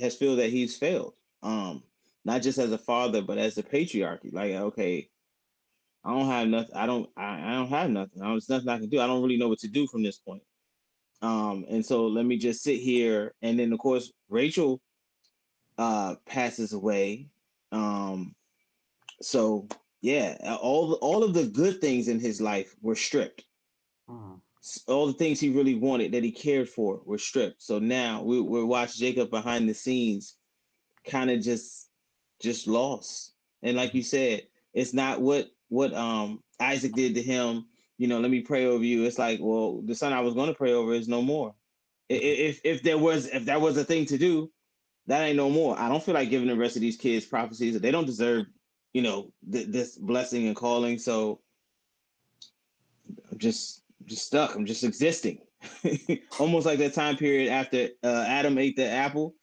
[0.00, 1.82] has felt that he's failed, um,
[2.24, 4.32] not just as a father but as a patriarchy.
[4.32, 5.08] Like, okay,
[6.04, 6.74] I don't have nothing.
[6.74, 7.08] I don't.
[7.16, 8.22] I, I don't have nothing.
[8.22, 9.00] I there's nothing I can do.
[9.00, 10.42] I don't really know what to do from this point.
[11.22, 13.34] Um, and so let me just sit here.
[13.40, 14.80] And then of course Rachel
[15.78, 17.28] uh passes away.
[17.72, 18.34] Um,
[19.22, 19.66] so
[20.04, 23.42] yeah, all all of the good things in his life were stripped.
[24.06, 24.34] Uh-huh.
[24.86, 27.62] All the things he really wanted that he cared for were stripped.
[27.62, 30.36] So now we we watch Jacob behind the scenes,
[31.08, 31.88] kind of just
[32.42, 33.32] just lost.
[33.62, 34.42] And like you said,
[34.74, 37.64] it's not what what um Isaac did to him.
[37.96, 39.04] You know, let me pray over you.
[39.04, 41.54] It's like, well, the son I was going to pray over is no more.
[42.10, 44.50] If if there was if that was a thing to do,
[45.06, 45.78] that ain't no more.
[45.78, 47.72] I don't feel like giving the rest of these kids prophecies.
[47.72, 48.44] That they don't deserve
[48.94, 50.98] you know th- this blessing and calling.
[50.98, 51.40] So
[53.30, 54.54] i'm just just stuck.
[54.54, 55.38] I'm just existing.
[56.38, 59.34] Almost like that time period after uh, adam ate the apple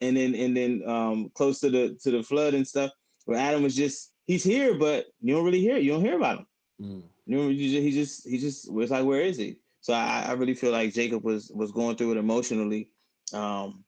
[0.00, 2.90] and then and then um close to the to the flood and stuff
[3.26, 6.38] where adam was just he's here but you don't really hear you don't hear about
[6.40, 6.46] him.
[6.82, 7.02] Mm.
[7.26, 9.58] you know you just, he just he just was like where is he?
[9.80, 12.90] So I, I really feel like jacob was was going through it emotionally
[13.32, 13.84] Um,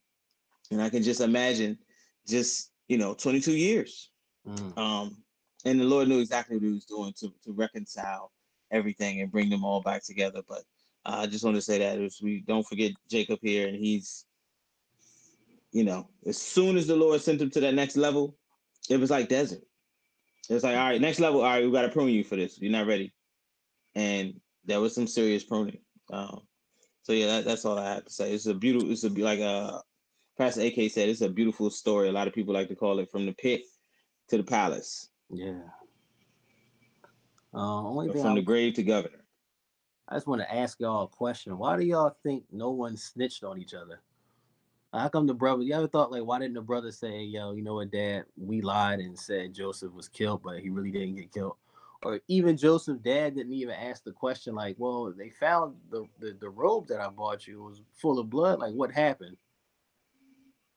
[0.71, 1.77] and I can just imagine
[2.27, 4.10] just, you know, 22 years.
[4.47, 4.77] Mm.
[4.77, 5.17] Um,
[5.65, 8.31] and the Lord knew exactly what he was doing to, to reconcile
[8.71, 10.41] everything and bring them all back together.
[10.47, 10.63] But
[11.05, 14.25] uh, I just want to say that as we don't forget Jacob here, and he's,
[15.71, 18.35] you know, as soon as the Lord sent him to that next level,
[18.89, 19.61] it was like desert.
[20.49, 22.35] It was like, all right, next level, all right, we got to prune you for
[22.35, 22.59] this.
[22.59, 23.13] You're not ready.
[23.95, 25.79] And there was some serious pruning.
[26.11, 26.41] Um,
[27.03, 28.33] so yeah, that, that's all I have to say.
[28.33, 29.79] It's a beautiful, it's a like uh
[30.37, 32.09] Pastor AK said, it's a beautiful story.
[32.09, 33.63] A lot of people like to call it from the pit
[34.29, 35.09] to the palace.
[35.29, 35.59] Yeah.
[37.53, 39.25] Uh, only from I, the grave to governor.
[40.07, 41.57] I just want to ask y'all a question.
[41.57, 44.01] Why do y'all think no one snitched on each other?
[44.93, 45.63] How come the brother?
[45.63, 48.25] You ever thought like, why didn't the brother say, "Yo, you know what, Dad?
[48.35, 51.55] We lied and said Joseph was killed, but he really didn't get killed."
[52.03, 56.35] Or even Joseph's dad didn't even ask the question, like, "Well, they found the the,
[56.39, 58.59] the robe that I bought you was full of blood.
[58.59, 59.37] Like, what happened?"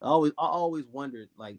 [0.00, 1.58] I always I always wondered like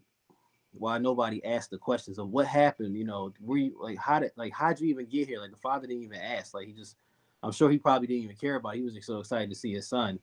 [0.72, 2.96] why nobody asked the questions of what happened.
[2.96, 5.40] You know, were you like how did like how'd you even get here?
[5.40, 6.54] Like the father didn't even ask.
[6.54, 6.96] Like he just,
[7.42, 8.74] I'm sure he probably didn't even care about.
[8.74, 8.78] It.
[8.78, 10.18] He was just so excited to see his son,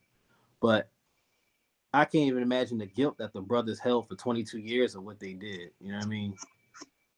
[0.61, 0.89] but
[1.93, 5.19] I can't even imagine the guilt that the brothers held for 22 years of what
[5.19, 5.71] they did.
[5.79, 6.33] You know what I mean?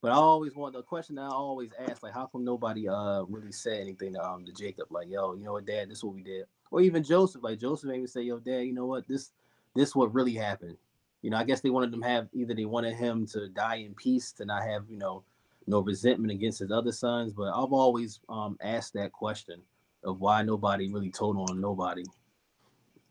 [0.02, 3.52] But I always want the question I always ask, like, how come nobody uh really
[3.52, 6.14] said anything to um to Jacob, like, yo, you know what, Dad, this is what
[6.14, 9.32] we did, or even Joseph, like Joseph maybe say, yo, Dad, you know what, this
[9.76, 10.78] this what really happened.
[11.26, 13.78] You know, I guess they wanted them to have either they wanted him to die
[13.78, 15.24] in peace, to not have you know
[15.66, 17.34] no resentment against his other sons.
[17.34, 19.60] But I've always um asked that question
[20.04, 22.04] of why nobody really told on nobody.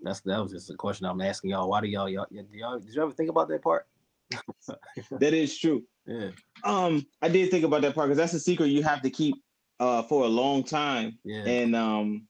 [0.00, 1.68] That's that was just a question I'm asking y'all.
[1.68, 3.84] Why do y'all y'all, y'all did you ever think about that part?
[5.18, 5.82] That is true.
[6.06, 6.28] Yeah,
[6.62, 9.42] Um, I did think about that part because that's a secret you have to keep
[9.80, 11.18] uh for a long time.
[11.24, 12.28] yeah, And um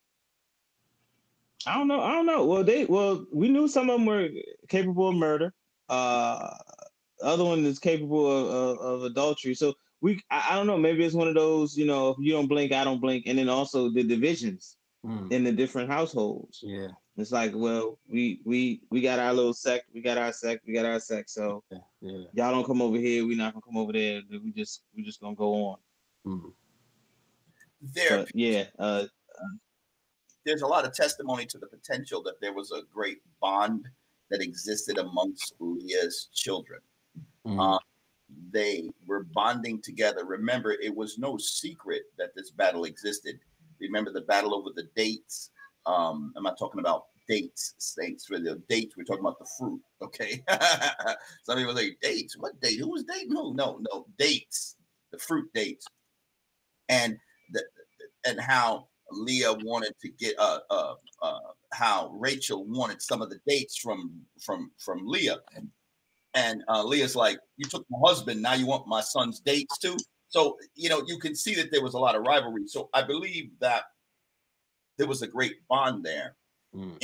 [1.66, 2.46] I don't know, I don't know.
[2.46, 4.30] Well, they well, we knew some of them were
[4.70, 5.52] capable of murder.
[5.88, 6.56] Uh
[7.22, 9.54] other one is capable of, of, of adultery.
[9.54, 12.32] So we I, I don't know, maybe it's one of those, you know, if you
[12.32, 16.60] don't blink, I don't blink, and then also the divisions Mm, in the different households.
[16.62, 16.88] yeah,
[17.18, 20.72] It's like, well, we we we got our little sect, we got our sect, we
[20.72, 21.28] got our sect.
[21.28, 22.24] So yeah, yeah.
[22.32, 24.22] y'all don't come over here, we not gonna come over there.
[24.30, 25.78] We just we just gonna go on.
[26.26, 26.52] Mm,
[27.82, 29.04] There, But yeah, uh
[30.46, 33.86] there's a lot of testimony to the potential that there was a great bond
[34.34, 36.80] that existed amongst Leah's children.
[37.46, 37.78] mm, Uh,
[38.50, 40.24] they were bonding together.
[40.24, 43.38] Remember, it was no secret that this battle existed.
[43.80, 45.50] Remember the battle over the dates.
[45.86, 48.96] Um, I'm not talking about dates, states for the dates.
[48.96, 49.80] We're talking about the fruit.
[50.02, 50.42] Okay.
[51.44, 52.36] Some people say dates.
[52.36, 52.80] What date?
[52.80, 53.54] Who was dating who?
[53.54, 54.76] No, no, dates.
[55.12, 55.86] The fruit dates.
[56.88, 57.18] And
[57.52, 57.62] the
[58.26, 61.38] and how Leah wanted to get uh uh uh
[61.74, 65.38] how Rachel wanted some of the dates from from from Leah.
[66.34, 69.96] And uh, Leah's like, you took my husband, now you want my son's dates too.
[70.28, 72.66] So you know, you can see that there was a lot of rivalry.
[72.66, 73.84] So I believe that
[74.98, 76.36] there was a great bond there.
[76.74, 76.98] mm,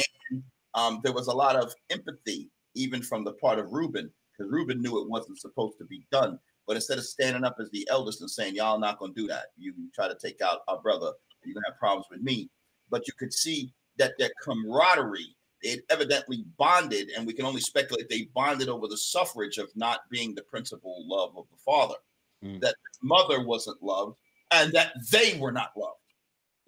[0.75, 4.81] Um, there was a lot of empathy, even from the part of Reuben, because Reuben
[4.81, 6.39] knew it wasn't supposed to be done.
[6.67, 9.47] But instead of standing up as the eldest and saying, "Y'all not gonna do that,"
[9.57, 11.13] you try to take out our brother,
[11.45, 12.49] you're gonna have problems with me.
[12.91, 18.09] But you could see that their camaraderie, it evidently bonded, and we can only speculate
[18.09, 21.97] they bonded over the suffrage of not being the principal love of the father.
[22.43, 22.61] Mm.
[22.61, 24.17] That the mother wasn't loved,
[24.51, 25.99] and that they were not loved.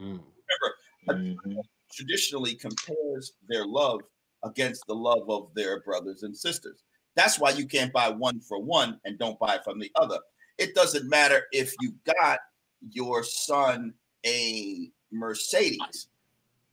[0.00, 0.20] mm.
[1.08, 1.56] mhm.
[1.90, 4.00] traditionally compares their love
[4.44, 6.84] against the love of their brothers and sisters.
[7.16, 10.18] That's why you can't buy one for one and don't buy from the other.
[10.58, 12.38] It doesn't matter if you got
[12.90, 13.94] your son
[14.26, 16.08] a Mercedes.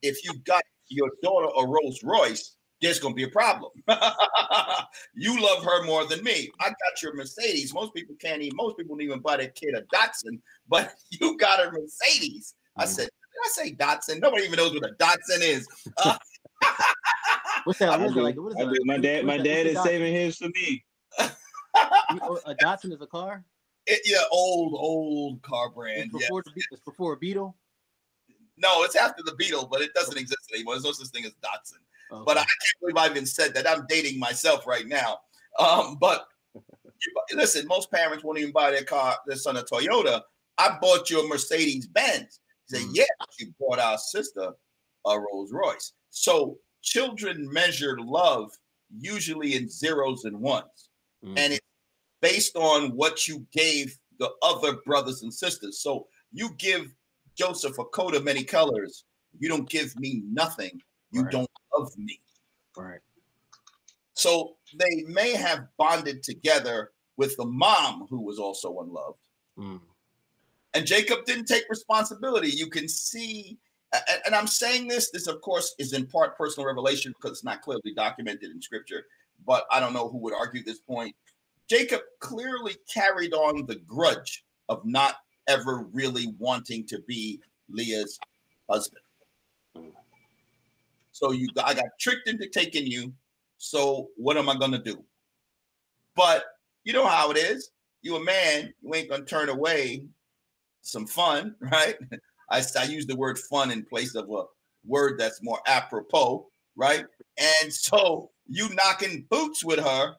[0.02, 3.72] If you got your daughter a Rolls Royce, there's going to be a problem.
[5.14, 6.50] you love her more than me.
[6.62, 7.74] I got your Mercedes.
[7.74, 10.40] Most people can't even, most people don't even buy their kid a Datsun,
[10.70, 12.56] but you got a Mercedes.
[12.78, 12.88] I Mhm.
[12.88, 14.22] said, did I say Datsun?
[14.22, 15.68] Nobody even knows what a Datsun is.
[15.98, 16.18] Uh,
[17.66, 18.00] What's that?
[18.00, 18.36] What is like?
[18.38, 18.70] What is I it do.
[18.72, 18.86] like?
[18.86, 20.84] My dad, my dad is saving his for me.
[21.20, 23.44] A Datsun is a car.
[23.86, 26.04] it- yeah, old, old car brand.
[26.06, 26.20] It's Yeah.
[26.28, 27.56] before, the Be- it's before a Beetle.
[28.60, 30.76] No, it's after the Beetle, but it doesn't exist anymore.
[30.76, 31.80] There's no such thing as Datsun.
[32.12, 32.24] Okay.
[32.26, 33.70] But I can't believe I even said that.
[33.70, 35.20] I'm dating myself right now.
[35.58, 36.26] Um, but
[37.34, 40.22] listen, most parents won't even buy their car, their son a Toyota.
[40.58, 42.40] I bought you a Mercedes Benz.
[42.66, 42.92] Said, Mm.
[42.94, 43.06] Yeah,
[43.40, 44.52] you bought our sister
[45.06, 45.94] a Rolls Royce.
[46.10, 48.52] So children measure love
[48.98, 50.90] usually in zeros and ones.
[51.24, 51.38] Mhm.
[51.38, 51.66] And it's
[52.22, 55.80] based on what you gave the other brothers and sisters.
[55.82, 56.92] So you give
[57.40, 59.06] Joseph a coat of many colors.
[59.40, 60.82] You don't give me nothing.
[61.12, 61.32] You Right.
[61.32, 62.20] don't love me.
[62.78, 63.00] right.
[64.14, 69.20] So they may have bonded together with the mom who was also unloved.
[69.58, 69.82] Mm.
[70.74, 72.50] And Jacob didn't take responsibility.
[72.50, 73.58] You can see,
[74.26, 77.62] and I'm saying this, this of course is in part personal revelation because it's not
[77.62, 79.06] clearly documented in scripture,
[79.46, 81.16] but I don't know who would argue this point.
[81.70, 85.16] Jacob clearly carried on the grudge of not
[85.50, 88.18] ever really wanting to be Leah's
[88.70, 89.04] husband.
[91.12, 93.12] So you I got tricked into taking you.
[93.58, 95.04] So what am I gonna do?
[96.16, 96.46] But
[96.86, 97.72] you know how it is.
[98.02, 100.06] You a man, you ain't gonna turn away
[100.82, 101.96] some fun, right?
[102.50, 104.44] I, I use the word fun in place of a
[104.86, 107.06] word that's more apropos, right?
[107.38, 110.16] And so you knocking boots with her,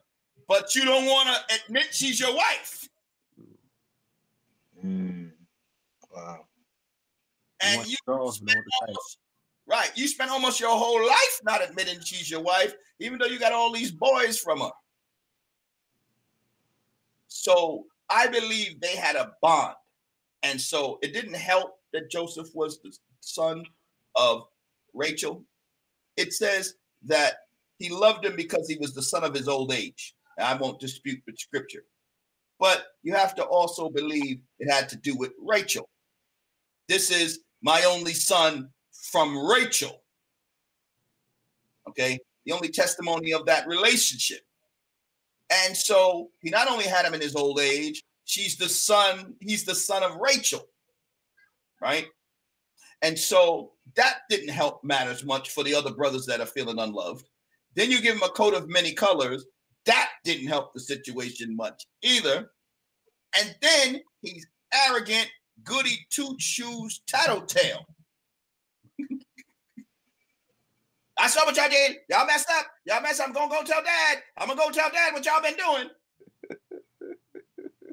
[0.47, 2.80] but you don't want to admit she's your wife.
[4.85, 5.31] Mm.
[6.13, 6.45] Wow.
[7.61, 9.17] And you spent almost,
[9.67, 13.39] right, you spent almost your whole life not admitting she's your wife, even though you
[13.39, 14.71] got all these boys from her.
[17.27, 19.75] So I believe they had a bond.
[20.43, 23.63] And so it didn't help that Joseph was the son
[24.15, 24.47] of
[24.93, 25.43] Rachel.
[26.17, 26.75] It says
[27.05, 27.35] that
[27.77, 30.15] he loved him because he was the son of his old age.
[30.39, 31.83] I won't dispute the scripture.
[32.61, 35.89] But you have to also believe it had to do with Rachel.
[36.87, 40.03] This is my only son from Rachel.
[41.89, 42.19] Okay.
[42.45, 44.41] The only testimony of that relationship.
[45.49, 49.65] And so he not only had him in his old age, she's the son, he's
[49.65, 50.67] the son of Rachel.
[51.81, 52.05] Right.
[53.01, 57.27] And so that didn't help matters much for the other brothers that are feeling unloved.
[57.75, 59.45] Then you give him a coat of many colors.
[59.85, 62.51] That didn't help the situation much either.
[63.39, 64.45] And then he's
[64.87, 65.27] arrogant,
[65.63, 67.85] goody two shoes, tattletale.
[71.17, 71.97] I saw what y'all did.
[72.09, 72.65] Y'all messed up.
[72.85, 73.27] Y'all messed up.
[73.27, 74.23] I'm gonna go tell dad.
[74.37, 75.89] I'm gonna go tell dad what y'all been doing.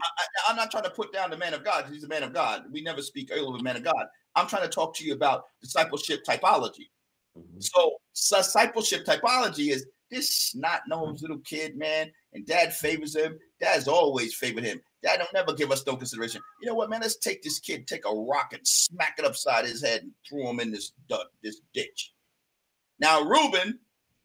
[0.00, 1.86] I, am not trying to put down the man of God.
[1.90, 2.64] He's a man of God.
[2.70, 4.06] We never speak ill of a man of God.
[4.34, 6.88] I'm trying to talk to you about discipleship typology.
[7.36, 7.60] Mm-hmm.
[7.60, 13.38] So discipleship typology is this not nosed little kid, man, and dad favors him.
[13.60, 14.80] Dad's always favored him.
[15.02, 16.40] Dad don't never give us no consideration.
[16.60, 17.00] You know what, man?
[17.00, 20.48] Let's take this kid, take a rock and smack it upside his head and throw
[20.50, 20.92] him in this
[21.42, 22.12] this ditch.
[23.00, 23.78] Now, Reuben,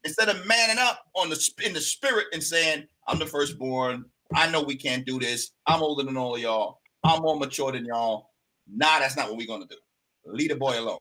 [0.03, 4.05] instead of manning up on the in the spirit and saying, "I'm the firstborn.
[4.33, 5.51] I know we can't do this.
[5.67, 6.79] I'm older than all y'all.
[7.03, 8.31] I'm more mature than y'all."
[8.67, 9.77] Nah, that's not what we're gonna do.
[10.25, 10.99] Leave the boy alone.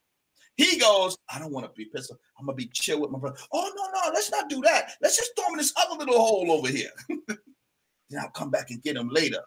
[0.56, 2.10] He goes, I don't want to be pissed.
[2.10, 2.18] Off.
[2.38, 3.38] I'm gonna be chill with my brother.
[3.52, 4.92] Oh no, no, let's not do that.
[5.00, 6.90] Let's just throw him in this other little hole over here.
[7.08, 9.40] then I'll come back and get him later.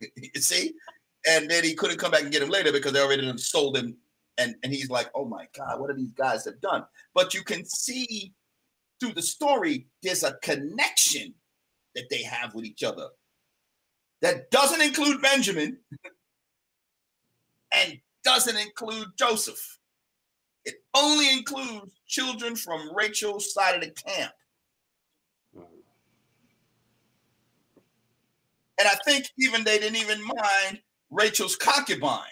[0.00, 0.72] you see?
[1.26, 3.96] And then he couldn't come back and get him later because they already sold him.
[4.38, 6.84] And, and he's like, oh my God, what are these guys have done?
[7.14, 8.32] But you can see
[8.98, 11.34] through the story, there's a connection
[11.94, 13.08] that they have with each other
[14.22, 15.78] that doesn't include Benjamin
[17.74, 19.78] and doesn't include Joseph.
[20.64, 24.32] It only includes children from Rachel's side of the camp.
[28.78, 30.80] And I think even they didn't even mind
[31.10, 32.22] Rachel's concubine.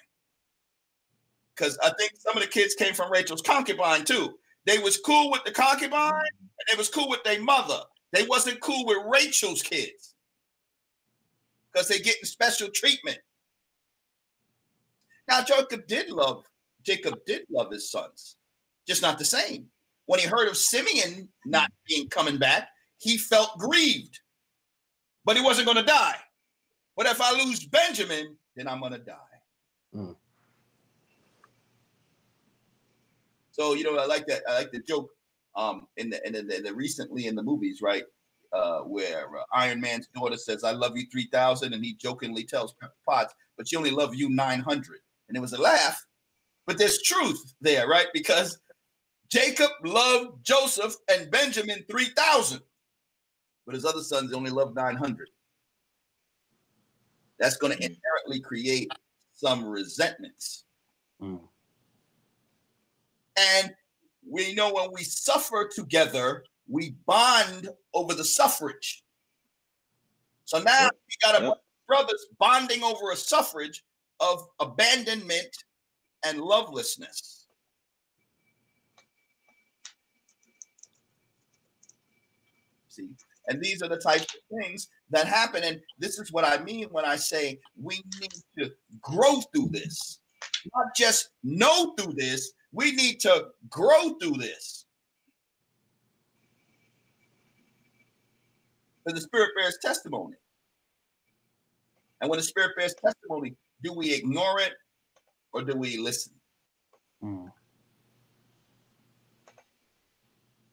[1.54, 4.38] Because I think some of the kids came from Rachel's concubine too.
[4.66, 7.80] They was cool with the concubine and they was cool with their mother.
[8.12, 10.14] They wasn't cool with Rachel's kids.
[11.72, 13.18] Because they getting special treatment.
[15.28, 16.44] Now Jacob did love,
[16.82, 18.36] Jacob did love his sons,
[18.86, 19.66] just not the same.
[20.06, 24.18] When he heard of Simeon not being coming back, he felt grieved.
[25.24, 26.16] But he wasn't going to die.
[26.96, 29.14] But if I lose Benjamin, then I'm gonna die.
[29.94, 30.14] Mm.
[33.52, 34.42] So you know, I like that.
[34.48, 35.08] I like the joke
[35.56, 38.04] um, in the, in the, in the recently in the movies, right?
[38.52, 42.74] Uh, where uh, Iron Man's daughter says, "I love you 3,000," and he jokingly tells
[43.08, 44.98] Potts, "But she only love you 900,"
[45.28, 46.04] and it was a laugh.
[46.66, 48.06] But there's truth there, right?
[48.12, 48.58] Because
[49.28, 52.60] Jacob loved Joseph and Benjamin 3,000,
[53.66, 55.28] but his other sons only loved 900
[57.40, 57.86] that's going to mm.
[57.86, 58.92] inherently create
[59.32, 60.64] some resentments.
[61.20, 61.40] Mm.
[63.36, 63.74] And
[64.28, 69.02] we know when we suffer together, we bond over the suffrage.
[70.44, 71.54] So now we got a yep.
[71.88, 73.82] brothers bonding over a suffrage
[74.20, 75.56] of abandonment
[76.24, 77.46] and lovelessness.
[82.88, 83.08] See,
[83.46, 85.64] and these are the types of things that happen.
[85.64, 90.20] And this is what I mean when I say we need to grow through this,
[90.74, 94.86] not just know through this, we need to grow through this.
[99.04, 100.36] Because the Spirit bears testimony.
[102.20, 104.74] And when the Spirit bears testimony, do we ignore it
[105.52, 106.32] or do we listen?
[107.22, 107.50] Mm.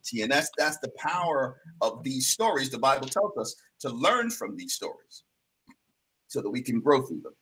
[0.01, 2.69] See, and that's that's the power of these stories.
[2.69, 5.23] The Bible tells us to learn from these stories
[6.27, 7.33] so that we can grow through them.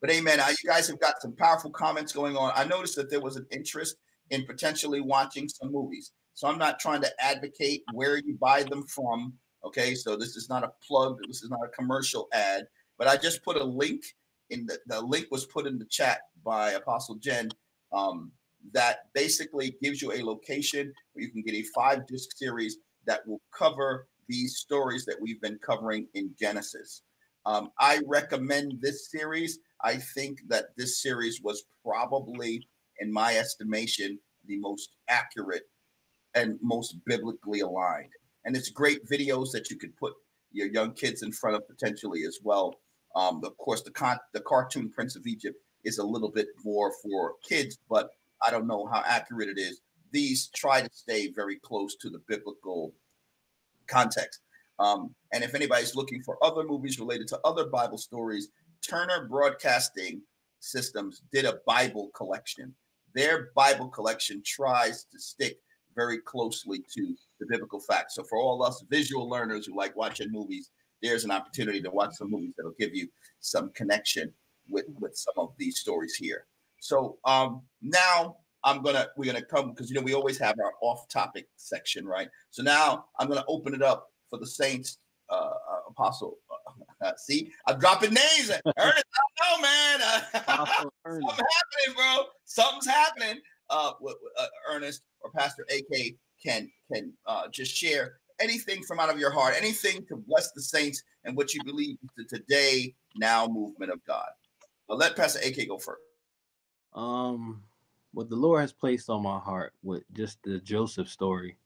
[0.00, 0.38] But amen.
[0.38, 2.52] Uh, you guys have got some powerful comments going on.
[2.54, 3.96] I noticed that there was an interest
[4.30, 6.12] in potentially watching some movies.
[6.34, 9.32] So I'm not trying to advocate where you buy them from.
[9.64, 9.94] Okay.
[9.94, 13.42] So this is not a plug, this is not a commercial ad, but I just
[13.42, 14.04] put a link
[14.50, 17.50] in the, the link was put in the chat by Apostle Jen.
[17.92, 18.32] Um,
[18.72, 23.26] that basically gives you a location where you can get a five disc series that
[23.26, 27.02] will cover these stories that we've been covering in Genesis.
[27.46, 29.60] Um, I recommend this series.
[29.82, 32.68] I think that this series was probably,
[32.98, 35.62] in my estimation, the most accurate
[36.34, 38.10] and most biblically aligned.
[38.44, 40.12] And it's great videos that you could put
[40.52, 42.74] your young kids in front of potentially as well.
[43.18, 46.92] Um, of course, the con- the cartoon Prince of Egypt is a little bit more
[47.02, 48.10] for kids, but
[48.46, 49.80] I don't know how accurate it is.
[50.12, 52.94] These try to stay very close to the biblical
[53.88, 54.40] context.
[54.78, 58.50] Um, and if anybody's looking for other movies related to other Bible stories,
[58.88, 60.22] Turner Broadcasting
[60.60, 62.72] Systems did a Bible collection.
[63.14, 65.58] Their Bible collection tries to stick
[65.96, 68.14] very closely to the biblical facts.
[68.14, 70.70] So for all us visual learners who like watching movies,
[71.02, 73.08] there's an opportunity to watch some movies that'll give you
[73.40, 74.32] some connection
[74.68, 76.46] with with some of these stories here.
[76.80, 80.72] So um, now I'm gonna we're gonna come because you know we always have our
[80.80, 82.28] off-topic section, right?
[82.50, 84.98] So now I'm gonna open it up for the Saints
[85.30, 86.38] uh, uh Apostle.
[87.02, 88.50] Uh, see, I'm dropping names.
[88.50, 90.00] Ernest, I don't know, man.
[90.46, 92.24] Something's happening, bro.
[92.44, 93.40] Something's happening.
[93.70, 99.10] Uh, with, uh, Ernest or Pastor AK can can uh, just share anything from out
[99.10, 103.46] of your heart, anything to bless the saints and what you believe the today now
[103.46, 104.28] movement of God.
[104.88, 106.02] But let Pastor AK go first.
[106.94, 107.62] Um,
[108.12, 111.56] what the Lord has placed on my heart with just the Joseph story,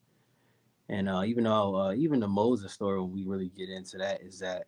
[0.89, 4.23] and uh, even though uh, even the Moses story, when we really get into that,
[4.23, 4.67] is that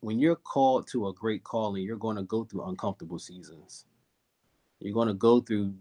[0.00, 3.84] when you're called to a great calling, you're going to go through uncomfortable seasons.
[4.80, 5.74] You're going to go through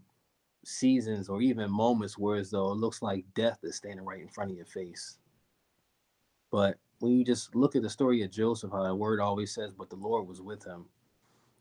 [0.66, 4.28] seasons or even moments where as though it looks like death is standing right in
[4.28, 5.18] front of your face.
[6.52, 9.72] But when you just look at the story of Joseph, how the word always says,
[9.72, 10.86] but the Lord was with him.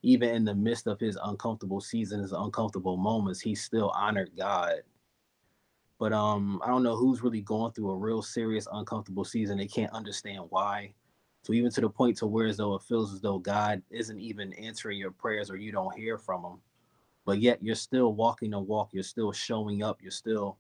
[0.03, 4.77] Even in the midst of his uncomfortable seasons, uncomfortable moments, he still honored God.
[5.99, 9.59] But um, I don't know who's really going through a real serious uncomfortable season.
[9.59, 10.95] They can't understand why.
[11.43, 14.20] So even to the point to where as though it feels as though God isn't
[14.20, 16.59] even answering your prayers or you don't hear from him
[17.29, 20.57] but yet you're still walking the walk, you're still showing up, you're still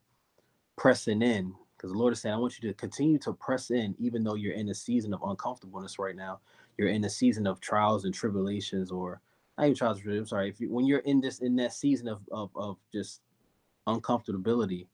[0.76, 1.54] pressing in.
[1.74, 4.34] Because the Lord is saying, I want you to continue to press in, even though
[4.34, 6.40] you're in a season of uncomfortableness right now.
[6.76, 9.22] You're in a season of trials and tribulations, or
[9.56, 10.02] not even trials.
[10.04, 10.50] I'm sorry.
[10.50, 13.22] If you, when you're in this in that season of of, of just
[13.86, 14.88] uncomfortability,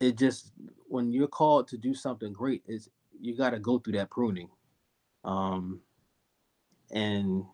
[0.00, 0.50] it just
[0.88, 2.90] when you're called to do something great, is
[3.20, 4.48] you got to go through that pruning.
[5.22, 5.80] Um,
[6.90, 7.44] and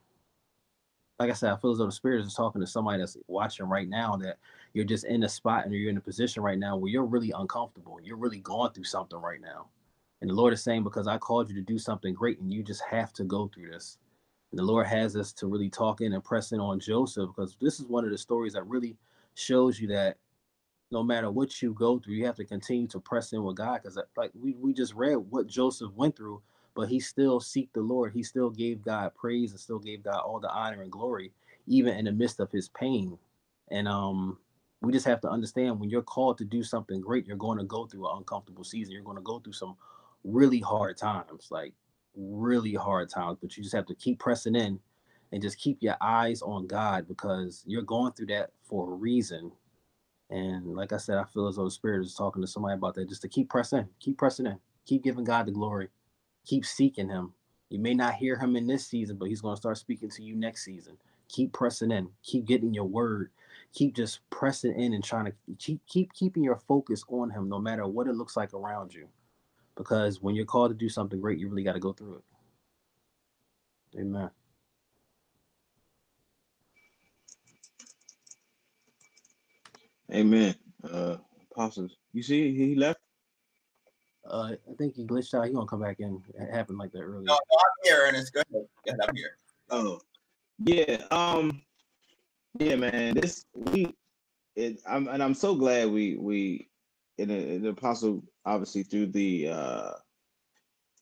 [1.20, 3.66] like I said, I feel as though the spirit is talking to somebody that's watching
[3.66, 4.38] right now that
[4.72, 7.30] you're just in a spot and you're in a position right now where you're really
[7.36, 8.00] uncomfortable.
[8.02, 9.66] You're really going through something right now.
[10.22, 12.62] And the Lord is saying, because I called you to do something great and you
[12.62, 13.98] just have to go through this.
[14.50, 17.54] And the Lord has us to really talk in and press in on Joseph because
[17.60, 18.96] this is one of the stories that really
[19.34, 20.16] shows you that
[20.90, 23.80] no matter what you go through, you have to continue to press in with God.
[23.82, 26.40] Because like we, we just read what Joseph went through
[26.74, 28.14] but he still seeked the Lord.
[28.14, 31.32] He still gave God praise and still gave God all the honor and glory,
[31.68, 33.18] even in the midst of his pain.
[33.70, 34.38] And um,
[34.82, 37.64] we just have to understand when you're called to do something great, you're going to
[37.64, 38.94] go through an uncomfortable season.
[38.94, 39.76] You're going to go through some
[40.24, 41.74] really hard times, like
[42.16, 43.38] really hard times.
[43.42, 44.80] But you just have to keep pressing in
[45.32, 49.52] and just keep your eyes on God because you're going through that for a reason.
[50.30, 52.94] And like I said, I feel as though the Spirit is talking to somebody about
[52.96, 55.88] that, just to keep pressing, keep pressing in, keep giving God the glory
[56.44, 57.34] keep seeking him.
[57.68, 60.22] You may not hear him in this season, but he's going to start speaking to
[60.22, 60.96] you next season.
[61.28, 62.08] Keep pressing in.
[62.24, 63.30] Keep getting your word.
[63.72, 67.60] Keep just pressing in and trying to keep keep keeping your focus on him no
[67.60, 69.08] matter what it looks like around you.
[69.76, 74.00] Because when you're called to do something great, you really got to go through it.
[74.00, 74.30] Amen.
[80.12, 80.54] Amen.
[80.82, 81.16] Uh
[81.52, 81.96] apostles.
[82.12, 83.00] You see he left?
[84.30, 85.46] Uh, I think he glitched out.
[85.46, 86.22] He gonna come back in.
[86.38, 87.24] It happened like that earlier.
[87.24, 88.32] No, no I'm here, Ernest.
[88.32, 88.66] Go ahead.
[88.86, 89.36] Yeah, I'm here.
[89.70, 90.00] Oh,
[90.64, 91.02] yeah.
[91.10, 91.62] Um,
[92.58, 93.14] yeah, man.
[93.14, 93.94] This we,
[94.56, 94.80] it.
[94.86, 96.68] I'm and I'm so glad we we
[97.18, 97.30] and
[97.64, 99.90] the apostle obviously through the uh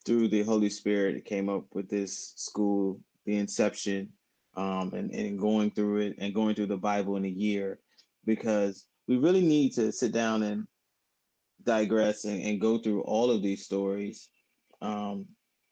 [0.05, 4.09] through the Holy Spirit came up with this school, the inception,
[4.57, 7.79] um, and, and going through it and going through the Bible in a year
[8.25, 10.67] because we really need to sit down and
[11.65, 14.29] digress and, and go through all of these stories.
[14.81, 15.27] Um,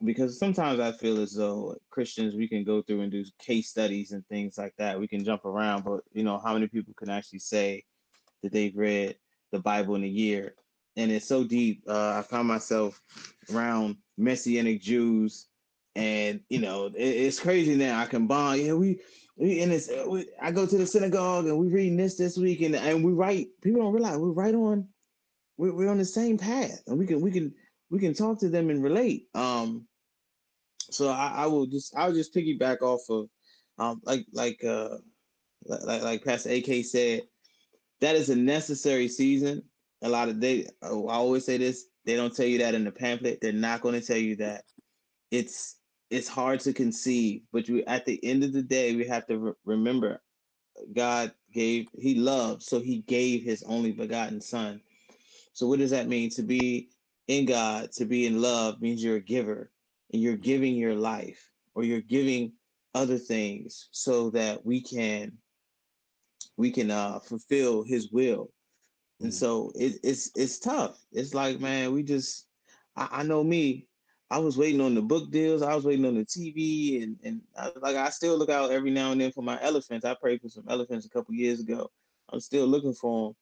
[0.05, 4.13] because sometimes I feel as though Christians we can go through and do case studies
[4.13, 4.99] and things like that.
[5.01, 7.85] We can jump around, but you know, how many people can actually say
[8.43, 9.17] that they've read
[9.53, 10.55] the Bible in a year?
[10.97, 11.83] And it's so deep.
[11.89, 13.01] Uh, I found myself
[13.53, 15.47] around Messianic Jews,
[15.95, 18.01] and you know, it, it's crazy now.
[18.01, 18.61] I can bond.
[18.61, 19.01] Yeah, we
[19.37, 22.63] we and it's we, I go to the synagogue and we reading this this week,
[22.63, 23.49] and and we write.
[23.63, 24.89] People don't realize we're right on.
[25.57, 27.55] We're, we're on the same path, and we can we can
[27.91, 29.27] we can talk to them and relate.
[29.35, 29.87] Um,
[30.91, 33.29] so I, I will just I'll just piggyback off of
[33.79, 34.97] um like like uh
[35.67, 37.23] like like Pastor AK said,
[38.01, 39.63] that is a necessary season.
[40.03, 42.93] A lot of they I always say this, they don't tell you that in the
[42.93, 43.41] pamphlet.
[43.41, 44.65] They're not going to tell you that.
[45.31, 45.77] It's
[46.11, 49.39] it's hard to conceive, but you at the end of the day, we have to
[49.39, 50.21] re- remember
[50.95, 54.81] God gave he loved, so he gave his only begotten son.
[55.57, 56.29] So what does that mean?
[56.33, 56.91] To be
[57.29, 59.71] in God, to be in love means you're a giver
[60.13, 62.53] and you're giving your life or you're giving
[62.95, 65.33] other things so that we can
[66.59, 68.53] we can uh fulfill his will.
[69.21, 69.39] And mm-hmm.
[69.39, 70.99] so it, it's it's tough.
[71.11, 72.47] It's like man we just
[72.95, 73.89] I, I, know me.
[74.31, 75.63] I was waiting on the book deals.
[75.63, 78.91] I was waiting on the tv and and I, like i still look out every
[78.91, 80.05] now and then for my elephants.
[80.05, 81.91] I prayed for some elephants a couple years ago.
[82.29, 83.35] I'm still looking for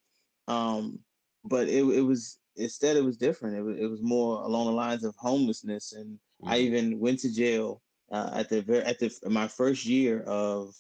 [0.47, 1.01] them um
[1.45, 3.57] but it, it was instead it was different.
[3.57, 6.49] It was, it was more along the lines of homelessness, and mm-hmm.
[6.49, 10.75] I even went to jail uh, at the very at the my first year of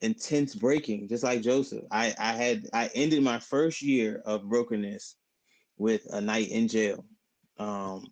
[0.00, 1.84] intense breaking, just like Joseph.
[1.90, 5.16] I I had I ended my first year of brokenness
[5.78, 7.04] with a night in jail.
[7.58, 8.04] Um,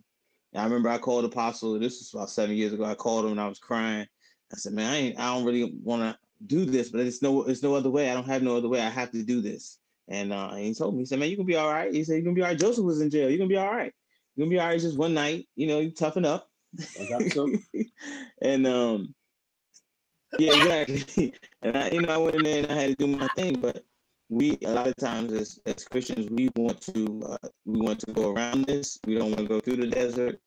[0.54, 1.78] I remember I called Apostle.
[1.78, 2.84] This was about seven years ago.
[2.84, 4.06] I called him and I was crying.
[4.52, 5.18] I said, "Man, I ain't.
[5.18, 7.42] I don't really want to do this, but it's no.
[7.44, 8.10] It's no other way.
[8.10, 8.80] I don't have no other way.
[8.80, 9.78] I have to do this."
[10.12, 11.92] And uh, he told me, he said, man, you can be all right.
[11.92, 12.58] He said, you're gonna be all right.
[12.58, 13.30] Joseph was in jail.
[13.30, 13.92] You're gonna be all right.
[14.36, 16.48] You're gonna be all right just one night, you know, you toughen up.
[17.32, 17.48] So.
[18.42, 19.14] and um
[20.38, 21.34] yeah, exactly.
[21.62, 23.58] and I, you know, I went in there and I had to do my thing,
[23.58, 23.82] but
[24.28, 28.12] we a lot of times as, as Christians, we want to uh, we want to
[28.12, 28.98] go around this.
[29.06, 30.40] We don't want to go through the desert.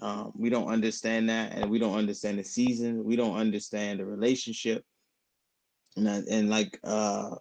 [0.00, 3.04] Um, we don't understand that, and we don't understand the season.
[3.04, 4.84] We don't understand the relationship.
[5.96, 7.36] And I, and like uh,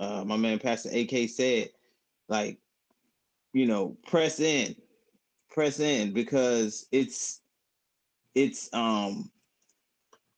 [0.00, 1.70] uh, my man Pastor AK said,
[2.28, 2.58] like,
[3.52, 4.76] you know, press in,
[5.50, 7.40] press in because it's
[8.34, 9.30] it's um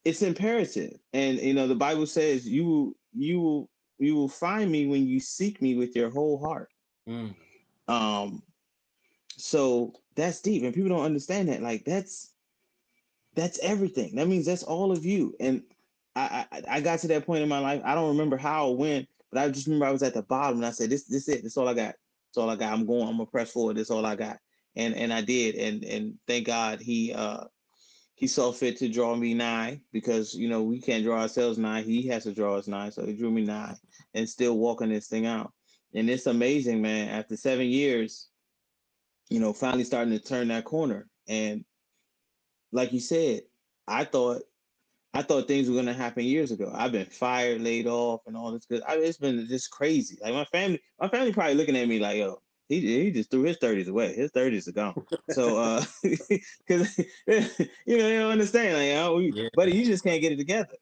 [0.04, 0.98] it's imperative.
[1.12, 5.06] And you know, the Bible says you will you will you will find me when
[5.06, 6.70] you seek me with your whole heart.
[7.08, 7.34] Mm.
[7.88, 8.42] Um
[9.40, 12.32] so that's deep and people don't understand that like that's
[13.34, 15.62] that's everything that means that's all of you and
[16.14, 18.76] I, I, I got to that point in my life i don't remember how or
[18.76, 21.28] when but I just remember I was at the bottom and I said, "This, this
[21.28, 21.42] it.
[21.42, 21.94] This all I got.
[21.94, 22.72] That's all I got.
[22.72, 23.08] I'm going.
[23.08, 23.76] I'm gonna press forward.
[23.76, 24.38] This all I got."
[24.76, 25.54] And and I did.
[25.56, 27.44] And and thank God he uh
[28.14, 31.82] he saw fit to draw me nigh because you know we can't draw ourselves nigh.
[31.82, 32.90] He has to draw us nigh.
[32.90, 33.74] So he drew me nigh
[34.14, 35.52] and still walking this thing out.
[35.94, 37.08] And it's amazing, man.
[37.08, 38.28] After seven years,
[39.28, 41.08] you know, finally starting to turn that corner.
[41.28, 41.64] And
[42.72, 43.42] like you said,
[43.88, 44.42] I thought
[45.12, 46.70] I thought things were gonna happen years ago.
[46.74, 48.82] I've been fired, laid off, and all this good.
[48.86, 50.18] I it's been just crazy.
[50.22, 53.42] Like my family, my family probably looking at me like, "Yo, he he just threw
[53.42, 54.14] his thirties away.
[54.14, 54.94] His thirties are gone."
[55.28, 56.96] so, uh, because
[57.26, 58.76] you know they don't understand.
[58.76, 59.48] Like, oh, we, yeah.
[59.54, 60.76] buddy, you just can't get it together,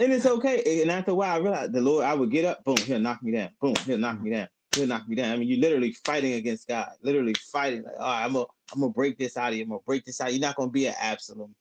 [0.00, 0.82] and it's okay.
[0.82, 3.22] And after a while, I realized the Lord, I would get up, boom, he'll knock
[3.22, 5.30] me down, boom, he'll knock me down, he'll knock me down.
[5.32, 7.84] I mean, you're literally fighting against God, literally fighting.
[7.84, 9.62] Like, all right, I'm gonna I'm gonna break this out of you.
[9.62, 10.32] I'm gonna break this out.
[10.32, 11.54] You're not gonna be an Absalom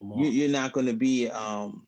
[0.00, 1.86] you, are not going to be um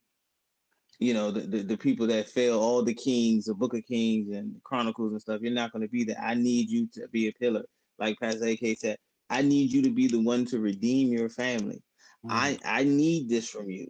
[0.99, 4.35] you know the, the, the people that fail all the kings the book of kings
[4.35, 5.41] and chronicles and stuff.
[5.41, 7.65] You're not going to be that i need you to be a pillar.
[7.99, 11.83] Like pastor ak said i need you to be the one to redeem your family.
[12.25, 12.31] Mm.
[12.31, 13.89] i i need this from you.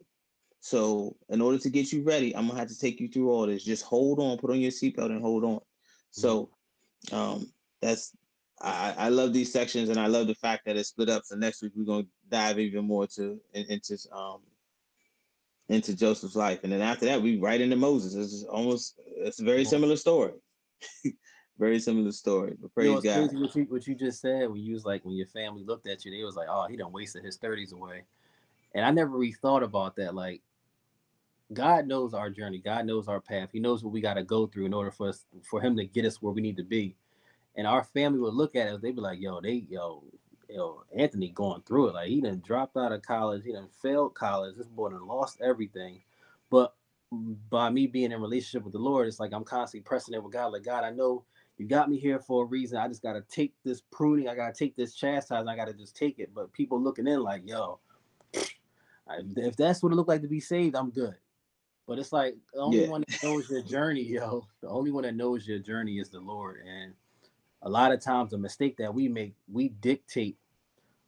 [0.61, 3.47] So in order to get you ready i'm gonna have to take you through all
[3.47, 3.65] this.
[3.65, 5.61] Just hold on put on your seatbelt and hold on.
[6.11, 6.51] So
[7.13, 7.51] um
[7.83, 8.13] that's
[8.63, 11.25] I, I love these sections and I love the fact that it's split up.
[11.25, 14.41] So next week we're gonna dive even more to into um
[15.69, 18.15] into Joseph's life, and then after that we right into Moses.
[18.15, 20.33] It's almost it's a very similar story.
[21.59, 22.57] very similar story.
[22.61, 23.39] But praise you know, God.
[23.39, 26.05] What you, what you just said when you was like when your family looked at
[26.05, 28.03] you, they was like, "Oh, he done wasted his thirties away,"
[28.75, 30.15] and I never really thought about that.
[30.15, 30.43] Like,
[31.53, 32.59] God knows our journey.
[32.59, 33.51] God knows our path.
[33.53, 35.85] He knows what we got to go through in order for us for Him to
[35.85, 36.97] get us where we need to be.
[37.57, 40.03] and our family would look at us, they'd be like, yo, they yo,
[40.53, 41.95] yo, Anthony going through it.
[41.95, 44.57] Like he done dropped out of college, he done failed college.
[44.57, 46.03] This boy done lost everything.
[46.51, 46.75] But
[47.51, 50.33] by me being in relationship with the Lord, it's like I'm constantly pressing it with
[50.33, 50.53] God.
[50.53, 51.25] Like God, I know
[51.59, 52.79] you got me here for a reason.
[52.79, 54.29] I just gotta take this pruning.
[54.29, 55.49] I gotta take this chastising.
[55.49, 56.31] I gotta just take it.
[56.35, 57.81] But people looking in like, yo,
[59.37, 61.17] if that's what it looked like to be saved, I'm good.
[61.87, 62.89] But it's like the only yeah.
[62.89, 64.47] one that knows your journey, yo.
[64.63, 66.63] The only one that knows your journey is the Lord.
[66.67, 66.95] And
[67.63, 70.37] a lot of times, the mistake that we make, we dictate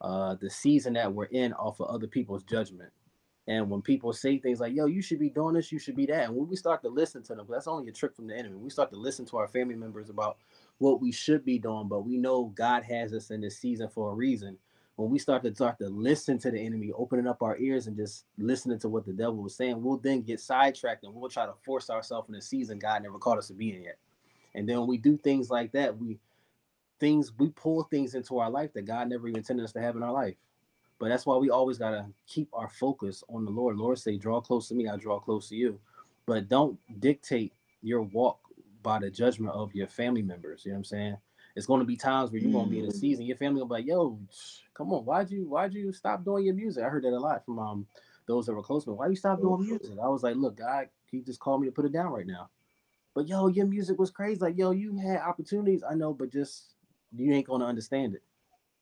[0.00, 2.90] uh, the season that we're in off of other people's judgment.
[3.48, 6.06] And when people say things like, yo, you should be doing this, you should be
[6.06, 6.24] that.
[6.24, 8.56] And when we start to listen to them, that's only a trick from the enemy.
[8.56, 10.36] We start to listen to our family members about
[10.78, 14.12] what we should be doing, but we know God has us in this season for
[14.12, 14.58] a reason.
[14.94, 17.96] When we start to start to listen to the enemy, opening up our ears and
[17.96, 21.46] just listening to what the devil was saying, we'll then get sidetracked and we'll try
[21.46, 23.98] to force ourselves in a season God never called us to be in yet.
[24.54, 26.18] And then when we do things like that, we
[27.02, 29.96] things we pull things into our life that God never even intended us to have
[29.96, 30.36] in our life.
[31.00, 33.76] But that's why we always gotta keep our focus on the Lord.
[33.76, 35.80] Lord say, draw close to me, I draw close to you.
[36.26, 38.38] But don't dictate your walk
[38.84, 40.64] by the judgment of your family members.
[40.64, 41.16] You know what I'm saying?
[41.56, 42.94] It's gonna be times where you're gonna be in a mm.
[43.00, 44.16] season, your family will be like, yo,
[44.72, 46.84] come on, why'd you why'd you stop doing your music?
[46.84, 47.86] I heard that a lot from um
[48.28, 48.96] those that were close to me.
[48.96, 49.98] Why you stop doing music?
[50.00, 52.48] I was like, look, God, he just called me to put it down right now.
[53.12, 54.38] But yo, your music was crazy.
[54.38, 56.74] Like, yo, you had opportunities, I know, but just
[57.14, 58.22] you ain't gonna understand it.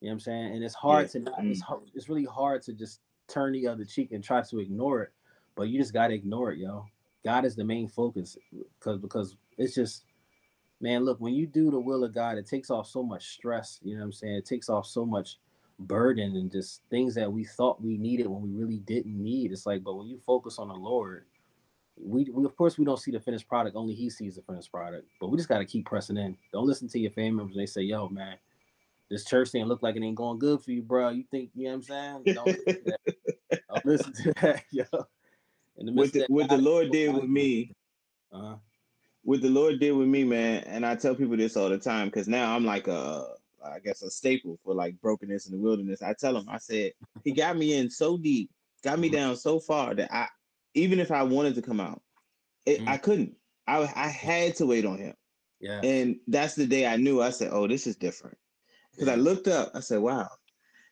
[0.01, 0.55] You know what I'm saying?
[0.55, 1.12] And it's hard yeah.
[1.12, 1.65] to not, it's mm.
[1.65, 5.12] hard, it's really hard to just turn the other cheek and try to ignore it,
[5.57, 6.86] but you just gotta ignore it, yo.
[7.24, 8.39] God is the main focus
[8.78, 10.05] because because it's just
[10.81, 13.78] man, look, when you do the will of God, it takes off so much stress,
[13.82, 14.36] you know what I'm saying?
[14.36, 15.39] It takes off so much
[15.78, 19.52] burden and just things that we thought we needed when we really didn't need.
[19.52, 21.27] It's like, but when you focus on the Lord,
[22.02, 24.70] we, we of course we don't see the finished product, only he sees the finished
[24.70, 25.06] product.
[25.20, 26.36] But we just gotta keep pressing in.
[26.52, 27.56] Don't listen to your family members.
[27.56, 28.36] They say, yo, man,
[29.10, 31.10] this church thing look like it ain't going good for you, bro.
[31.10, 32.35] You think you know what I'm saying?
[32.35, 33.60] Don't listen to that.
[33.68, 34.85] Don't listen to that, yo.
[35.74, 37.72] what the, what the Lord did with me,
[38.32, 38.56] uh-huh.
[39.22, 42.09] what the Lord did with me, man, and I tell people this all the time
[42.09, 43.27] because now I'm like a,
[43.64, 46.02] I guess a staple for like brokenness in the wilderness.
[46.02, 46.93] I tell them, I said,
[47.24, 48.51] He got me in so deep,
[48.85, 49.16] got me mm-hmm.
[49.16, 50.28] down so far that I,
[50.74, 52.02] even if I wanted to come out,
[52.66, 52.88] it, mm-hmm.
[52.88, 53.34] I couldn't.
[53.66, 55.14] I I had to wait on Him.
[55.60, 55.80] Yeah.
[55.82, 57.20] And that's the day I knew.
[57.20, 58.36] I said, "Oh, this is different."
[58.92, 60.28] Because I looked up, I said, wow,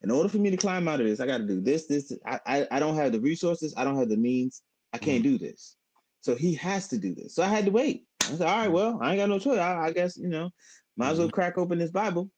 [0.02, 2.12] in order for me to climb out of this, I got to do this, this.
[2.26, 3.74] I, I, I, don't have the resources.
[3.76, 4.62] I don't have the means.
[4.92, 5.36] I can't mm-hmm.
[5.36, 5.76] do this.
[6.20, 7.34] So he has to do this.
[7.34, 8.06] So I had to wait.
[8.22, 8.74] I said, all right, mm-hmm.
[8.74, 9.59] well, I ain't got no choice.
[9.59, 10.50] I, I guess, you know,
[10.96, 11.34] might as well mm-hmm.
[11.34, 12.30] crack open this Bible.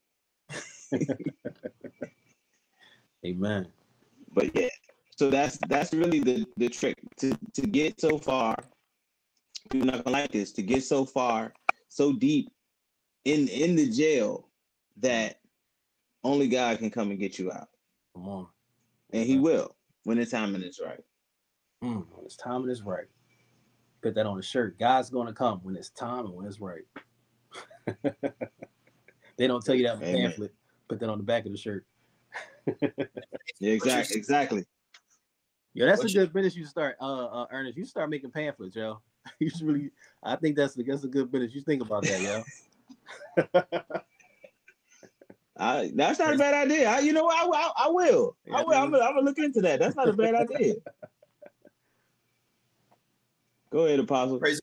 [3.24, 3.68] Amen.
[4.32, 4.68] But yeah,
[5.20, 8.56] so that's that's really the the trick to to get so far.
[9.70, 11.52] You're not gonna like this to get so far,
[11.88, 12.50] so deep
[13.26, 14.48] in in the jail
[14.96, 15.40] that
[16.24, 17.68] only God can come and get you out.
[18.14, 18.46] Come on.
[19.12, 21.04] And he will when the timing is right.
[21.84, 23.08] Mm, when it's time and it's right.
[24.00, 24.78] Put that on the shirt.
[24.78, 26.86] God's gonna come when it's time and when it's right.
[29.36, 30.54] they don't tell you that in the pamphlet.
[30.88, 31.84] Put that on the back of the shirt.
[33.60, 34.16] yeah, exactly.
[34.16, 34.64] Exactly.
[35.74, 37.76] Yeah, that's a good business you start, uh, uh Ernest.
[37.76, 39.00] You start making pamphlets, yo.
[39.38, 39.90] You should really
[40.22, 41.54] I think that's that's a good business.
[41.54, 42.42] You think about that, yo.
[45.60, 46.88] I, that's not a bad idea.
[46.88, 47.36] I, you know what?
[47.36, 48.34] I, I, I will.
[48.46, 48.74] Yeah, I will.
[48.74, 49.78] I'm gonna, I'm gonna look into that.
[49.78, 50.74] That's not a bad idea.
[53.70, 54.38] Go ahead, Apostle.
[54.38, 54.60] Praise.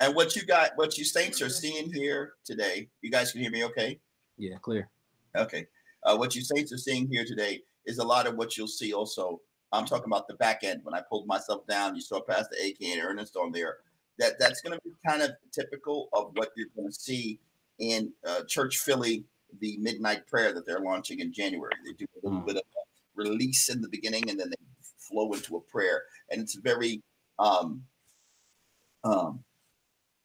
[0.00, 3.50] And what you got, what you saints are seeing here today, you guys can hear
[3.50, 4.00] me okay?
[4.36, 4.88] Yeah, clear.
[5.36, 5.66] Okay.
[6.02, 8.92] Uh, what you saints are seeing here today is a lot of what you'll see
[8.92, 9.40] also.
[9.72, 10.80] I'm talking about the back end.
[10.82, 13.78] When I pulled myself down, you saw Pastor AK and Ernest on there.
[14.18, 17.40] That that's going to be kind of typical of what you're going to see
[17.78, 19.24] in uh, Church Philly
[19.60, 21.72] the midnight prayer that they're launching in January.
[21.84, 22.46] They do a little mm.
[22.46, 24.56] bit of a release in the beginning and then they
[24.98, 26.02] flow into a prayer.
[26.30, 27.02] And it's very
[27.38, 27.82] um
[29.04, 29.42] um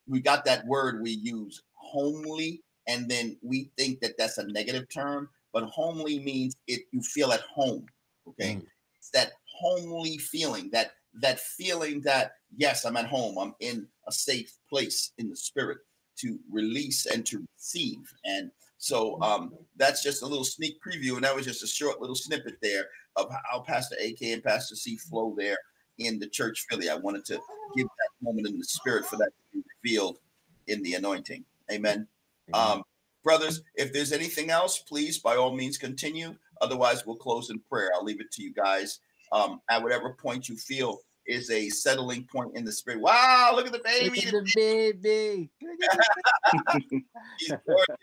[0.08, 4.86] we got that word we use homely and then we think that that's a negative
[4.94, 7.86] term but homely means it you feel at home
[8.28, 8.66] okay mm.
[9.06, 10.92] It's that homely feeling that
[11.22, 15.78] that feeling that yes i'm at home i'm in a safe place in the spirit
[16.18, 21.24] to release and to receive and so um, that's just a little sneak preview, and
[21.24, 24.98] that was just a short little snippet there of how Pastor AK and Pastor C
[24.98, 25.58] flow there
[25.98, 26.90] in the church Philly.
[26.90, 27.40] I wanted to
[27.76, 30.20] give that moment in the spirit for that to be revealed
[30.68, 31.46] in the anointing.
[31.72, 32.08] Amen.
[32.54, 32.84] Um,
[33.24, 36.36] brothers, if there's anything else, please by all means continue.
[36.62, 37.92] Otherwise, we'll close in prayer.
[37.96, 39.00] I'll leave it to you guys
[39.32, 43.02] um, at whatever point you feel is a settling point in the spirit.
[43.02, 44.10] Wow, look at the baby.
[44.10, 45.50] Look at the baby.
[47.40, 47.96] He's gorgeous.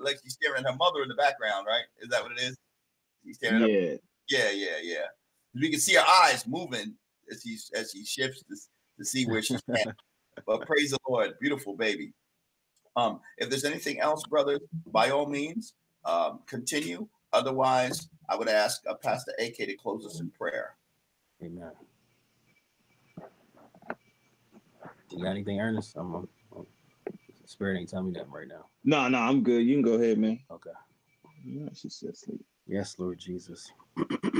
[0.00, 1.84] like she's staring at her mother in the background, right?
[2.00, 2.56] Is that what it is?
[3.24, 3.62] She's staring.
[3.62, 3.94] Yeah.
[3.94, 4.00] Up.
[4.28, 5.06] Yeah, yeah, yeah.
[5.54, 6.94] We can see her eyes moving
[7.30, 8.56] as she as she shifts to,
[8.98, 9.94] to see where she's at.
[10.46, 12.12] but praise the Lord, beautiful baby.
[12.96, 15.74] Um, if there's anything else, brothers, by all means,
[16.04, 17.06] um, continue.
[17.32, 20.76] Otherwise, I would ask uh, Pastor AK to close us in prayer.
[21.42, 21.72] Amen.
[25.10, 25.96] You got anything, Ernest?
[25.96, 26.66] I'm, I'm, I'm
[27.46, 28.66] Spirit ain't telling me that right now.
[28.84, 29.60] No, no, I'm good.
[29.66, 30.40] You can go ahead, man.
[30.50, 30.70] Okay.
[31.44, 32.44] Yeah, she's still asleep.
[32.66, 33.70] Yes, Lord Jesus.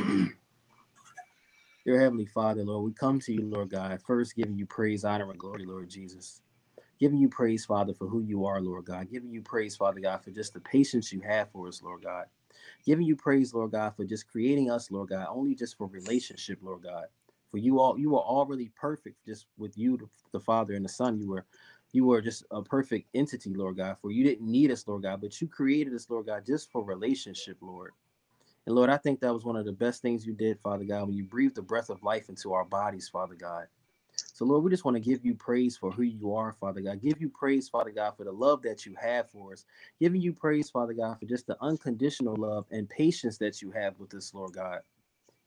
[1.85, 5.31] Dear Heavenly Father, Lord, we come to you, Lord God, first giving you praise, honor,
[5.31, 6.43] and glory, Lord Jesus.
[7.01, 9.10] Giving you praise, Father, for who you are, Lord God.
[9.10, 12.27] Giving you praise, Father God, for just the patience you have for us, Lord God.
[12.85, 16.59] Giving you praise, Lord God, for just creating us, Lord God, only just for relationship,
[16.63, 17.07] Lord God.
[17.51, 21.19] For you all, you were already perfect just with you, the Father and the Son.
[21.19, 21.45] You were
[21.93, 25.21] you were just a perfect entity, Lord God, for you didn't need us, Lord God,
[25.21, 27.93] but you created us, Lord God, just for relationship, Lord.
[28.67, 31.09] And Lord, I think that was one of the best things you did, Father God,
[31.09, 33.67] when you breathed the breath of life into our bodies, Father God.
[34.43, 37.01] So, Lord, we just want to give you praise for who you are, Father God.
[37.01, 39.66] Give you praise, Father God, for the love that you have for us.
[40.01, 43.97] Giving you praise, Father God, for just the unconditional love and patience that you have
[44.01, 44.81] with us, Lord God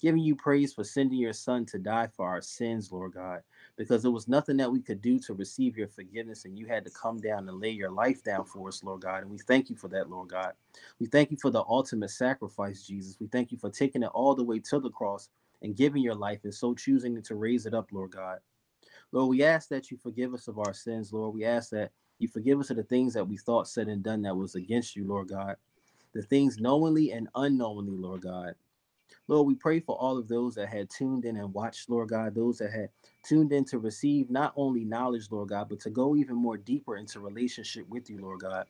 [0.02, 3.42] giving you praise for sending your son to die for our sins, Lord God,
[3.78, 6.86] because there was nothing that we could do to receive your forgiveness, and you had
[6.86, 9.24] to come down and lay your life down for us, Lord God.
[9.24, 10.54] And we thank you for that, Lord God.
[11.00, 13.18] We thank you for the ultimate sacrifice, Jesus.
[13.20, 15.30] We thank you for taking it all the way to the cross
[15.62, 18.40] and giving your life and so choosing to raise it up, Lord God.
[19.16, 21.34] Lord, we ask that you forgive us of our sins, Lord.
[21.34, 24.22] We ask that you forgive us of the things that we thought, said, and done
[24.24, 25.56] that was against you, Lord God.
[26.14, 28.56] The things knowingly and unknowingly, Lord God.
[29.30, 32.36] Lord, we pray for all of those that had tuned in and watched, Lord God,
[32.36, 32.90] those that had
[33.24, 36.98] tuned in to receive not only knowledge, Lord God, but to go even more deeper
[36.98, 38.66] into relationship with you, Lord God.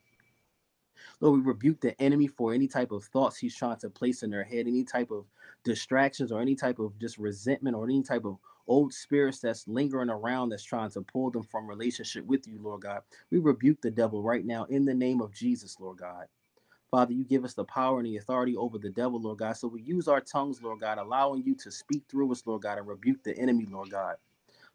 [1.22, 4.30] Lord, we rebuke the enemy for any type of thoughts he's trying to place in
[4.30, 5.26] their head, any type of
[5.64, 8.38] distractions or any type of just resentment or any type of
[8.68, 12.82] old spirits that's lingering around that's trying to pull them from relationship with you, Lord
[12.82, 13.02] God.
[13.32, 16.26] We rebuke the devil right now in the name of Jesus, Lord God.
[16.92, 19.54] Father, you give us the power and the authority over the devil, Lord God.
[19.58, 22.78] So we use our tongues, Lord God, allowing you to speak through us, Lord God,
[22.78, 24.16] and rebuke the enemy, Lord God.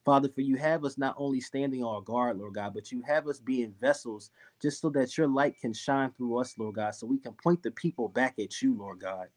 [0.05, 3.03] Father, for you have us not only standing on our guard, Lord God, but you
[3.07, 4.31] have us being vessels
[4.61, 7.63] just so that your light can shine through us, Lord God, so we can point
[7.63, 9.29] the people back at you, Lord God.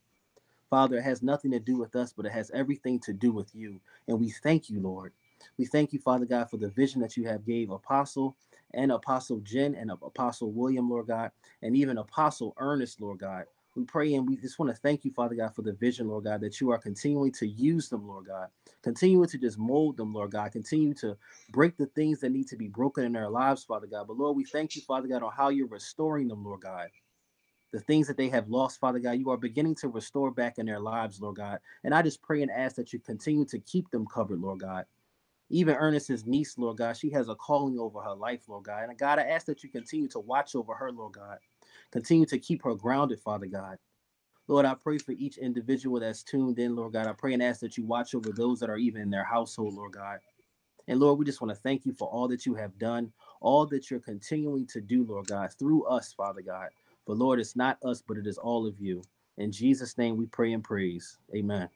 [0.74, 3.56] Father, it has nothing to do with us, but it has everything to do with
[3.56, 3.80] you.
[4.08, 5.14] And we thank you, Lord.
[5.60, 8.38] We thank you, Father God, for the vision that you have gave Apostle
[8.74, 11.32] and Apostle Jen and Apostle William, Lord God,
[11.62, 13.45] and even Apostle Ernest, Lord God.
[13.76, 16.26] We pray and we just want to thank you, Father God, for the vision, Lord
[16.26, 18.50] God, that you are continuing to use them, Lord God.
[18.84, 20.52] Continuing to just mold them, Lord God.
[20.54, 21.18] Continue to
[21.52, 24.08] break the things that need to be broken in their lives, Father God.
[24.08, 26.90] But Lord, we thank you, Father God, on how you're restoring them, Lord God.
[27.74, 30.68] The things that they have lost, Father God, you are beginning to restore back in
[30.68, 31.60] their lives, Lord God.
[31.84, 34.86] And I just pray and ask that you continue to keep them covered, Lord God.
[35.50, 38.90] Even Ernest's niece, Lord God, she has a calling over her life, Lord God.
[38.90, 41.40] And God, I ask that you continue to watch over her, Lord God.
[41.91, 43.80] Continue to keep her grounded, Father God.
[44.48, 47.08] Lord, I pray for each individual that's tuned in, Lord God.
[47.08, 49.74] I pray and ask that you watch over those that are even in their household,
[49.74, 50.20] Lord God.
[50.88, 53.66] And Lord, we just want to thank you for all that you have done, all
[53.68, 56.70] that you're continuing to do, Lord God, through us, Father God.
[57.06, 59.02] For Lord, it's not us, but it is all of you.
[59.38, 61.18] In Jesus' name we pray and praise.
[61.36, 61.68] Amen.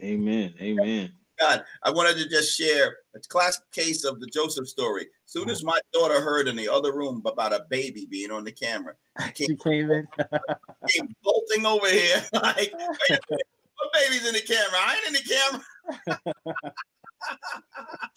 [0.00, 0.54] Amen.
[0.60, 1.12] Amen.
[1.38, 5.06] God, I wanted to just share a classic case of the Joseph story.
[5.26, 8.52] Soon as my daughter heard in the other room about a baby being on the
[8.52, 10.08] camera, she came, she came in,
[10.88, 14.78] came bolting over here like, "What baby's in the camera?
[14.78, 15.64] I ain't in the camera."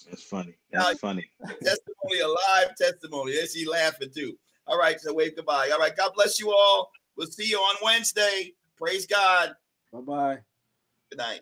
[0.09, 0.55] That's funny.
[0.71, 1.29] That's now, funny.
[1.45, 3.37] Testimony, a live testimony.
[3.37, 4.37] And she laughing too.
[4.69, 5.71] All right, so wave goodbye.
[5.73, 6.91] All right, God bless you all.
[7.17, 8.53] We'll see you on Wednesday.
[8.77, 9.53] Praise God.
[9.91, 10.37] Bye bye.
[11.09, 11.37] Good night.